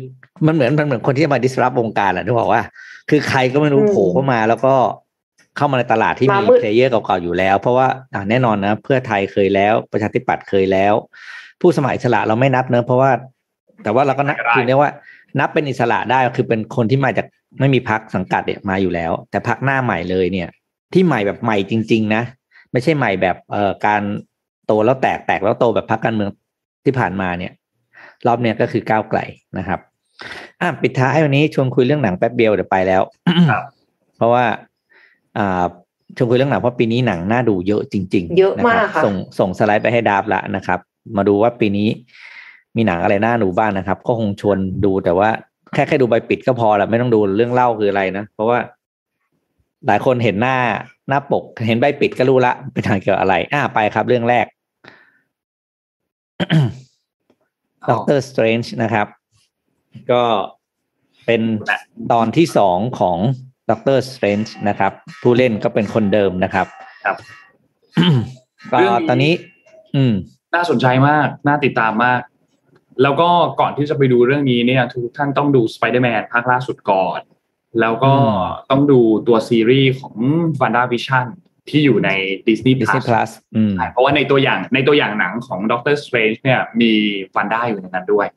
[0.45, 2.61] มันเหมือนมันเหมือนคนที่จะมาดิสรับวงการแหละที่บอกว่า
[3.09, 4.73] คือใครก็ไม่รู้อืมโผล่เข้ามา แล้วก็
[5.57, 10.93] เข้ามาในตลาดที่มามีมืดเพลเยอร์เก่าๆอยู่แล้ว เพราะว่าอ่าแน่นอนนะ เพื่อไทยเคยแล้ว ประชาธิปัตย์เคยแล้ว
[11.61, 13.11] ผู้สมัครอิสระเราไม่นับเนอะเพราะว่า
[13.83, 14.91] แต่ว่าเราก็นับคือเรียกว่า
[15.39, 17.25] นับเป็นอิสระได้คือเป็นคนที่มาจาก
[17.59, 20.49] ไม่มีพักสังกัดเนี่ยมาอยู่แล้ว แต่พักหน้าใหม่เลยเนี่ย
[20.93, 22.23] ที่ใหม่แบบใหม่จริง ๆ นะ
[22.71, 24.01] ไม่ใช่ใหม่แบบเอ่อการ
[24.65, 26.29] โตแล้วแตกแตกแล้วโตแบบพักการเมือง
[26.85, 27.51] ที่ผ่านมาเนี่ย
[28.27, 29.19] รอบเนี้ยก็คือก้าวไกล
[29.57, 29.79] นะครับ
[30.61, 33.01] อะปิดท้ายวันนี้ชวนคุยเรื่องหนังแป๊บเดียวเดี๋ยวไปแล้ว
[33.49, 33.63] ครับ
[34.17, 34.45] เพราะว่า
[35.37, 35.65] อ่า
[36.17, 40.79] ชวนคุยเรื่องหนังเพราะปีนี้หนังน่าดูเยอะจริง ๆ เยอะมากนรับค่ะส่งส่งสไลด์ไปให้ดาบละนะครับ
[41.17, 41.87] มาดูว่าปีนี้
[42.75, 45.29] มีหนังอะไรน่าดูบ้างนะครับ ก็คงชวนดูแต่ว่า
[45.73, 48.59] แค่แค่ดูใบปิดก็พอละไม่ต้องดูเรื่องเล่าคืออะไรนะเพราะว่า
[49.87, 50.57] หลายคนเห็นหน้า
[51.09, 54.45] หน้าปก เห็นใบปิดก็รู้ละเป็นทางเกี่ยวอะไร อ่าไปครับ เรื่องแรก
[57.89, 59.07] Doctor Strange นะครับ
[60.11, 60.23] ก็
[61.25, 61.41] เป็น
[62.11, 63.17] ตอนที่สองของ
[63.71, 64.91] Doctor Strange นะครับ
[65.21, 66.67] ผู้เล่นก็เป็นคนเดิมนะครับ
[67.05, 67.17] ครับ
[68.71, 69.33] ก็เรื่องนี้ตอนนี้
[69.95, 70.13] อืม
[70.55, 72.19] น่าสนใจมาก น่าติดตามมาก
[73.03, 73.29] แล้วก็
[73.59, 77.19] ก่อนที่จะไปดูเรื่องนี้เนี่ย ทุกท่านต้องดู Spider-Man ภาคล่าสุดก่อน
[77.81, 78.23] แล้วก็อื
[78.65, 80.15] มต้องดูตัวซีรีส์ของ
[80.61, 81.27] WandaVision
[81.69, 82.09] ที่อยู่ใน
[82.47, 86.91] Disney Disney Plus Plus อืมใช่เพราะว่าในตัวอย่างในตัวอย่างหนังของ Doctor Strange เนี่ยมี
[87.35, 88.27] วันด้าอยู่ในนั้นด้วย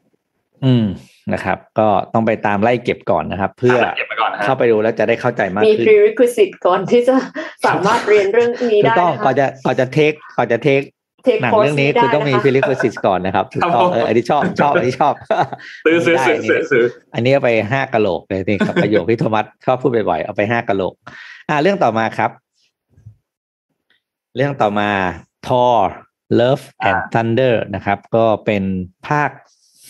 [0.65, 0.87] อืม
[1.33, 7.15] นะครับ ก็ต้องไปตามไล่เก็บก่อนนะครับ เพื่อเก็บไปก่อนนะฮะเข้าไปดูแล้วจะได้เข้าใจมากมีขึ้น prerequisite ก่อนที่จะ
[7.67, 10.89] สามารถเรียนเรื่องนี้ถูกได้ต้องนะก่อนคะจะก่อนจะเทคก่อนจะเทค take
[11.43, 15.14] หนัง course เรื่องนี้คือต้องมีได้นะคะ prerequisites ก่อนนะครับถูกครับต้องผมเอออันนี้ชอบชอบอันนี้ชอบ
[15.87, 20.95] ซื้อซื้อได้ซื้อนี่ซื้อซื้ออันนี้เอาไปห้ากะโหลกเลยนี่ครับประโยคที่โทมัสชอบพูดบ่อยๆเอาไปห้ากะโหลก
[21.49, 22.31] อ่าเรื่องต่อมาครับ
[24.37, 24.91] เรื่องต่อมา
[25.47, 25.79] Thor
[26.41, 28.64] Love and Thunder นะครับ ก็เป็น
[29.09, 29.31] ภาค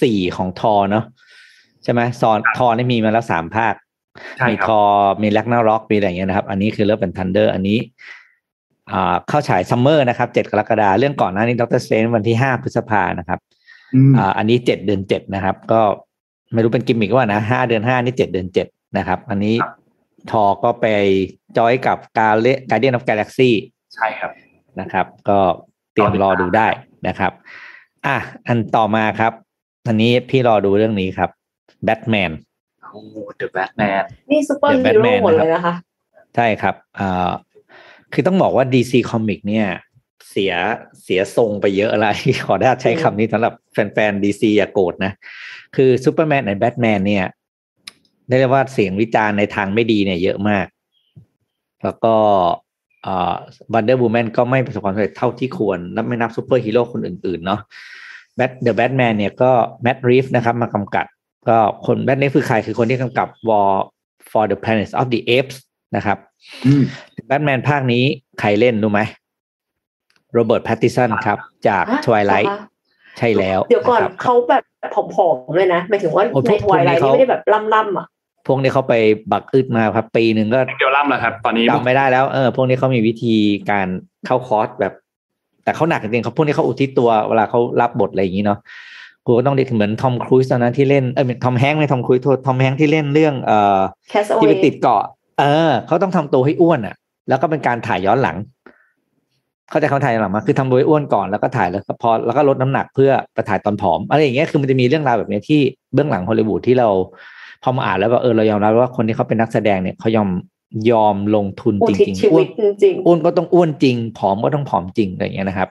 [0.03, 1.05] สี่ของ Thor เนาะ
[1.85, 3.75] ใช่ไหมซอนทอนี่มีมาแล้วสามภาค
[4.39, 4.81] ใช่มีครับอ
[5.23, 8.24] มี Ragnarok มีอะไรอย่างเงี้ยนะครับ อันนี้คือ Love and Thunder อันนี้อ่า
[9.29, 13.39] เข้าฉาย summer นะครับเจ็ดกรกฎาเรื่องก่อนหน้านี้ Doctor Strange วันที่ห้าพฤษภานะครับ
[13.95, 15.81] อืมอ่าอันนี้เจ็ดเดือนเจ็ดนะครับ ก็
[16.53, 18.67] ไม่รู้เป็นกิมมิกว่านะห้าเดือนห้านี่เจ็ดเดือนเจ็ด
[18.99, 19.73] นะครับ อันนี้ครับ
[20.31, 20.87] ทอก็ไป
[21.57, 23.55] join กับ Guardian of Galaxy
[23.95, 24.31] ใช่ครับ
[24.81, 25.39] นะครับ ก็
[25.93, 26.69] เตรียมรอดูได้
[27.09, 27.33] นะครับ
[28.07, 28.17] อะ
[28.47, 29.33] อันต่อมาครับ
[29.87, 31.31] อันนี้พี่รอดูเรื่องนี้ครับ
[31.85, 32.33] แบทแมน
[32.83, 33.01] โอ้
[33.41, 35.75] The Batman นี่ซูเปอร์ฮีโร่ The Batman หมดนะครับเลยนะคะ
[36.37, 37.29] ใช่ครับอ่า
[38.15, 39.67] คือต้องบอกว่า DC Comic เนี่ย
[40.31, 40.55] เสีย
[41.05, 42.09] เสียทรงไปเยอะอะไร
[42.47, 45.13] ขอได้ใช้คำนี้สำหรับแฟนๆ DC อย่าโกรธนะ
[45.77, 47.25] คือซูเปอร์แมนและแบทแมนเนี่ย
[48.29, 50.67] ได้เรียกว่าเสียงวิจารณ์ในทางไม่ดีเนี่ยเยอะมาก
[51.85, 52.15] แล้วก็
[53.73, 57.61] Wonder Woman ก็ไม่ประสบความสำเร็จเท่าที่ควรและไม่นับซูเปอร์ฮีโร่คนอื่นๆเนาะ
[58.37, 59.51] แบท The Batman เนี่ยก็
[59.83, 61.07] แม t รีฟนะครับมากำกับ
[61.49, 63.75] ก็คน Matt นี้คือใครคือคนที่กำกับวอล
[64.31, 65.57] for the Planet of the Apes
[65.97, 66.19] นะครับ
[67.27, 68.03] แบทแมนภาคนี้
[68.41, 69.01] ใครเล่นรู้ไหม
[70.33, 71.39] Robert Pattinson ครับ
[71.69, 72.69] จากฮะ Twilight เหรอคะ
[73.19, 74.63] ใช่แล้ว เดี๋ยวก่อนะครับเขาแบบ
[75.15, 77.43] ผอมๆเลยนะหมายถึงว่าโอ้พวกใน Twilight พวกนี้เขาท์นี่ไม่ได้แบบ
[77.75, 78.07] ล่ำๆอะ
[78.47, 78.95] พวกนี้เขาไป
[79.33, 83.35] บักอึดมาครับปีหนึ่งก็เดี๋ยวล่ำแล้วครับ ตอนนี้จำไม่ได้แล้วเออพวกนี้เขามีวิธี
[83.71, 83.87] การ
[84.27, 84.93] เข้าคอร์สแบบ
[85.65, 88.59] แต่เขาหนักจริงๆเขาพวกนี้เขาอุทิศตัวเวลาเขารับบทอะไรอย่างนี้เนาะ
[89.27, 93.81] กูก็ต้องเรียกเหมือน Tom Cruise ตอนนั้นที่เล่นเออ Tom Hanks ไม่ Tom Cruise โทษ Tom Hanks ที่เล่นเรื่อง เอ่อ
[94.11, 95.03] แคสเอาที่ไว้ไปติดเกาะ
[95.39, 96.97] เออเขาต้องทำตัวให้อ้วนอะ
[97.29, 98.37] แล้วก็เป็นการถ่ายย้อนหลัง
[99.71, 105.61] เขาใจะเขาถ่ายย้อนหลังมาคือทำตัวให้อ้วนก่อนแล้วก็ถ่ายแล้วก็พอแล้วก็ลดน้ำหนักเพื่อไปถ่ายตอนผอมอะไรอย่างเงี้ยคือมันจะมีเรื่องราวแบบเนี้ยที่
[105.95, 106.89] เบื้องหลังฮอลลีวูดที่เรา
[107.63, 110.29] พอมาอ่านแล้วก็เออเรายอมรับว่าคนที่เขาเป็นนักแสดงเนี่ยเขายอม
[110.91, 112.51] ยอมลงทุนอุจทิศริงชีๆอ้ววินต
[112.83, 115.69] จริงอ้วนก็ต้องอ้วนจริง ผอมก็ต้องผอมจริงอะไรอย่างเงี้ยนะครับ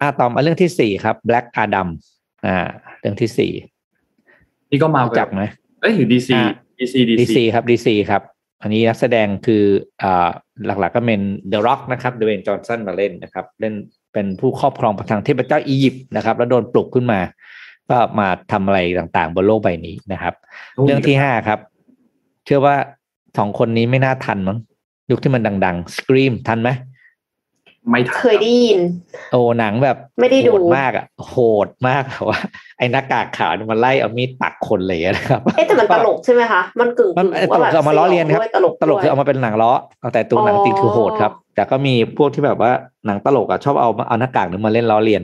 [0.00, 1.88] อ่าต่อมาเรื่องที่สี่ครับ Black Adam
[2.46, 2.56] อ่า
[3.00, 3.52] เรื่องที่สี่
[4.70, 5.42] นี่ก็มารู้จักไหม
[5.80, 6.44] เอ้ยหรือดีซีอ่า
[6.80, 8.22] ดีซีดีดีซีซีครับ DC ครับ
[8.66, 9.64] อันนี้นักแสดงคือ
[10.02, 10.28] อ่า
[10.66, 13.74] หลักๆก็เป็น The Rock นะครับ Dwayne Johnson มาเล่นนะครับ เล่น
[14.12, 17.20] เป็นผู้ครอบครองประทังเทพเจ้าอียิปต์นะครับ แล้วโดนปลุกขึ้นมา
[17.90, 20.34] ก็มาทำอะไรต่างๆ บนโลกใบนี้นะครับ
[20.84, 21.58] เรื่องที่ห้าครับ
[22.44, 22.76] เชื่อว่า
[23.38, 24.58] สองคนนี้ไม่น่าทันมั้ง
[25.10, 26.70] ยุคที่มันดัง ๆ Scream ทันไหม
[27.88, 28.80] ไม่ๆทันเคยได้ยิน
[29.32, 32.40] โอ้หนังแบบไม่ได้ดูโหดมากอะโหดมากแบบว่า
[32.78, 42.72] ไอ้หน้ากากขาวเนี่ยมันไล่เอามีดปักคนเลยนะครับเอ๊ะแต่มันตลกใช่ไหมคะมันกึ่งมันๆตลกเอามาล้อเลียนครับด้วยตลกตลกคือด้วยเอามาเป็นหนังล้อเอาแต่ตัวหนังจริงคือโหดครับ แต่ก็มีพวกที่แบบว่า
[43.06, 45.22] หนังตลกอะชอบเอาเอาหน้ากากนึงมาเล่นล้อเลียน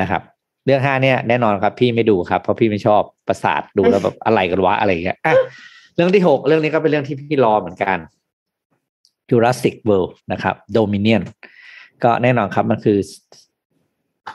[0.00, 0.22] นะครับ
[0.66, 5.34] เรื่องห้าเนี่ยแน่นอนครับพี่ไม่ดูครับเพราะพี่ไม่ชอบประสาทดูแล้วแบบอะไรกันวะอะไรอย่างเงี้ยอะ
[5.96, 7.98] เรื่องที่หกเรื่องนี้ก็เป็นเรื่องที่พี่รอเหมือนกัน
[9.30, 11.22] Jurassic World นะครับ Dominion
[12.04, 12.98] ก็แน่นอนครับมันคือ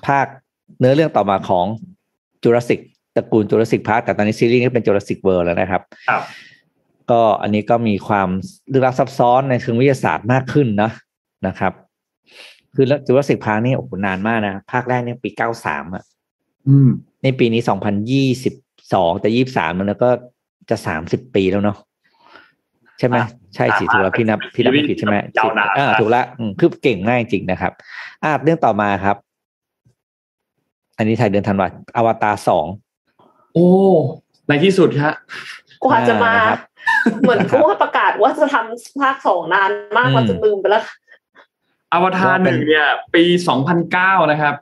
[0.07, 0.27] ภาค
[0.79, 1.65] เนื้อเรื่องต่อมาของ
[2.43, 2.79] Jurassic
[3.15, 6.23] ตระกูล Jurassic Park แต่ตอนนี้ซีรีส์นี้เป็น Jurassic World แล้วนะครับครับ
[7.11, 8.29] ก็อันนี้ก็มีความ
[8.71, 10.91] ลึกลับซับซ้อนในเชิงวิทยาศาสตร์มากขึ้นนะ
[11.47, 11.73] นะครับ
[12.75, 16.03] คือจูราสสิกพาร์คนี่โอ้โหนานมากนะ ภาคแรกเนี่ยปีเก้าสามอะ
[16.67, 16.89] อืม
[17.23, 18.53] ในปีนี้สองพันยี่สิบ
[18.93, 20.09] สองแต่ยี่สามมันแล้วก็
[20.69, 21.77] จะสามสิบปีแล้วเนาะ
[22.99, 27.71] ใช่ไหมอะใช่สิถูกแล้วพี่นับพี่นับไม่ผิดใช่ไหมยาวนานอ่าถูกละอืมคือเก่งมากจริงนะครับ
[28.23, 29.15] อ่าเรื่องต่อมาครับ
[30.97, 31.67] อันนี้ไทยเดือนธันวา
[31.97, 32.65] อวตารสอง
[33.53, 33.67] โอ้
[34.47, 35.13] ในที่สุดฮะ
[35.83, 36.59] กว่าจะมาอ่าครับ
[37.21, 40.83] เหมือนนะครับผู้ว่าประกาศว่าจะทำภาคสองนานมากอืมเราจนลืมไปแล้ว
[41.93, 44.55] อวตารว่าหเป็นนึ่งเนี่ย ปีสองพันเก้านะครับ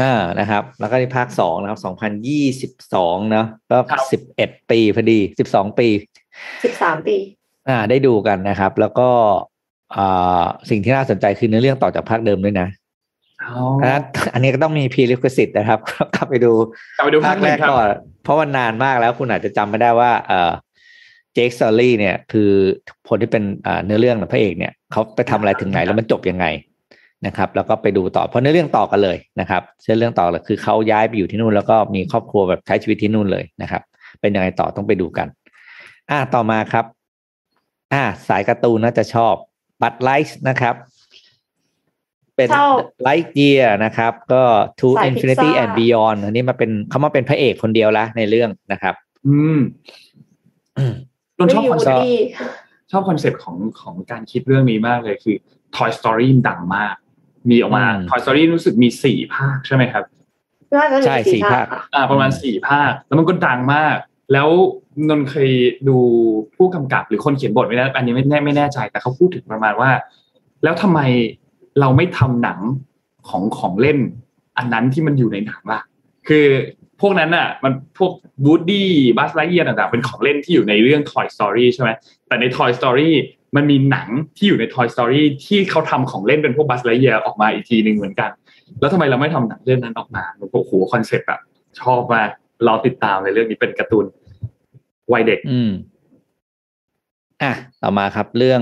[0.00, 5.88] อ่านะครับ แล้วก็ในภาคสองนะครับสองพันยี่สิบสองเนาะก็ครับสิบเอ็ดปีพอดีสิบสองปี
[6.64, 7.16] สิบสามปี
[7.68, 9.08] อ่า ได้ดูกันนะครับ แล้วก็
[9.96, 12.68] อ่าสิ่งที่น่าสนใจคือเนื้อเรื่องต่อจากภาคเดิมด้วยนะ
[13.42, 13.54] อ๋อ
[13.84, 14.00] อะ
[14.34, 15.78] อันนี้ก็ต้องมี prerequisite นะครับ
[16.14, 16.52] กลับไปดู
[16.96, 17.86] กลับไปดูภาภาคคแรแรกกครับก่อน
[18.24, 20.52] เพราะว่านานมากแล้วคุณอาจจะจำไม่ได้ว่า เอ่อ
[21.34, 22.50] เจคซอรี่เนี่ย คือ
[23.08, 26.46] คนที่เป็นอ่าเนื้อเรื่องพระเอกเนี่ยเขาไปทำอะไรถึงไหนแล้วมันจบยังไง
[27.26, 33.82] นะครับ แล้วก็ไปดูต่อเพราะเนื้อเรื่องต่อกันเลยนะครับเส้นเรื่องต่อเลยคือเขาย้ายไปอยู่ที่นู่นแล้วก็มีครอบครัวแบบใช้ชีวิตที่นู่นเลยนะครับ
[34.20, 35.26] เป็นยังไงต่อต้องไปดูกัน
[36.10, 36.84] อ่าต่อมาครับ
[37.92, 39.34] อ่า สายการ์ตูนน่าจะชอบ
[39.82, 40.74] Buzz Light นะครับ
[42.36, 48.94] เป็นชอบ Lightyear นะครับ ก็สาย Pixar to infinity and beyond อันนี้มาเป็นเขามาเป็นพระเอกคนเดียวละในเรื่องนะครับ
[49.26, 49.58] อืม
[50.78, 50.94] อืม
[51.38, 52.14] ต้นชอบไม่คอนเซ็ปต์ดี
[52.90, 55.36] ชอบคอนเซ็ปต์ของของการคิดเรื่องนี้มากเลยคือ
[55.76, 56.94] Toy Story ดังมาก
[57.50, 60.04] มีออกมาอืม Toy Story รู้สึกมีสี่ภาคใช่ไหมครับ
[60.76, 63.96] น่าจะมีใช่สี่ภาคค่ะอ่า ประมาณสี่ภาค แล้วมันก็ดังมาก
[64.32, 64.48] แล้ว
[65.08, 65.50] นนเคย
[65.88, 65.96] ดู
[66.56, 69.90] ผู้กำกับหรือคนเขียนบทไม่แน่อันนี้ไม่แน่ไม่แน่ใจ แต่เขาพูดถึงประมาณว่า
[70.64, 71.00] แล้วทำไม
[71.80, 72.58] เราไม่ทำหนัง
[73.28, 73.98] ของของเล่น
[74.58, 75.80] อันนั้นที่มันอยู่ในหนังล่ะ
[76.28, 76.46] คือ
[77.00, 78.12] พวกนั้นอะ มันพวก
[78.44, 81.90] Woody Buzz Lightyear ต่างๆเป็นของเล่นที่อยู่ในเรื่อง Toy Story ใช่ไหม
[82.26, 83.10] แต่ใน Toy Story
[83.56, 88.30] มันมีหนังที่อยู่ใน Toy Story ที่เขาทำของเล่นเป็นพวก Buzz Lightyear ออกมาอีกทีหนึ่งเหมือนกัน
[88.80, 91.40] แล้วทำไมเราไม่ทำหนังเรื่องนั้นออกมาโอ้โหคอนเซ็ปต์อะ
[91.80, 92.28] ชอบมาก
[92.66, 94.04] รอติดตามในเรื่องนี้เป็นการ์ตูน
[95.12, 95.70] วัยเด็ก อืม
[97.42, 97.52] อะ
[97.82, 98.60] ต่อมาครับเรื่อง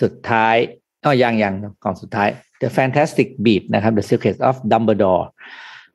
[0.00, 0.56] สุดท้าย
[1.04, 1.54] อ๋อยังยัง
[1.84, 2.28] ก่อนสุดท้าย
[2.62, 5.24] The Fantastic Beast นะครับ The Secret of Dumbledore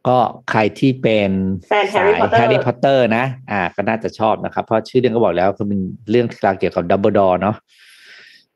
[0.07, 0.17] ก็
[0.51, 1.31] ใครที่เป็น
[1.69, 7.55] แฟน Harry สาย Potter Harry Potter นะ อ่า ก็น่าจะชอบนะครับ เพราะชื่อเรื่องก็บอกแล้วคือเป็นเรื่องราวเกี่ยวกับดัมเบิลดอร์เนาะ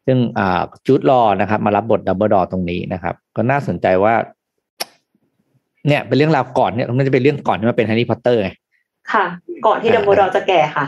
[0.06, 4.14] ซึ่งอ่า Jude Law นะครับ มารับบทดัมเบิลดอร์ตรงนี้นะครับ ก็น่าสนใจว่า
[5.88, 8.50] เนี่ยเป็นเรื่องราวก่อนเนี่ยมันจะเป็นเรื่องก่อนที่มาเป็น Harry Potter ไง
[9.14, 9.26] ค่ะ
[9.66, 10.86] ก่อนที่อ่าดัมเบิลดอร์จะแก่ค่ะ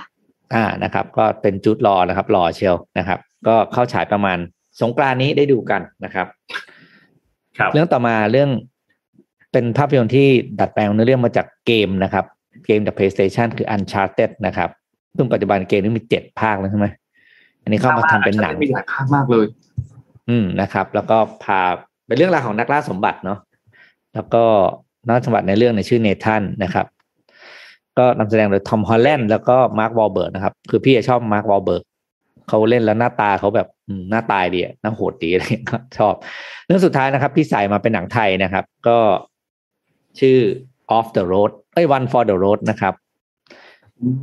[0.54, 4.38] อ่านะครับ ก็เป็น Jude Law นะครับหล่อเชียวนะครับ ก็เข้าฉายประมาณ
[4.82, 6.28] สงกรานต์นี้ได้ดูกันนะครับ
[7.58, 8.50] ครับ เรื่องต่อมาเรื่อง
[9.52, 10.28] เป็นภาพยนตร์ที่
[10.60, 12.26] ดัดแปลงเนื้อเรื่องมาจากเกมนะครับ
[12.68, 14.70] เกมจาก PlayStation คือ Uncharted นะครับ
[15.16, 16.88] ซึ่งปัจจุบันเกมนี้มีเจ็ดภาคแล้วใช่ไหม
[17.64, 19.46] อันนี้เข้ามาทำเป็นหนังมีหลายภาคมากเลย
[20.30, 21.60] อืมนะครับ แล้วก็พา
[22.08, 23.40] เป็นเรื่องราวของนักล่าสมบัติเนาะ
[24.16, 24.44] แล้วก็
[25.06, 26.86] นักล่าสมบัติในเรื่องในชื่อ Nathan นะครับ
[28.00, 31.84] ก็นำแสดงโดย Tom Holland แล้วก็ Mark Wahlberg นะครับ คือพี่ชอบ Mark Wahlberg
[32.48, 33.68] เขาเล่นแล้วหน้าตาเขาแบบ
[34.10, 36.14] หน้าตายดีหน้าโหดดีอะไรก็ชอบ
[36.66, 38.98] เรื่องสุดท้ายนะครับที่ใส่มาเป็นหนังไทยนะครับ ก็
[40.20, 40.38] ชื่อ
[40.98, 42.94] off the road เอ้ย one for the road นะครับ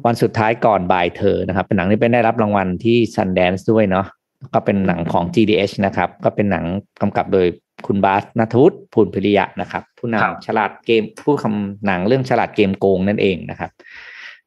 [0.07, 4.07] วันสุดท้ายก่อนบ่ายเธอนะครับ เป็นหนังที่เป็นได้รับรางวัลที่ Sundance ด้วยเนาะ
[4.55, 6.65] ก็เป็นหนังของ GDH นะครับ ก็เป็นหนัง
[7.01, 7.47] กำกับโดย
[7.87, 13.71] คุณบาสนัทวุฒิภูลพิริยะนะครับ ผู้นำฉลาดเกมผู้คำหนังเรื่องฉลาดเกมโกงนั่นเองนะครับ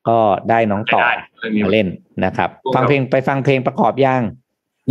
[0.08, 0.18] ก็
[0.50, 1.02] ได้น้องต่อ
[1.64, 1.88] มาเล่น
[2.26, 4.24] นะครับ ฟังเพลงไปฟังเพลงประกอบย่าง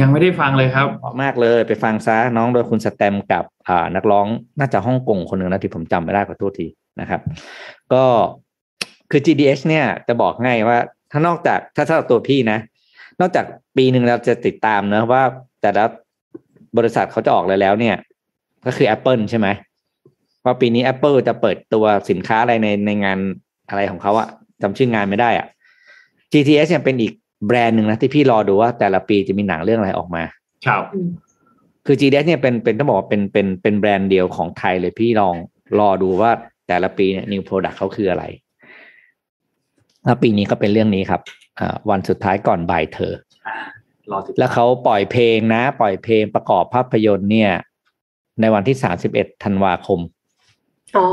[0.00, 4.26] ยังไม่ได้ฟังเลยครับเหมาะมากเลยไปฟังซะน้องโดยคุณสแตมกับอ่านักร้อง
[4.58, 6.66] น่าจะฮ่องกงคนหนึ่งนะที่ผมจำไม่ได้ขอโทษที
[7.00, 7.20] นะครับ
[7.92, 8.04] ก็
[9.10, 10.78] คือ GDH เนี่ยจะบอกง่ายว่า
[11.10, 12.58] ถ้านอกจากถ้าสำหรับตัวพี่นะ
[13.20, 13.44] นอกจาก
[13.76, 15.22] ปีหนึ่งเราจะติดตามนะว่า
[15.62, 15.84] แต่ละ
[16.76, 17.96] บริษัทเขาจะออกอะไรแล้วเนี่ย
[18.66, 19.48] ก็คือ Apple ใช่ไหม
[20.44, 23.18] ว่าปีนี้ Apple จะเปิดตัวสินค้าอะไรในในงาน
[23.68, 24.28] อะไรของเขาอะ
[24.62, 25.46] จำชื่องานไม่ได้อะ
[26.32, 27.12] GTS เนี่ยเป็นอีก
[27.46, 30.22] แบรนด์หนึ่งนะที่พี่รอดูว่าแต่ละปีจะมีหนังเรื่องอะไรออกมา
[30.66, 30.82] ครับ
[31.86, 35.34] คือ GDS เนี่ยเป็นเป็นต้องบอกว่าเป็นเป็นเป็นแบรนด์เดียวของไทยเลยพี่ลอง
[35.80, 36.30] รอดูว่า
[36.68, 38.24] แต่ละปีเนี่ย new product เขาคืออะไร
[40.04, 41.20] แล้วปีนี้ก็เป็นเรื่องนี้ครับ
[41.60, 43.14] อ่าวันสุดท้ายก่อนบ่ายเธอ
[44.10, 47.52] รอติดแล้วเขาปล่อยเพลงนะ ปล่อยเพลงประกอบภาพยนตร์เนี่ย
[48.40, 50.00] ในวันที่สามสิบเอ็ดธันวาคม
[50.96, 51.06] อ๋อ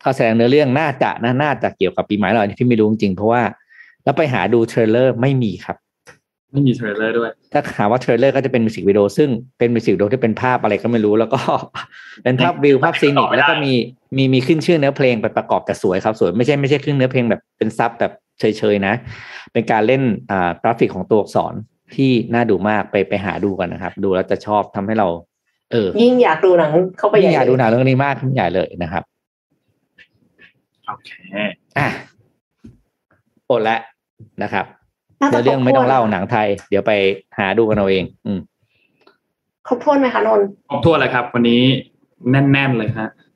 [0.00, 3.42] เขาแสดงเนื้อเรื่องน่าจะนะน่าจะเกี่ยวกับปีใหม่เราอันนี้พี่ไม่รู้จริงๆเพราะว่า
[4.04, 5.76] แล้วไปหาดู trailer ไม่มีครับ
[6.52, 11.40] ไม่มี trailer ด้วย ถ้าหาว่า trailer ก็จะเป็นมิวสิกวิดีโอซึ่งเป็นมิวสิกวิดีโอที่เป็นภาพอะไรก็ไม่รู้แล้วก็
[12.24, 13.72] เป็นภาพวิวภาพ scenic แล้วก็มี
[14.16, 18.94] มีมีขึ้นชื่อเนื้อเพลงไปประกอบแต่สวยครับสวยไม่ใช่ไม่ใช่ขึ้นเนื้อเพลงแบบเป็นซับแบบเฉยๆนะ
[19.52, 21.54] เป็นการเล่นอ่ากราฟิกของตัวอักษร
[21.94, 25.08] ที่น่าดูมากไปไปหาดูกันนะครับ ดูแล้วจะชอบทำให้เรา
[25.72, 29.02] เออ ยิ่งอยากดูหนังเข้าไปยิ่งอยากเลดูหนังเรื่องนี้มากขึ้นใหญ่เลยนะครับ
[30.88, 31.10] โอเค
[31.78, 31.88] อะ
[33.48, 33.80] หมดแล้ว
[34.42, 34.64] นะครับ
[35.20, 36.92] น่าจะเดี๋ยวเรื่องไม่ต้องเล่าครบถ้วนหนังไทย เดี๋ยวไป
[37.38, 38.40] หาดูกันเอาเอง อืม
[39.66, 41.62] ครบถ้วนไหมคะนนท์ครบถ้วนเลยครับ วันนี้
[42.30, 43.31] แน่น ๆ เลยฮะอืม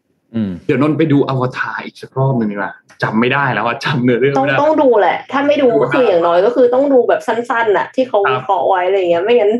[0.66, 2.72] เดี๋ยวนนท์ไปดูอวตารอีกสักรอบหนึ่งดีกว่า
[3.02, 9.52] จำไม่ได้แล้วว่าจำเนื้อเรื่องต้องไม่ได้ต้องดูแหละ ถ้าไม่ดูก็คืออย่างน้อยก็คือต้องดูแบบสั้นๆน่ะ ที่เขาครับวิเคราะห์ไว้อะไรอย่างเงี้ย ไม่งั้น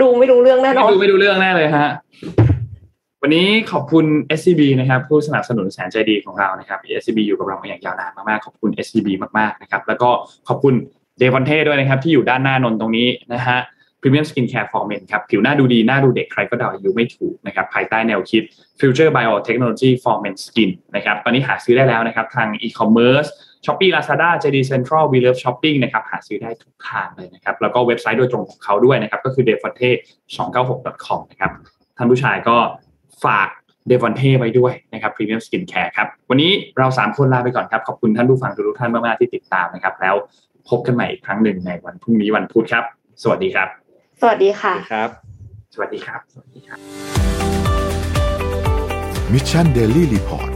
[0.00, 1.88] ดูไม่รู้เรื่องแน่นอไม่นดูไม่ดูเรื่องแน่เลยฮะ
[3.22, 4.04] วันนี้ขอบคุณ
[4.38, 10.10] SCB นะครับ ผู้สนับสนุนแสนใจดีของเรานะครับ SCB อยู่กับเรามาอย่างยาวนานมากๆขอบคุณ SCB มากๆนะครับ แล้วก็
[10.48, 10.74] ขอบคุณ
[11.18, 13.58] เดวอนเท่ด้วยนะครับ ที่อยู่ด้านหน้านนท์ตรงนี้นะฮะ
[14.04, 18.42] Premium Skin Care for Men ครับผิวหน้าดูดีหน้าดูเด็กใครก็เดาอายุไม่ถูกนะครับภายใต้แนวคิด
[18.80, 23.28] Future Biotechnology for Men Skin นะครับตอนนี้หาซื้อได้แล้วนะครับทาง e-commerce
[23.64, 29.90] Shopee Lazada JD Central We Love Shopping นะครับหาซื้อได้ทุกทางเลยนะครับแล้วก็เว็บไซต์โดยตรงของเขาด้วยนะครับก็คือ d e f o n t e
[30.36, 31.52] 2 9 6 com นะครับ
[31.96, 32.56] ท่านผู้ชายก็
[33.24, 33.48] ฝาก
[33.88, 40.14] เดวอนเทไว้ด้วยนะครับ Premium Skin Care ครับ วันนี้เราสามคนลาไปก่อนครับ ขอบคุณท่านผู้ฟังทุกท่านมาก ๆ ที่ติดตามนะครับ แล้ว
[40.68, 42.84] พบกันใหม่อีกครั้งหนึ่งในวันพรุ่งนี้วันพุธครับ
[43.22, 43.83] สวัสดีครับ
[44.20, 45.10] สวัสดีค่ะครับ
[45.74, 46.78] สวัสดีครับ สวัสดีครับ
[49.32, 50.50] Mission Daily Report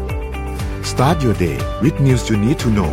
[0.91, 2.93] start your day with news you need to know